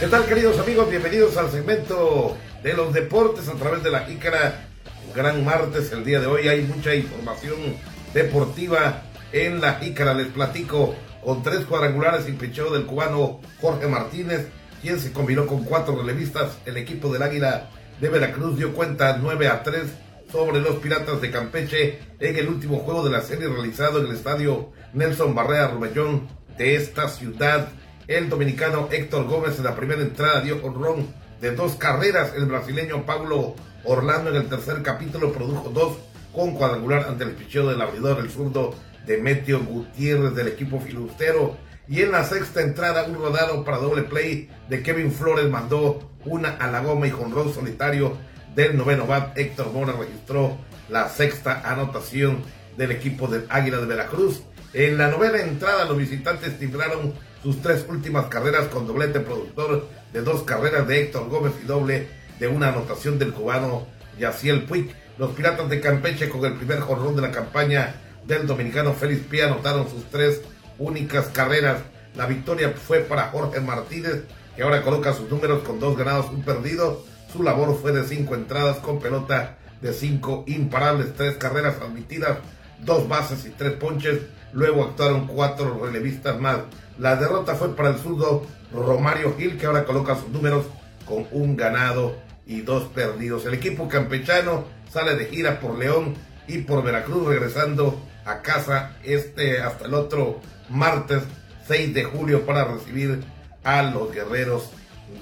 ¿Qué 0.00 0.06
tal, 0.08 0.26
queridos 0.26 0.58
amigos? 0.58 0.90
Bienvenidos 0.90 1.36
al 1.36 1.50
segmento 1.50 2.36
de 2.62 2.74
los 2.74 2.92
deportes 2.92 3.48
a 3.48 3.54
través 3.54 3.82
de 3.82 3.90
la 3.90 4.00
Jícara. 4.00 4.68
Un 5.06 5.14
gran 5.14 5.44
martes 5.44 5.92
el 5.92 6.04
día 6.04 6.20
de 6.20 6.26
hoy. 6.26 6.48
Hay 6.48 6.62
mucha 6.62 6.94
información 6.94 7.56
deportiva 8.14 9.02
en 9.32 9.60
la 9.60 9.74
Jícara. 9.74 10.14
Les 10.14 10.28
platico 10.28 10.94
con 11.22 11.42
tres 11.42 11.66
cuadrangulares 11.66 12.28
y 12.28 12.32
picheo 12.32 12.72
del 12.72 12.86
cubano 12.86 13.40
Jorge 13.60 13.88
Martínez, 13.88 14.46
quien 14.80 14.98
se 15.00 15.12
combinó 15.12 15.46
con 15.46 15.64
cuatro 15.64 15.96
relevistas. 15.96 16.56
El 16.64 16.76
equipo 16.76 17.12
del 17.12 17.22
Águila 17.22 17.68
de 18.00 18.08
Veracruz 18.08 18.56
dio 18.56 18.72
cuenta 18.72 19.18
9 19.20 19.48
a 19.48 19.62
3 19.62 19.82
sobre 20.30 20.60
los 20.60 20.76
Piratas 20.76 21.20
de 21.20 21.30
Campeche 21.30 21.98
en 22.18 22.36
el 22.36 22.48
último 22.48 22.78
juego 22.78 23.04
de 23.04 23.10
la 23.10 23.22
serie 23.22 23.48
realizado 23.48 24.00
en 24.00 24.06
el 24.06 24.12
estadio 24.12 24.70
Nelson 24.92 25.34
Barrea 25.34 25.68
Rubellón 25.68 26.28
de 26.56 26.76
esta 26.76 27.08
ciudad. 27.08 27.68
El 28.06 28.28
dominicano 28.28 28.88
Héctor 28.90 29.26
Gómez 29.26 29.58
en 29.58 29.64
la 29.64 29.76
primera 29.76 30.02
entrada 30.02 30.40
dio 30.40 30.64
honrón 30.64 31.06
de 31.40 31.52
dos 31.52 31.76
carreras. 31.76 32.32
El 32.36 32.46
brasileño 32.46 33.06
Pablo 33.06 33.54
Orlando 33.84 34.30
en 34.30 34.36
el 34.36 34.48
tercer 34.48 34.82
capítulo 34.82 35.32
produjo 35.32 35.70
dos 35.70 35.98
con 36.34 36.54
cuadrangular 36.54 37.06
ante 37.08 37.24
el 37.24 37.30
picheo 37.30 37.68
del 37.68 37.80
abridor, 37.80 38.18
el 38.18 38.30
zurdo 38.30 38.74
Demetrio 39.06 39.60
Gutiérrez 39.64 40.34
del 40.34 40.48
equipo 40.48 40.80
filustero. 40.80 41.56
Y 41.86 42.02
en 42.02 42.12
la 42.12 42.24
sexta 42.24 42.62
entrada, 42.62 43.04
un 43.04 43.14
rodado 43.14 43.64
para 43.64 43.78
doble 43.78 44.02
play 44.02 44.50
de 44.68 44.82
Kevin 44.82 45.12
Flores 45.12 45.48
mandó 45.50 46.10
una 46.24 46.50
a 46.50 46.70
la 46.70 46.80
goma 46.80 47.06
y 47.06 47.10
jonrón 47.10 47.52
solitario 47.52 48.16
del 48.54 48.76
noveno 48.76 49.06
bat. 49.06 49.36
Héctor 49.36 49.72
Mora 49.72 49.92
registró 49.92 50.56
la 50.88 51.08
sexta 51.08 51.62
anotación 51.70 52.42
del 52.76 52.90
equipo 52.90 53.26
del 53.28 53.44
Águila 53.48 53.78
de 53.78 53.86
Veracruz. 53.86 54.42
En 54.72 54.98
la 54.98 55.08
novena 55.08 55.40
entrada, 55.40 55.84
los 55.84 55.98
visitantes 55.98 56.58
timbraron 56.58 57.12
sus 57.42 57.60
tres 57.60 57.84
últimas 57.88 58.26
carreras 58.26 58.68
con 58.68 58.86
doblete 58.86 59.20
productor 59.20 59.86
de 60.12 60.22
dos 60.22 60.42
carreras 60.42 60.88
de 60.88 61.02
Héctor 61.02 61.28
Gómez 61.28 61.52
y 61.62 61.66
doble 61.66 62.08
de 62.40 62.48
una 62.48 62.68
anotación 62.68 63.18
del 63.18 63.32
cubano 63.32 63.86
Yaciel 64.18 64.64
Puig. 64.64 64.90
Los 65.16 65.30
Piratas 65.30 65.68
de 65.68 65.80
Campeche 65.80 66.28
con 66.28 66.44
el 66.44 66.54
primer 66.54 66.80
jorrón 66.80 67.14
de 67.14 67.22
la 67.22 67.30
campaña 67.30 67.94
del 68.26 68.48
dominicano 68.48 68.94
Félix 68.94 69.24
Pía 69.26 69.46
anotaron 69.46 69.88
sus 69.88 70.04
tres 70.10 70.42
únicas 70.76 71.26
carreras. 71.26 71.78
La 72.16 72.26
victoria 72.26 72.70
fue 72.70 72.98
para 72.98 73.28
Jorge 73.28 73.60
Martínez, 73.60 74.24
que 74.56 74.62
ahora 74.64 74.82
coloca 74.82 75.12
sus 75.12 75.30
números 75.30 75.62
con 75.62 75.78
dos 75.78 75.96
ganados, 75.96 76.30
un 76.30 76.42
perdido. 76.42 77.04
Su 77.32 77.44
labor 77.44 77.78
fue 77.80 77.92
de 77.92 78.04
cinco 78.04 78.34
entradas 78.34 78.78
con 78.78 78.98
pelota 78.98 79.56
de 79.80 79.92
cinco 79.92 80.42
imparables, 80.48 81.14
tres 81.14 81.36
carreras 81.36 81.76
admitidas, 81.80 82.38
dos 82.80 83.08
bases 83.08 83.46
y 83.46 83.50
tres 83.50 83.74
ponches. 83.74 84.20
Luego 84.52 84.82
actuaron 84.82 85.28
cuatro 85.28 85.80
relevistas 85.84 86.40
más. 86.40 86.58
La 86.98 87.14
derrota 87.14 87.54
fue 87.54 87.76
para 87.76 87.90
el 87.90 87.98
zurdo 87.98 88.42
Romario 88.72 89.36
Gil, 89.36 89.58
que 89.58 89.66
ahora 89.66 89.84
coloca 89.84 90.16
sus 90.16 90.30
números 90.30 90.66
con 91.06 91.26
un 91.30 91.56
ganado 91.56 92.16
y 92.46 92.60
dos 92.60 92.84
perdidos. 92.84 93.46
El 93.46 93.54
equipo 93.54 93.88
campechano 93.88 94.66
sale 94.92 95.14
de 95.16 95.26
gira 95.26 95.60
por 95.60 95.78
León 95.78 96.14
y 96.46 96.58
por 96.58 96.82
Veracruz, 96.82 97.28
regresando 97.28 98.00
a 98.24 98.42
casa 98.42 98.96
este 99.02 99.60
hasta 99.60 99.86
el 99.86 99.94
otro 99.94 100.40
martes 100.68 101.22
6 101.66 101.94
de 101.94 102.04
julio 102.04 102.44
para 102.44 102.64
recibir 102.64 103.22
a 103.62 103.82
los 103.82 104.12
guerreros 104.12 104.70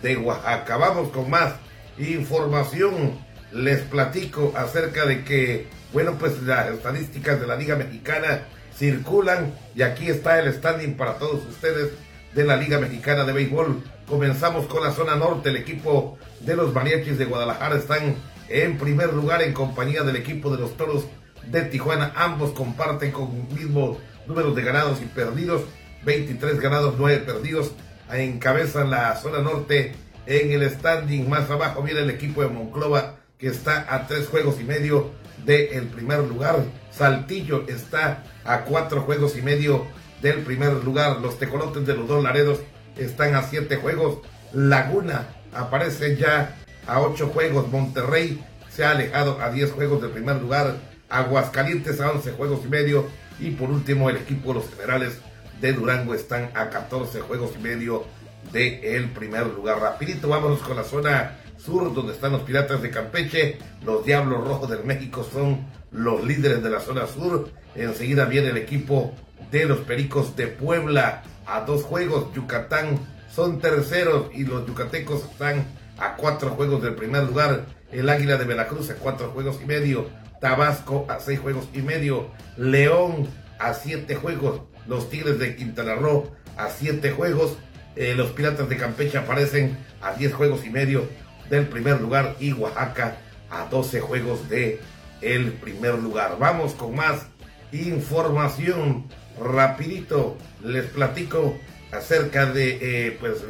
de 0.02 0.16
Oaxaca. 0.16 0.76
Vamos 0.76 1.10
con 1.10 1.30
más 1.30 1.54
información. 1.98 3.18
Les 3.52 3.80
platico 3.80 4.52
acerca 4.56 5.04
de 5.04 5.24
que, 5.24 5.66
bueno, 5.92 6.16
pues 6.18 6.42
las 6.42 6.70
estadísticas 6.70 7.38
de 7.38 7.46
la 7.46 7.56
Liga 7.56 7.76
Mexicana 7.76 8.46
circulan 8.74 9.52
y 9.74 9.82
aquí 9.82 10.08
está 10.08 10.40
el 10.40 10.52
standing 10.52 10.96
para 10.96 11.18
todos 11.18 11.44
ustedes 11.46 11.90
de 12.34 12.44
la 12.44 12.56
Liga 12.56 12.78
Mexicana 12.78 13.24
de 13.24 13.32
Béisbol. 13.32 13.82
Comenzamos 14.08 14.66
con 14.66 14.82
la 14.82 14.92
zona 14.92 15.16
norte, 15.16 15.50
el 15.50 15.56
equipo 15.56 16.18
de 16.44 16.56
los 16.56 16.74
mariachis 16.74 17.18
de 17.18 17.24
Guadalajara 17.24 17.76
están 17.76 18.16
en 18.48 18.78
primer 18.78 19.12
lugar 19.12 19.42
en 19.42 19.52
compañía 19.52 20.02
del 20.02 20.16
equipo 20.16 20.50
de 20.50 20.60
los 20.60 20.76
toros 20.76 21.06
de 21.46 21.62
Tijuana. 21.62 22.12
Ambos 22.16 22.50
comparten 22.50 23.12
con 23.12 23.48
mismos 23.54 23.98
números 24.26 24.54
de 24.54 24.62
ganados 24.62 25.00
y 25.00 25.06
perdidos, 25.06 25.62
23 26.04 26.60
ganados, 26.60 26.94
9 26.98 27.22
perdidos. 27.24 27.72
Encabezan 28.12 28.90
la 28.90 29.16
zona 29.16 29.40
norte 29.40 29.94
en 30.26 30.52
el 30.52 30.68
standing. 30.68 31.28
Más 31.28 31.50
abajo 31.50 31.82
viene 31.82 32.00
el 32.00 32.10
equipo 32.10 32.42
de 32.42 32.48
Monclova 32.48 33.16
que 33.38 33.48
está 33.48 33.86
a 33.92 34.06
tres 34.06 34.28
juegos 34.28 34.60
y 34.60 34.64
medio 34.64 35.10
del 35.44 35.86
primer 35.88 36.20
lugar. 36.20 36.64
Saltillo 36.90 37.66
está 37.68 38.22
a 38.44 38.60
cuatro 38.60 39.02
juegos 39.02 39.36
y 39.36 39.42
medio 39.42 39.86
del 40.20 40.40
primer 40.40 40.84
lugar. 40.84 41.20
Los 41.20 41.38
tecolotes 41.38 41.86
de 41.86 41.96
los 41.96 42.06
dos 42.06 42.22
Laredos 42.22 42.60
están 42.96 43.34
a 43.34 43.42
siete 43.42 43.76
juegos. 43.76 44.18
Laguna 44.52 45.26
aparece 45.54 46.16
ya 46.16 46.56
a 46.86 47.00
ocho 47.00 47.28
juegos. 47.28 47.70
Monterrey 47.70 48.42
se 48.70 48.84
ha 48.84 48.90
alejado 48.90 49.40
a 49.40 49.50
diez 49.50 49.72
juegos 49.72 50.02
del 50.02 50.10
primer 50.10 50.36
lugar. 50.36 50.76
Aguascalientes 51.08 52.00
a 52.00 52.10
once 52.10 52.32
juegos 52.32 52.60
y 52.64 52.68
medio. 52.68 53.06
Y 53.38 53.50
por 53.50 53.70
último, 53.70 54.10
el 54.10 54.16
equipo 54.16 54.48
de 54.48 54.60
los 54.60 54.70
generales 54.70 55.18
de 55.60 55.72
Durango 55.72 56.14
están 56.14 56.50
a 56.54 56.70
14 56.70 57.20
juegos 57.20 57.52
y 57.58 57.62
medio 57.62 58.04
del 58.52 59.10
primer 59.10 59.46
lugar. 59.46 59.80
Rapidito, 59.80 60.28
vámonos 60.28 60.60
con 60.60 60.76
la 60.76 60.84
zona 60.84 61.38
sur, 61.56 61.94
donde 61.94 62.12
están 62.12 62.32
los 62.32 62.42
piratas 62.42 62.82
de 62.82 62.90
Campeche. 62.90 63.58
Los 63.84 64.04
Diablos 64.04 64.46
Rojos 64.46 64.68
del 64.68 64.84
México 64.84 65.26
son 65.30 65.66
los 65.90 66.24
líderes 66.24 66.62
de 66.62 66.70
la 66.70 66.80
zona 66.80 67.06
sur. 67.06 67.50
Enseguida 67.74 68.24
viene 68.24 68.48
el 68.48 68.56
equipo 68.56 69.14
de 69.50 69.66
los 69.66 69.78
Pericos 69.78 70.34
de 70.36 70.48
Puebla 70.48 71.22
a 71.46 71.60
dos 71.60 71.82
juegos. 71.82 72.32
Yucatán 72.34 72.98
son 73.34 73.60
terceros 73.60 74.26
y 74.34 74.44
los 74.44 74.66
yucatecos 74.66 75.24
están 75.24 75.64
a 75.98 76.16
cuatro 76.16 76.50
juegos 76.50 76.82
del 76.82 76.94
primer 76.94 77.24
lugar. 77.24 77.64
El 77.90 78.08
Águila 78.08 78.36
de 78.36 78.44
Veracruz 78.44 78.90
a 78.90 78.96
cuatro 78.96 79.30
juegos 79.30 79.58
y 79.62 79.66
medio. 79.66 80.08
Tabasco 80.40 81.06
a 81.08 81.20
seis 81.20 81.40
juegos 81.40 81.68
y 81.72 81.82
medio. 81.82 82.30
León 82.56 83.28
a 83.58 83.74
siete 83.74 84.16
juegos. 84.16 84.62
Los 84.86 85.08
Tigres 85.08 85.38
de 85.38 85.56
Quintana 85.56 85.94
Roo 85.94 86.30
a 86.56 86.68
siete 86.68 87.12
juegos. 87.12 87.56
Eh, 87.96 88.14
los 88.14 88.30
Piratas 88.32 88.68
de 88.68 88.76
Campeche 88.76 89.18
aparecen 89.18 89.78
a 90.00 90.12
diez 90.12 90.34
juegos 90.34 90.64
y 90.64 90.70
medio 90.70 91.06
del 91.48 91.66
primer 91.68 92.00
lugar 92.00 92.36
y 92.40 92.52
Oaxaca 92.52 93.18
a 93.50 93.66
12 93.66 94.00
juegos 94.00 94.48
de 94.48 94.80
el 95.20 95.52
primer 95.52 95.98
lugar. 95.98 96.36
Vamos 96.38 96.72
con 96.72 96.94
más 96.96 97.26
información. 97.72 99.06
Rapidito 99.38 100.36
les 100.62 100.84
platico 100.86 101.56
acerca 101.92 102.46
de 102.46 102.78
eh, 102.80 103.16
pues 103.20 103.44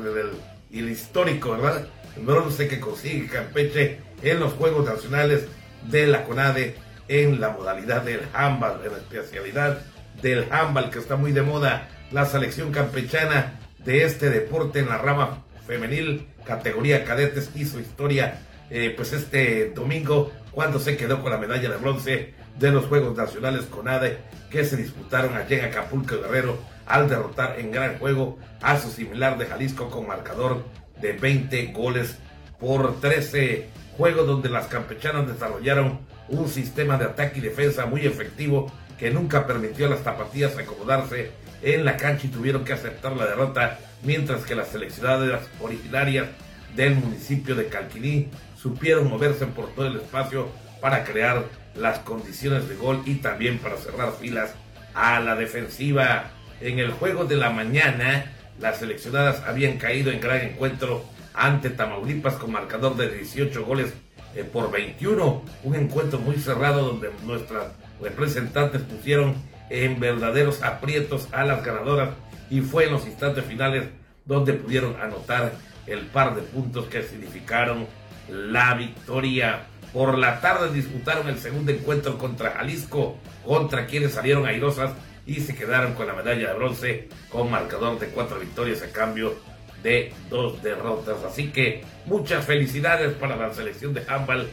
el, 0.71 0.89
histórico, 0.89 1.53
¿verdad? 1.53 1.87
El 2.17 2.25
bronce 2.25 2.69
que 2.69 2.81
consigue 2.81 3.29
Campeche 3.29 3.99
en 4.23 4.41
los 4.41 4.53
Juegos 4.55 4.87
Nacionales 4.87 5.47
de 5.89 6.07
la 6.07 6.25
CONADE 6.25 6.77
en 7.09 7.41
la 7.41 7.51
modalidad 7.51 8.03
del 8.03 8.21
handball, 8.33 8.81
en 8.85 8.93
la 8.93 8.99
especialidad 8.99 9.79
del 10.21 10.47
handball 10.51 10.91
que 10.91 10.99
está 10.99 11.17
muy 11.17 11.33
de 11.33 11.43
moda. 11.43 11.89
La 12.11 12.27
selección 12.27 12.73
campechana 12.73 13.59
de 13.85 14.05
este 14.05 14.29
deporte 14.29 14.81
en 14.81 14.89
la 14.89 14.99
rama 14.99 15.45
femenil, 15.67 16.27
categoría 16.45 17.05
cadetes, 17.05 17.51
hizo 17.55 17.81
historia 17.81 18.41
eh, 18.71 18.93
pues 18.97 19.13
este 19.13 19.71
domingo 19.71 20.33
cuando 20.51 20.79
se 20.79 20.97
quedó 20.97 21.23
con 21.23 21.31
la 21.31 21.39
medalla 21.39 21.71
de 21.71 21.77
bronce 21.77 22.35
de 22.59 22.71
los 22.71 22.87
Juegos 22.87 23.17
Nacionales 23.17 23.65
CONADE 23.65 24.19
que 24.51 24.65
se 24.65 24.77
disputaron 24.77 25.37
allí 25.37 25.55
en 25.55 25.65
Acapulco 25.67 26.21
Guerrero 26.21 26.59
al 26.87 27.09
derrotar 27.09 27.59
en 27.59 27.71
gran 27.71 27.99
juego 27.99 28.39
a 28.61 28.79
su 28.79 28.91
similar 28.91 29.39
de 29.39 29.47
Jalisco 29.47 29.91
con 29.91 30.07
marcador 30.07 30.65
de 31.01 31.13
20 31.13 31.67
goles 31.73 32.19
por 32.59 33.01
13 33.01 33.69
juegos 33.97 34.27
donde 34.27 34.49
las 34.49 34.67
campechanas 34.67 35.27
desarrollaron 35.27 36.01
un 36.29 36.49
sistema 36.49 36.97
de 36.97 37.07
ataque 37.07 37.39
y 37.39 37.43
defensa 37.43 37.87
muy 37.87 38.07
efectivo 38.07 38.73
que 38.99 39.11
nunca 39.11 39.47
permitió 39.47 39.87
a 39.87 39.91
las 39.91 40.05
tapatías 40.05 40.57
acomodarse 40.57 41.33
en 41.63 41.85
la 41.85 41.97
cancha 41.97 42.27
y 42.27 42.31
tuvieron 42.31 42.65
que 42.65 42.73
aceptar 42.73 43.17
la 43.17 43.27
derrota, 43.27 43.79
mientras 44.03 44.45
que 44.45 44.55
las 44.55 44.69
seleccionadas 44.69 45.43
originarias 45.61 46.29
del 46.77 46.97
municipio 46.97 47.55
de 47.55 47.67
Calquiní 47.67 48.29
supieron 48.57 49.09
moverse 49.09 49.47
por 49.47 49.75
todo 49.75 49.87
el 49.87 49.97
espacio 49.97 50.49
para 50.81 51.05
crear 51.05 51.45
las 51.75 51.99
condiciones 52.01 52.69
de 52.69 52.77
gol 52.77 53.03
y 53.05 53.17
también 53.17 53.59
para 53.59 53.77
cerrar 53.77 54.13
filas 54.13 54.55
a 54.95 55.21
la 55.21 55.35
defensiva. 55.37 56.31
En 56.63 56.79
el 56.79 56.93
juego 56.93 57.25
de 57.25 57.35
la 57.35 57.51
mañana, 57.51 58.27
las 58.61 58.79
seleccionadas 58.79 59.43
habían 59.45 59.79
caído 59.79 60.13
en 60.13 60.21
gran 60.21 60.43
encuentro 60.43 61.05
ante 61.35 61.71
Tamaulipas 61.71 62.35
con 62.35 62.53
marcador 62.53 62.97
de 62.97 63.11
18 63.11 63.65
goles 63.65 63.93
eh, 64.37 64.45
por 64.45 64.71
21. 64.71 65.43
Un 65.65 65.75
encuentro 65.75 66.21
muy 66.21 66.37
cerrado 66.37 66.87
donde 66.87 67.11
nuestras 67.25 67.73
representantes 68.01 68.81
pusieron 68.83 69.35
en 69.71 69.99
verdaderos 69.99 70.63
aprietos 70.63 71.27
a 71.33 71.43
las 71.43 71.65
ganadoras 71.65 72.11
y 72.49 72.61
fue 72.61 72.85
en 72.85 72.93
los 72.93 73.07
instantes 73.07 73.45
finales 73.45 73.89
donde 74.25 74.53
pudieron 74.53 74.95
anotar 75.01 75.55
el 75.89 76.03
par 76.07 76.37
de 76.37 76.43
puntos 76.43 76.87
que 76.87 77.03
significaron 77.03 77.89
la 78.29 78.75
victoria. 78.75 79.67
Por 79.93 80.17
la 80.17 80.41
tarde 80.41 80.73
disputaron 80.73 81.29
el 81.29 81.39
segundo 81.39 81.73
encuentro 81.73 82.19
contra 82.19 82.53
Jalisco, 82.53 83.19
contra 83.45 83.87
quienes 83.87 84.13
salieron 84.13 84.47
airosas 84.47 84.93
y 85.27 85.41
se 85.41 85.55
quedaron 85.55 85.95
con 85.95 86.07
la 86.07 86.15
medalla 86.15 86.49
de 86.49 86.55
bronce 86.55 87.09
con 87.29 87.51
marcador 87.51 87.99
de 87.99 88.09
cuatro 88.09 88.39
victorias 88.39 88.83
a 88.83 88.91
cambio 88.91 89.35
de 89.83 90.13
dos 90.29 90.63
derrotas. 90.63 91.23
Así 91.25 91.49
que 91.49 91.85
muchas 92.07 92.45
felicidades 92.45 93.15
para 93.15 93.37
la 93.37 93.53
selección 93.53 93.95
de 93.95 94.05
handball 94.09 94.49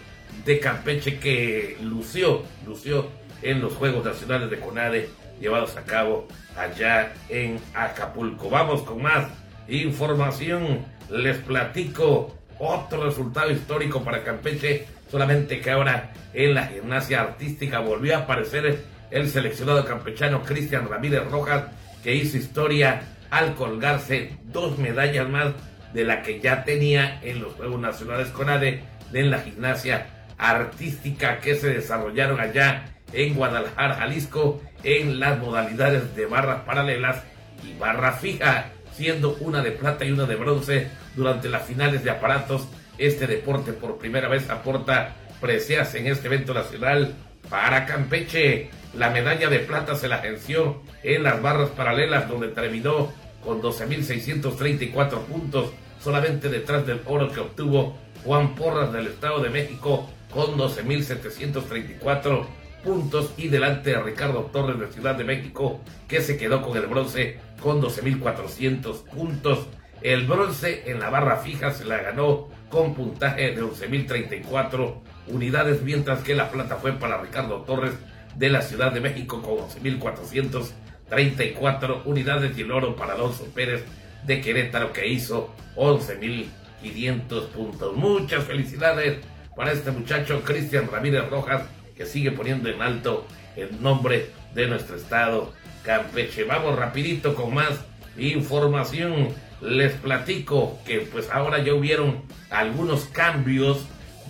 de 0.45 0.59
Campeche 0.59 1.19
que 1.19 1.77
lució, 1.81 2.43
lució 2.65 3.07
en 3.41 3.61
los 3.61 3.73
Juegos 3.73 4.05
Nacionales 4.05 4.49
de 4.49 4.59
CONADE 4.59 5.09
llevados 5.39 5.77
a 5.77 5.83
cabo 5.83 6.27
allá 6.57 7.13
en 7.29 7.59
Acapulco. 7.73 8.49
Vamos 8.49 8.83
con 8.83 9.01
más 9.01 9.27
información. 9.67 10.85
Les 11.09 11.37
platico 11.37 12.35
otro 12.59 13.05
resultado 13.05 13.51
histórico 13.51 14.03
para 14.03 14.23
Campeche, 14.23 14.85
solamente 15.09 15.61
que 15.61 15.71
ahora 15.71 16.13
en 16.33 16.53
la 16.53 16.67
gimnasia 16.67 17.21
artística 17.21 17.79
volvió 17.79 18.15
a 18.15 18.19
aparecer 18.19 18.83
el 19.11 19.29
seleccionado 19.29 19.85
campechano 19.85 20.43
Cristian 20.43 20.87
Ramírez 20.89 21.25
Rojas, 21.29 21.65
que 22.03 22.15
hizo 22.15 22.37
historia 22.37 23.01
al 23.29 23.55
colgarse 23.55 24.37
dos 24.45 24.77
medallas 24.77 25.29
más 25.29 25.53
de 25.93 26.03
la 26.03 26.21
que 26.21 26.39
ya 26.39 26.63
tenía 26.63 27.19
en 27.23 27.41
los 27.41 27.53
Juegos 27.53 27.79
Nacionales 27.79 28.29
CONADE 28.29 28.83
en 29.13 29.31
la 29.31 29.39
gimnasia 29.39 30.07
artística 30.37 31.39
que 31.39 31.55
se 31.55 31.69
desarrollaron 31.69 32.39
allá 32.39 32.85
en 33.11 33.33
Guadalajara, 33.33 33.95
Jalisco, 33.95 34.61
en 34.83 35.19
las 35.19 35.39
modalidades 35.39 36.15
de 36.15 36.25
barras 36.25 36.61
paralelas 36.61 37.23
y 37.63 37.77
barra 37.77 38.13
fija, 38.13 38.67
siendo 38.93 39.35
una 39.41 39.61
de 39.61 39.71
plata 39.71 40.05
y 40.05 40.11
una 40.11 40.25
de 40.25 40.35
bronce 40.35 40.87
durante 41.15 41.49
las 41.49 41.63
finales 41.63 42.03
de 42.03 42.11
aparatos. 42.11 42.67
Este 42.97 43.27
deporte 43.27 43.73
por 43.73 43.97
primera 43.97 44.27
vez 44.27 44.49
aporta 44.49 45.15
preseas 45.41 45.95
en 45.95 46.07
este 46.07 46.27
evento 46.27 46.53
nacional 46.53 47.15
para 47.49 47.85
Campeche. 47.85 48.69
La 48.93 49.09
medalla 49.09 49.49
de 49.49 49.59
plata 49.59 49.95
se 49.95 50.07
la 50.07 50.17
agenció 50.17 50.81
en 51.03 51.23
las 51.23 51.41
barras 51.41 51.69
paralelas 51.69 52.27
donde 52.27 52.47
terminó 52.49 53.11
con 53.43 53.61
12.634 53.61 55.19
puntos, 55.25 55.71
solamente 56.01 56.49
detrás 56.49 56.85
del 56.85 57.01
oro 57.05 57.31
que 57.31 57.39
obtuvo 57.39 57.97
Juan 58.23 58.55
Porras 58.55 58.91
del 58.91 59.07
Estado 59.07 59.41
de 59.41 59.49
México 59.49 60.09
con 60.33 60.57
12.734 60.57 62.45
puntos 62.83 63.33
y 63.37 63.47
delante 63.49 63.91
de 63.91 64.01
Ricardo 64.01 64.49
Torres 64.51 64.79
de 64.79 64.87
Ciudad 64.87 65.15
de 65.15 65.23
México 65.23 65.81
que 66.07 66.21
se 66.21 66.37
quedó 66.37 66.61
con 66.61 66.77
el 66.77 66.87
bronce 66.87 67.39
con 67.61 67.81
12.400 67.81 69.03
puntos. 69.05 69.67
El 70.01 70.27
bronce 70.27 70.89
en 70.89 70.99
la 70.99 71.09
barra 71.09 71.37
fija 71.37 71.71
se 71.71 71.85
la 71.85 71.97
ganó 71.97 72.47
con 72.69 72.93
puntaje 72.93 73.51
de 73.51 73.61
11.034 73.61 74.95
unidades, 75.29 75.81
mientras 75.81 76.21
que 76.21 76.35
la 76.35 76.51
plata 76.51 76.75
fue 76.77 76.93
para 76.93 77.21
Ricardo 77.21 77.61
Torres 77.61 77.93
de 78.35 78.49
la 78.49 78.61
Ciudad 78.61 78.91
de 78.91 79.01
México 79.01 79.41
con 79.41 79.57
11.434 79.69 82.01
unidades 82.05 82.55
y 82.57 82.61
el 82.61 82.71
oro 82.71 82.95
para 82.95 83.13
Alonso 83.13 83.45
Pérez 83.53 83.83
de 84.25 84.41
Querétaro 84.41 84.93
que 84.93 85.07
hizo 85.07 85.53
11.500 85.75 87.47
puntos. 87.47 87.95
Muchas 87.95 88.45
felicidades 88.45 89.19
para 89.55 89.71
este 89.71 89.91
muchacho 89.91 90.41
Cristian 90.43 90.89
Ramírez 90.91 91.29
Rojas 91.29 91.63
que 91.95 92.05
sigue 92.05 92.31
poniendo 92.31 92.69
en 92.69 92.81
alto 92.81 93.25
el 93.55 93.81
nombre 93.81 94.29
de 94.53 94.67
nuestro 94.67 94.95
estado 94.95 95.53
Campeche. 95.83 96.43
Vamos 96.43 96.77
rapidito 96.77 97.35
con 97.35 97.53
más 97.53 97.73
información. 98.17 99.29
Les 99.61 99.93
platico 99.93 100.79
que 100.85 100.99
pues 100.99 101.29
ahora 101.29 101.61
ya 101.61 101.73
hubieron 101.73 102.23
algunos 102.49 103.05
cambios 103.05 103.85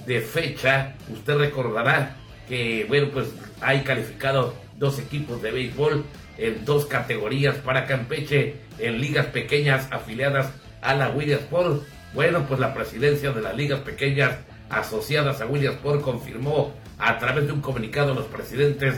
de 0.09 0.21
fecha. 0.21 0.95
Usted 1.13 1.37
recordará 1.37 2.15
que 2.47 2.85
bueno 2.89 3.09
pues 3.13 3.27
hay 3.61 3.83
calificado 3.83 4.55
dos 4.75 4.97
equipos 4.97 5.41
de 5.41 5.51
béisbol 5.51 6.03
en 6.37 6.65
dos 6.65 6.87
categorías 6.87 7.57
para 7.57 7.85
Campeche 7.85 8.55
en 8.79 8.99
ligas 8.99 9.27
pequeñas 9.27 9.87
afiliadas 9.91 10.51
a 10.81 10.95
la 10.95 11.09
Williamsport. 11.09 11.83
Bueno, 12.15 12.45
pues 12.47 12.59
la 12.59 12.73
presidencia 12.73 13.31
de 13.31 13.41
las 13.41 13.55
ligas 13.55 13.81
pequeñas 13.81 14.37
asociadas 14.71 15.41
a 15.41 15.45
Williamsport 15.45 16.01
confirmó 16.01 16.73
a 16.97 17.19
través 17.19 17.45
de 17.45 17.53
un 17.53 17.61
comunicado 17.61 18.13
a 18.13 18.15
los 18.15 18.25
presidentes 18.25 18.95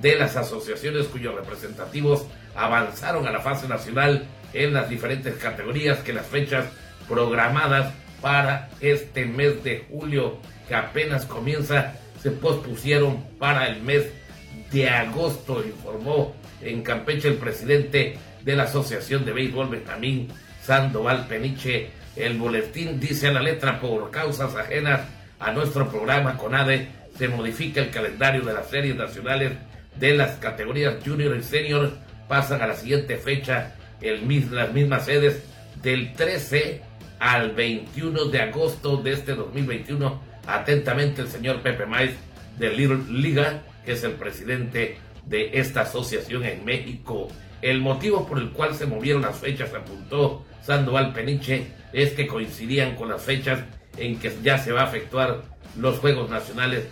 de 0.00 0.16
las 0.16 0.34
asociaciones 0.36 1.06
cuyos 1.08 1.34
representativos 1.34 2.24
avanzaron 2.56 3.26
a 3.26 3.32
la 3.32 3.40
fase 3.40 3.68
nacional 3.68 4.24
en 4.54 4.72
las 4.72 4.88
diferentes 4.88 5.34
categorías 5.34 5.98
que 5.98 6.14
las 6.14 6.26
fechas 6.26 6.64
programadas 7.06 7.92
para 8.22 8.70
este 8.80 9.26
mes 9.26 9.62
de 9.62 9.84
julio 9.90 10.38
que 10.68 10.74
apenas 10.74 11.26
comienza 11.26 11.94
se 12.22 12.30
pospusieron 12.30 13.22
para 13.38 13.68
el 13.68 13.82
mes 13.82 14.04
de 14.72 14.88
agosto, 14.88 15.62
informó 15.64 16.34
en 16.62 16.82
Campeche 16.82 17.28
el 17.28 17.34
presidente 17.34 18.16
de 18.42 18.56
la 18.56 18.64
Asociación 18.64 19.24
de 19.24 19.32
Béisbol 19.32 19.68
Benjamín 19.68 20.28
Sandoval 20.62 21.26
Peniche. 21.26 21.90
El 22.16 22.38
boletín 22.38 22.98
dice 22.98 23.28
a 23.28 23.32
la 23.32 23.42
letra 23.42 23.80
por 23.80 24.10
causas 24.10 24.54
ajenas 24.54 25.02
a 25.38 25.52
nuestro 25.52 25.88
programa 25.90 26.36
CONADE 26.36 26.88
se 27.18 27.28
modifica 27.28 27.80
el 27.80 27.90
calendario 27.90 28.42
de 28.42 28.54
las 28.54 28.70
series 28.70 28.96
nacionales 28.96 29.52
de 29.96 30.14
las 30.14 30.36
categorías 30.38 30.96
junior 31.04 31.36
y 31.36 31.42
senior 31.42 31.92
pasan 32.28 32.62
a 32.62 32.66
la 32.66 32.74
siguiente 32.74 33.16
fecha 33.16 33.74
el, 34.00 34.22
las 34.50 34.72
mismas 34.72 35.04
sedes 35.04 35.44
del 35.82 36.14
13 36.14 36.82
al 37.18 37.52
21 37.52 38.26
de 38.26 38.40
agosto 38.40 38.96
de 38.96 39.12
este 39.12 39.34
2021 39.34 40.33
atentamente 40.46 41.22
el 41.22 41.28
señor 41.28 41.60
Pepe 41.62 41.86
Maiz 41.86 42.12
de 42.58 42.70
Little 42.70 43.04
Liga 43.10 43.62
que 43.84 43.92
es 43.92 44.04
el 44.04 44.12
presidente 44.12 44.98
de 45.26 45.50
esta 45.54 45.82
asociación 45.82 46.44
en 46.44 46.64
México 46.64 47.28
el 47.62 47.80
motivo 47.80 48.26
por 48.26 48.38
el 48.38 48.50
cual 48.50 48.74
se 48.74 48.86
movieron 48.86 49.22
las 49.22 49.38
fechas 49.38 49.72
apuntó 49.74 50.44
Sandoval 50.62 51.12
Peniche 51.12 51.66
es 51.92 52.12
que 52.12 52.26
coincidían 52.26 52.96
con 52.96 53.08
las 53.08 53.22
fechas 53.22 53.60
en 53.96 54.18
que 54.18 54.32
ya 54.42 54.58
se 54.58 54.72
va 54.72 54.84
a 54.84 54.88
efectuar 54.88 55.42
los 55.76 55.98
Juegos 55.98 56.30
Nacionales 56.30 56.84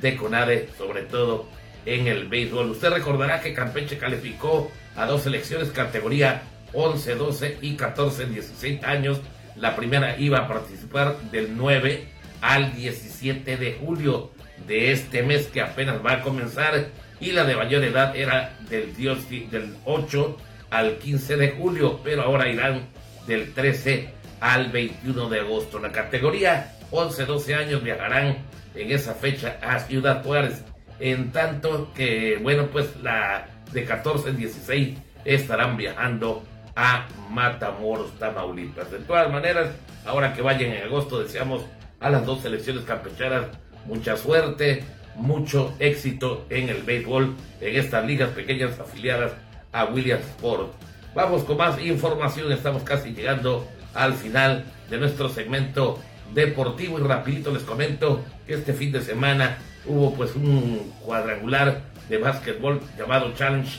de 0.00 0.16
CONADE, 0.16 0.68
sobre 0.76 1.02
todo 1.02 1.46
en 1.86 2.06
el 2.06 2.28
béisbol. 2.28 2.70
Usted 2.70 2.90
recordará 2.90 3.40
que 3.40 3.54
Campeche 3.54 3.98
calificó 3.98 4.70
a 4.96 5.06
dos 5.06 5.22
selecciones 5.22 5.70
categoría 5.70 6.42
11, 6.72 7.14
12 7.14 7.58
y 7.62 7.74
14, 7.74 8.26
16 8.26 8.84
años. 8.84 9.20
La 9.56 9.76
primera 9.76 10.18
iba 10.18 10.38
a 10.38 10.48
participar 10.48 11.18
del 11.30 11.56
9 11.56 12.08
al 12.40 12.74
17 12.74 13.56
de 13.56 13.78
julio 13.80 14.30
de 14.66 14.92
este 14.92 15.22
mes 15.22 15.46
que 15.48 15.60
apenas 15.60 16.04
va 16.04 16.14
a 16.14 16.20
comenzar 16.22 16.88
y 17.20 17.32
la 17.32 17.44
de 17.44 17.56
mayor 17.56 17.84
edad 17.84 18.16
era 18.16 18.56
del, 18.68 18.94
del 18.94 19.74
8 19.84 20.36
al 20.70 20.98
15 20.98 21.36
de 21.36 21.50
julio, 21.50 22.00
pero 22.02 22.22
ahora 22.22 22.48
irán 22.48 22.88
del 23.26 23.52
13 23.52 24.08
al 24.40 24.70
21 24.70 25.28
de 25.28 25.40
agosto. 25.40 25.78
La 25.78 25.92
categoría 25.92 26.72
11-12 26.90 27.54
años 27.56 27.82
viajarán 27.82 28.38
en 28.74 28.90
esa 28.90 29.14
fecha 29.14 29.58
a 29.62 29.78
Ciudad 29.80 30.22
Juárez, 30.24 30.64
en 30.98 31.32
tanto 31.32 31.92
que, 31.94 32.38
bueno, 32.42 32.68
pues 32.68 32.96
la 33.02 33.46
de 33.72 33.86
14-16 33.86 34.96
estarán 35.24 35.76
viajando 35.76 36.42
a 36.74 37.06
Matamoros, 37.30 38.18
Tamaulipas. 38.18 38.90
De 38.90 38.98
todas 39.00 39.30
maneras, 39.30 39.70
ahora 40.06 40.32
que 40.32 40.42
vayan 40.42 40.72
en 40.72 40.84
agosto, 40.84 41.20
deseamos 41.20 41.64
a 42.00 42.10
las 42.10 42.26
dos 42.26 42.40
selecciones 42.42 42.84
campechanas 42.84 43.46
mucha 43.86 44.16
suerte, 44.16 44.82
mucho 45.14 45.74
éxito 45.78 46.46
en 46.50 46.68
el 46.68 46.82
béisbol, 46.82 47.34
en 47.60 47.76
estas 47.76 48.04
ligas 48.06 48.30
pequeñas 48.30 48.78
afiliadas 48.80 49.32
a 49.72 49.84
Williamsport. 49.84 50.72
Vamos 51.14 51.44
con 51.44 51.58
más 51.58 51.80
información, 51.80 52.50
estamos 52.52 52.82
casi 52.82 53.12
llegando 53.12 53.66
al 53.94 54.14
final 54.14 54.64
de 54.88 54.98
nuestro 54.98 55.28
segmento 55.28 55.98
deportivo 56.34 56.98
y 56.98 57.02
rapidito 57.02 57.52
les 57.52 57.62
comento 57.62 58.24
que 58.46 58.54
este 58.54 58.72
fin 58.72 58.92
de 58.92 59.02
semana 59.02 59.58
hubo 59.86 60.14
pues 60.14 60.34
un 60.36 60.92
cuadrangular 61.04 61.82
de 62.08 62.18
básquetbol 62.18 62.80
llamado 62.96 63.32
Challenge 63.34 63.70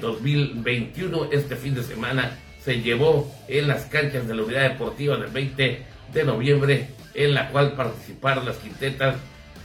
2021. 0.00 1.24
Eh, 1.24 1.28
este 1.32 1.56
fin 1.56 1.74
de 1.74 1.82
semana 1.82 2.38
se 2.62 2.80
llevó 2.80 3.32
en 3.48 3.68
las 3.68 3.86
canchas 3.86 4.28
de 4.28 4.34
la 4.34 4.42
unidad 4.42 4.70
deportiva 4.70 5.16
del 5.16 5.30
20 5.30 5.82
de 6.12 6.24
noviembre 6.24 6.88
en 7.24 7.34
la 7.34 7.50
cual 7.50 7.72
participaron 7.72 8.46
las 8.46 8.56
quintetas 8.56 9.16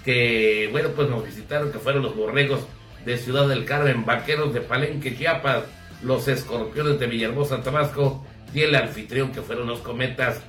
que 0.04 0.70
bueno 0.72 0.90
pues 0.90 1.10
nos 1.10 1.26
visitaron 1.26 1.72
que 1.72 1.80
fueron 1.80 2.04
los 2.04 2.16
borregos 2.16 2.62
de 3.06 3.18
Ciudad 3.18 3.48
del 3.48 3.66
Carmen, 3.66 4.06
vaqueros 4.06 4.54
de 4.54 4.62
Palenque, 4.62 5.16
Chiapas, 5.16 5.64
los 6.02 6.28
escorpiones 6.28 7.00
de 7.00 7.08
Villahermosa, 7.08 7.62
Tabasco 7.62 8.26
y 8.54 8.62
el 8.62 8.76
anfitrión 8.76 9.32
que 9.32 9.42
fueron 9.42 9.68
los 9.68 9.80
cometas 9.80 10.42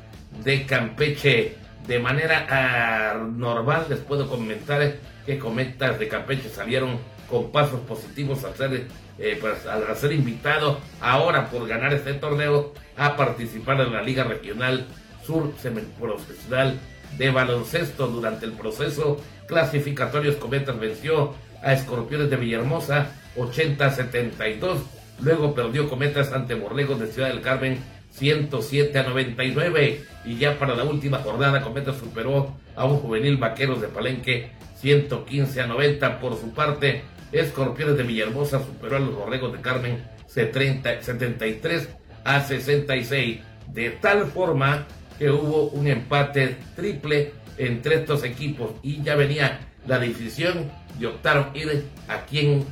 de 0.42 0.64
Campeche. 0.64 1.56
De 1.86 1.98
manera 1.98 3.18
normal 3.32 3.86
les 3.88 4.00
puedo 4.00 4.28
comentar 4.28 4.96
que 5.24 5.38
cometas 5.38 5.98
de 5.98 6.08
Campeche 6.08 6.48
salieron 6.48 6.98
con 7.28 7.52
pasos 7.52 7.80
positivos 7.80 8.44
al 8.44 8.54
ser, 8.54 8.86
eh, 9.18 9.38
pues, 9.40 9.66
al 9.66 9.94
ser 9.96 10.12
invitado 10.12 10.80
ahora 11.00 11.50
por 11.50 11.66
ganar 11.68 11.92
este 11.92 12.14
torneo 12.14 12.72
a 12.96 13.16
participar 13.16 13.80
en 13.80 13.92
la 13.92 14.02
Liga 14.02 14.24
Regional 14.24 14.86
Sur 15.24 15.52
Profesional 15.98 16.78
de 17.18 17.30
Baloncesto. 17.30 18.08
Durante 18.08 18.46
el 18.46 18.52
proceso 18.52 19.20
clasificatorio, 19.46 20.38
Cometas 20.38 20.78
venció 20.78 21.34
a 21.62 21.72
Escorpiones 21.72 22.30
de 22.30 22.36
Villahermosa 22.36 23.12
80-72. 23.36 24.78
Luego 25.20 25.54
perdió 25.54 25.88
Cometas 25.88 26.32
ante 26.32 26.54
Borlegos 26.54 27.00
de 27.00 27.06
Ciudad 27.06 27.28
del 27.28 27.40
Carmen 27.40 27.78
107 28.10 28.98
a 28.98 29.02
99. 29.04 30.04
Y 30.24 30.36
ya 30.38 30.58
para 30.58 30.74
la 30.74 30.84
última 30.84 31.18
jornada, 31.18 31.62
Cometa 31.62 31.92
superó 31.92 32.54
a 32.74 32.84
un 32.84 32.98
juvenil 32.98 33.36
Vaqueros 33.36 33.80
de 33.80 33.88
Palenque 33.88 34.50
115 34.76 35.60
a 35.60 35.66
90. 35.66 36.20
Por 36.20 36.38
su 36.38 36.52
parte, 36.52 37.02
Escorpiones 37.32 37.96
de 37.96 38.02
Villahermosa 38.02 38.60
superó 38.60 38.96
a 38.96 39.00
los 39.00 39.14
Borregos 39.14 39.52
de 39.52 39.60
Carmen 39.60 40.04
73 40.26 41.88
a 42.24 42.40
66. 42.40 43.40
De 43.72 43.90
tal 43.90 44.26
forma 44.26 44.86
que 45.18 45.30
hubo 45.30 45.68
un 45.68 45.86
empate 45.86 46.56
triple 46.74 47.32
entre 47.58 47.96
estos 47.96 48.24
equipos 48.24 48.72
y 48.82 49.02
ya 49.02 49.14
venía 49.14 49.60
la 49.86 49.98
decisión 49.98 50.70
y 50.98 51.04
optaron 51.04 51.50
ir 51.54 51.84
a 52.08 52.24
quien 52.26 52.64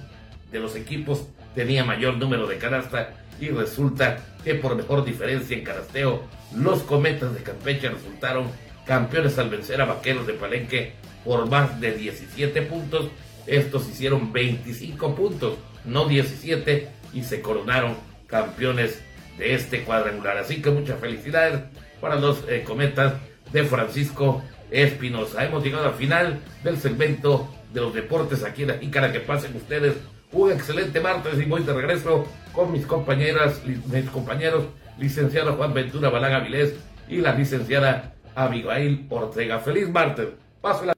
de 0.50 0.58
los 0.58 0.76
equipos 0.76 1.26
tenía 1.54 1.84
mayor 1.84 2.16
número 2.16 2.46
de 2.46 2.58
canasta 2.58 3.14
y 3.40 3.48
resulta 3.48 4.18
que 4.44 4.54
por 4.54 4.76
mejor 4.76 5.04
diferencia 5.04 5.56
en 5.56 5.64
canasteo 5.64 6.22
los 6.54 6.82
cometas 6.82 7.34
de 7.34 7.42
Campeche 7.42 7.88
resultaron 7.88 8.46
campeones 8.86 9.38
al 9.38 9.50
vencer 9.50 9.80
a 9.80 9.86
Vaqueros 9.86 10.26
de 10.26 10.34
Palenque 10.34 10.92
por 11.24 11.48
más 11.48 11.80
de 11.80 11.92
17 11.92 12.62
puntos. 12.62 13.08
Estos 13.46 13.88
hicieron 13.88 14.32
25 14.32 15.14
puntos, 15.14 15.56
no 15.84 16.06
17, 16.06 16.88
y 17.12 17.22
se 17.22 17.40
coronaron 17.40 17.96
campeones 18.26 19.02
de 19.38 19.54
este 19.54 19.84
cuadrangular. 19.84 20.36
Así 20.38 20.62
que 20.62 20.70
muchas 20.70 21.00
felicidades 21.00 21.62
para 22.04 22.16
los 22.16 22.44
eh, 22.50 22.62
cometas 22.66 23.14
de 23.50 23.64
Francisco 23.64 24.42
Espinosa. 24.70 25.42
Hemos 25.42 25.64
llegado 25.64 25.86
al 25.86 25.94
final 25.94 26.38
del 26.62 26.76
segmento 26.76 27.48
de 27.72 27.80
los 27.80 27.94
deportes 27.94 28.44
aquí 28.44 28.60
en 28.60 28.68
la 28.68 28.74
Jícara. 28.74 29.10
Que 29.10 29.20
pasen 29.20 29.56
ustedes 29.56 29.94
un 30.30 30.52
excelente 30.52 31.00
martes 31.00 31.40
y 31.40 31.46
voy 31.46 31.62
de 31.62 31.72
regreso 31.72 32.26
con 32.52 32.72
mis 32.72 32.84
compañeras, 32.84 33.62
mis 33.64 34.10
compañeros, 34.10 34.66
licenciado 34.98 35.54
Juan 35.54 35.72
Ventura 35.72 36.10
Balaga 36.10 36.40
Vilés 36.40 36.74
y 37.08 37.22
la 37.22 37.32
licenciada 37.32 38.12
Abigail 38.34 39.06
Ortega. 39.08 39.60
Feliz 39.60 39.88
martes. 39.88 40.28
Pásela. 40.60 40.92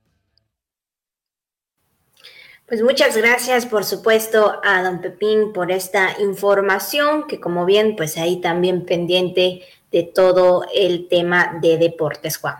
Pues 2.67 2.83
muchas 2.83 3.17
gracias, 3.17 3.65
por 3.65 3.85
supuesto, 3.85 4.61
a 4.65 4.83
don 4.83 5.01
Pepín 5.01 5.53
por 5.53 5.71
esta 5.71 6.21
información, 6.21 7.29
que 7.29 7.39
como 7.39 7.65
bien, 7.65 7.95
pues 7.95 8.17
ahí 8.17 8.41
también 8.41 8.85
pendiente 8.85 9.63
de 9.97 10.03
todo 10.03 10.67
el 10.75 11.09
tema 11.09 11.59
de 11.63 11.79
deportes, 11.79 12.37
Juan. 12.37 12.57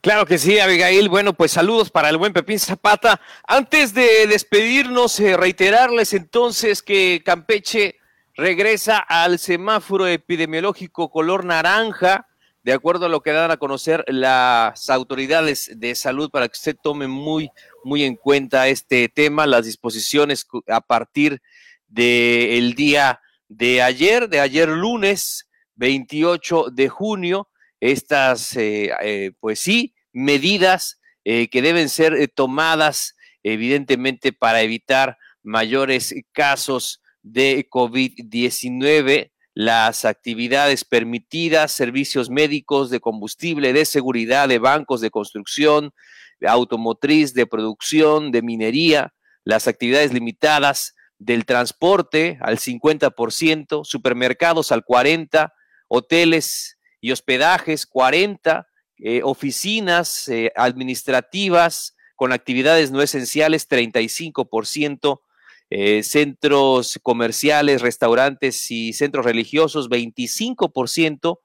Claro 0.00 0.26
que 0.26 0.38
sí, 0.38 0.60
Abigail. 0.60 1.08
Bueno, 1.08 1.32
pues 1.32 1.50
saludos 1.50 1.90
para 1.90 2.08
el 2.08 2.18
buen 2.18 2.32
Pepín 2.32 2.60
Zapata. 2.60 3.20
Antes 3.48 3.94
de 3.94 4.28
despedirnos, 4.28 5.18
eh, 5.18 5.36
reiterarles 5.36 6.12
entonces 6.12 6.82
que 6.84 7.20
Campeche 7.24 7.96
regresa 8.36 8.98
al 8.98 9.40
semáforo 9.40 10.06
epidemiológico 10.06 11.10
color 11.10 11.44
naranja, 11.44 12.28
de 12.62 12.74
acuerdo 12.74 13.06
a 13.06 13.08
lo 13.08 13.22
que 13.22 13.32
dan 13.32 13.50
a 13.50 13.56
conocer 13.56 14.04
las 14.06 14.88
autoridades 14.88 15.72
de 15.74 15.96
salud, 15.96 16.30
para 16.30 16.46
que 16.46 16.56
usted 16.56 16.76
tome 16.80 17.08
muy, 17.08 17.50
muy 17.82 18.04
en 18.04 18.14
cuenta 18.14 18.68
este 18.68 19.08
tema, 19.08 19.48
las 19.48 19.64
disposiciones 19.64 20.46
a 20.68 20.80
partir 20.80 21.42
del 21.88 22.74
día 22.74 23.20
de 23.48 23.82
ayer, 23.82 24.28
de 24.28 24.38
ayer 24.38 24.68
lunes 24.68 25.45
28 25.76 26.66
de 26.72 26.88
junio, 26.88 27.48
estas, 27.80 28.56
eh, 28.56 28.90
eh, 29.02 29.32
pues 29.40 29.60
sí, 29.60 29.94
medidas 30.12 31.00
eh, 31.24 31.48
que 31.48 31.62
deben 31.62 31.88
ser 31.88 32.28
tomadas 32.34 33.16
evidentemente 33.42 34.32
para 34.32 34.62
evitar 34.62 35.18
mayores 35.42 36.14
casos 36.32 37.02
de 37.22 37.68
COVID-19, 37.70 39.30
las 39.54 40.04
actividades 40.04 40.84
permitidas, 40.84 41.72
servicios 41.72 42.28
médicos, 42.28 42.90
de 42.90 43.00
combustible, 43.00 43.72
de 43.72 43.84
seguridad, 43.84 44.48
de 44.48 44.58
bancos, 44.58 45.00
de 45.00 45.10
construcción, 45.10 45.92
de 46.40 46.48
automotriz, 46.48 47.34
de 47.34 47.46
producción, 47.46 48.32
de 48.32 48.42
minería, 48.42 49.14
las 49.44 49.68
actividades 49.68 50.12
limitadas 50.12 50.94
del 51.18 51.46
transporte 51.46 52.38
al 52.42 52.58
50%, 52.58 53.84
supermercados 53.84 54.72
al 54.72 54.84
40%, 54.84 55.52
hoteles 55.88 56.78
y 57.00 57.12
hospedajes 57.12 57.88
40%, 57.88 58.66
eh, 58.98 59.20
oficinas 59.22 60.26
eh, 60.28 60.50
administrativas 60.56 61.94
con 62.14 62.32
actividades 62.32 62.90
no 62.90 63.02
esenciales 63.02 63.68
35%, 63.68 65.20
eh, 65.68 66.02
centros 66.02 66.98
comerciales, 67.02 67.82
restaurantes 67.82 68.70
y 68.70 68.94
centros 68.94 69.26
religiosos 69.26 69.90
25%, 69.90 71.40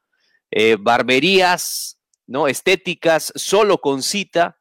barberías, 0.79 1.97
¿no? 2.27 2.47
estéticas 2.47 3.31
solo 3.35 3.79
con 3.79 4.01
cita, 4.03 4.57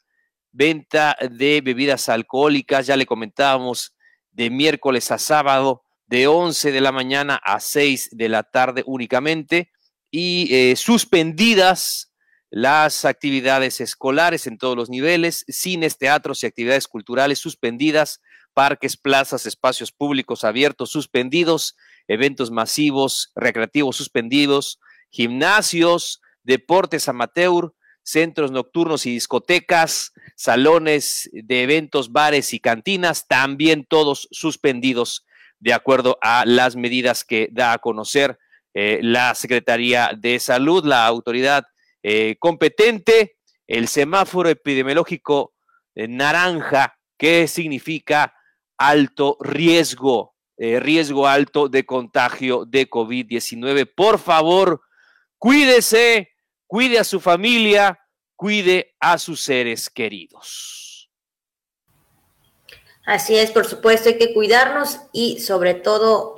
venta 0.53 1.17
de 1.31 1.61
bebidas 1.61 2.09
alcohólicas, 2.09 2.87
ya 2.87 2.97
le 2.97 3.07
comentábamos, 3.07 3.95
de 4.33 4.51
miércoles 4.51 5.11
a 5.11 5.19
sábado, 5.19 5.83
de 6.11 6.27
11 6.27 6.73
de 6.73 6.81
la 6.81 6.91
mañana 6.91 7.37
a 7.37 7.61
6 7.61 8.11
de 8.11 8.29
la 8.29 8.43
tarde 8.43 8.83
únicamente, 8.85 9.71
y 10.11 10.75
suspendidas 10.75 12.13
las 12.51 13.05
actividades 13.05 13.81
escolares 13.81 14.49
en 14.49 14.59
todos 14.59 14.77
los 14.77 14.91
niveles, 14.91 15.45
cines, 15.49 15.99
teatros 15.99 16.43
y 16.43 16.47
actividades 16.47 16.89
culturales 16.89 17.39
suspendidas, 17.39 18.21
parques, 18.55 18.97
plazas, 18.97 19.47
espacios 19.47 19.93
públicos 19.93 20.43
abiertos 20.43 20.91
suspendidos, 20.91 21.77
eventos 22.09 22.51
masivos, 22.51 23.31
recreativos 23.37 23.95
suspendidos, 23.95 24.81
gimnasios, 25.11 26.21
deportes 26.43 27.09
amateur, 27.09 27.73
centros 28.03 28.51
nocturnos 28.51 29.07
y 29.07 29.13
discotecas, 29.13 30.13
salones 30.35 31.31
de 31.33 31.63
eventos, 31.63 32.11
bares 32.11 32.53
y 32.53 32.59
cantinas, 32.59 33.29
también 33.29 33.87
todos 33.89 34.27
suspendidos 34.33 35.25
de 35.61 35.73
acuerdo 35.75 36.19
a 36.21 36.45
las 36.47 36.75
medidas 36.75 37.25
que 37.25 37.49
da 37.53 37.73
a 37.73 37.79
conocer 37.79 38.39
eh, 38.73 39.01
la 39.03 39.35
Secretaría 39.35 40.13
de 40.17 40.39
Salud, 40.39 40.85
la 40.85 41.07
autoridad 41.07 41.65
eh, 42.03 42.37
competente, 42.39 43.37
el 43.67 43.89
semáforo 43.89 44.49
epidemiológico 44.49 45.55
eh, 45.95 46.09
naranja, 46.09 46.97
que 47.19 47.47
significa 47.47 48.35
alto 48.79 49.37
riesgo, 49.41 50.35
riesgo 50.57 51.27
alto 51.27 51.69
de 51.69 51.85
contagio 51.85 52.65
de 52.65 52.89
COVID-19. 52.89 53.91
Por 53.95 54.19
favor, 54.19 54.81
cuídese, 55.39 56.31
cuide 56.67 56.99
a 56.99 57.05
su 57.05 57.21
familia, 57.21 57.99
cuide 58.37 58.95
a 58.99 59.19
sus 59.19 59.43
seres 59.43 59.91
queridos. 59.91 60.90
Así 63.05 63.37
es, 63.37 63.51
por 63.51 63.67
supuesto, 63.67 64.09
hay 64.09 64.19
que 64.19 64.35
cuidarnos 64.35 65.01
y 65.13 65.41
sobre 65.41 65.75
todo 65.75 66.35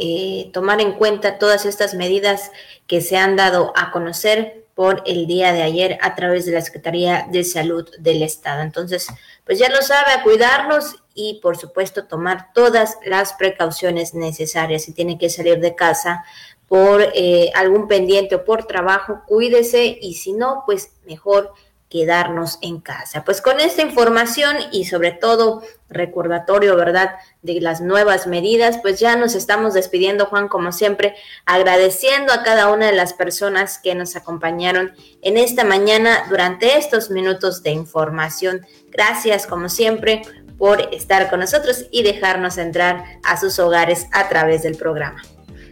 tomar 0.52 0.80
en 0.80 0.92
cuenta 0.92 1.38
todas 1.38 1.66
estas 1.66 1.94
medidas 1.94 2.50
que 2.86 3.00
se 3.00 3.16
han 3.16 3.36
dado 3.36 3.72
a 3.76 3.90
conocer 3.90 4.62
por 4.74 5.02
el 5.04 5.26
día 5.26 5.52
de 5.52 5.62
ayer 5.62 5.98
a 6.00 6.14
través 6.14 6.46
de 6.46 6.52
la 6.52 6.62
Secretaría 6.62 7.26
de 7.30 7.44
Salud 7.44 7.88
del 7.98 8.22
Estado. 8.22 8.62
Entonces, 8.62 9.06
pues 9.44 9.58
ya 9.58 9.68
lo 9.68 9.82
sabe, 9.82 10.12
a 10.12 10.22
cuidarnos 10.22 10.96
y 11.14 11.40
por 11.42 11.58
supuesto 11.58 12.06
tomar 12.06 12.52
todas 12.54 12.96
las 13.04 13.34
precauciones 13.34 14.14
necesarias. 14.14 14.84
Si 14.84 14.92
tiene 14.92 15.18
que 15.18 15.28
salir 15.28 15.60
de 15.60 15.74
casa 15.74 16.24
por 16.68 17.02
eh, 17.14 17.50
algún 17.54 17.86
pendiente 17.86 18.36
o 18.36 18.44
por 18.44 18.66
trabajo, 18.66 19.22
cuídese 19.26 19.98
y 20.00 20.14
si 20.14 20.32
no, 20.32 20.62
pues 20.64 20.92
mejor 21.04 21.52
quedarnos 21.92 22.58
en 22.62 22.80
casa. 22.80 23.22
Pues 23.22 23.42
con 23.42 23.60
esta 23.60 23.82
información 23.82 24.56
y 24.72 24.86
sobre 24.86 25.12
todo 25.12 25.62
recordatorio, 25.90 26.74
¿verdad?, 26.74 27.16
de 27.42 27.60
las 27.60 27.82
nuevas 27.82 28.26
medidas, 28.26 28.78
pues 28.80 28.98
ya 28.98 29.14
nos 29.14 29.34
estamos 29.34 29.74
despidiendo, 29.74 30.24
Juan, 30.24 30.48
como 30.48 30.72
siempre, 30.72 31.14
agradeciendo 31.44 32.32
a 32.32 32.42
cada 32.44 32.70
una 32.70 32.86
de 32.86 32.94
las 32.94 33.12
personas 33.12 33.78
que 33.78 33.94
nos 33.94 34.16
acompañaron 34.16 34.94
en 35.20 35.36
esta 35.36 35.64
mañana 35.64 36.24
durante 36.30 36.78
estos 36.78 37.10
minutos 37.10 37.62
de 37.62 37.72
información. 37.72 38.66
Gracias, 38.90 39.46
como 39.46 39.68
siempre, 39.68 40.22
por 40.56 40.80
estar 40.94 41.28
con 41.28 41.40
nosotros 41.40 41.84
y 41.90 42.04
dejarnos 42.04 42.56
entrar 42.56 43.04
a 43.22 43.38
sus 43.38 43.58
hogares 43.58 44.06
a 44.12 44.30
través 44.30 44.62
del 44.62 44.76
programa. 44.76 45.22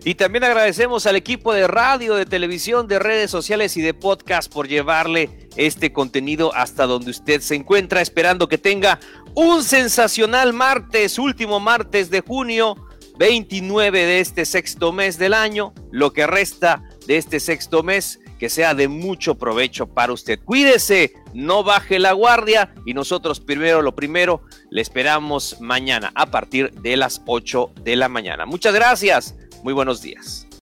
Y 0.05 0.15
también 0.15 0.45
agradecemos 0.45 1.07
al 1.07 1.17
equipo 1.17 1.53
de 1.53 1.67
radio, 1.67 2.15
de 2.15 2.25
televisión, 2.25 2.89
de 2.89 2.99
redes 2.99 3.31
sociales 3.31 3.77
y 3.77 3.83
de 3.83 3.93
podcast 3.93 4.51
por 4.51 4.67
llevarle 4.67 5.49
este 5.57 5.93
contenido 5.93 6.55
hasta 6.55 6.87
donde 6.87 7.11
usted 7.11 7.43
se 7.43 7.55
encuentra, 7.55 8.01
esperando 8.01 8.49
que 8.49 8.57
tenga 8.57 8.99
un 9.35 9.63
sensacional 9.63 10.55
martes, 10.55 11.19
último 11.19 11.61
martes 11.61 12.11
de 12.11 12.23
junio, 12.23 12.77
29 13.19 14.07
de 14.07 14.21
este 14.21 14.47
sexto 14.47 14.93
mes 14.93 15.19
del 15.19 15.35
año, 15.35 15.75
lo 15.91 16.15
que 16.15 16.27
resta 16.27 16.83
de 17.07 17.19
este 17.19 17.39
sexto 17.39 17.83
mes, 17.83 18.21
que 18.39 18.49
sea 18.49 18.73
de 18.73 18.89
mucho 18.89 19.35
provecho 19.35 19.87
para 19.87 20.15
usted. 20.15 20.41
Cuídese, 20.43 21.13
no 21.35 21.63
baje 21.63 21.99
la 21.99 22.13
guardia 22.13 22.73
y 22.87 22.95
nosotros 22.95 23.39
primero 23.39 23.83
lo 23.83 23.95
primero, 23.95 24.41
le 24.71 24.81
esperamos 24.81 25.61
mañana 25.61 26.11
a 26.15 26.31
partir 26.31 26.73
de 26.73 26.97
las 26.97 27.21
8 27.27 27.73
de 27.83 27.97
la 27.97 28.09
mañana. 28.09 28.47
Muchas 28.47 28.73
gracias. 28.73 29.35
Muy 29.63 29.73
buenos 29.75 30.01
días. 30.01 30.47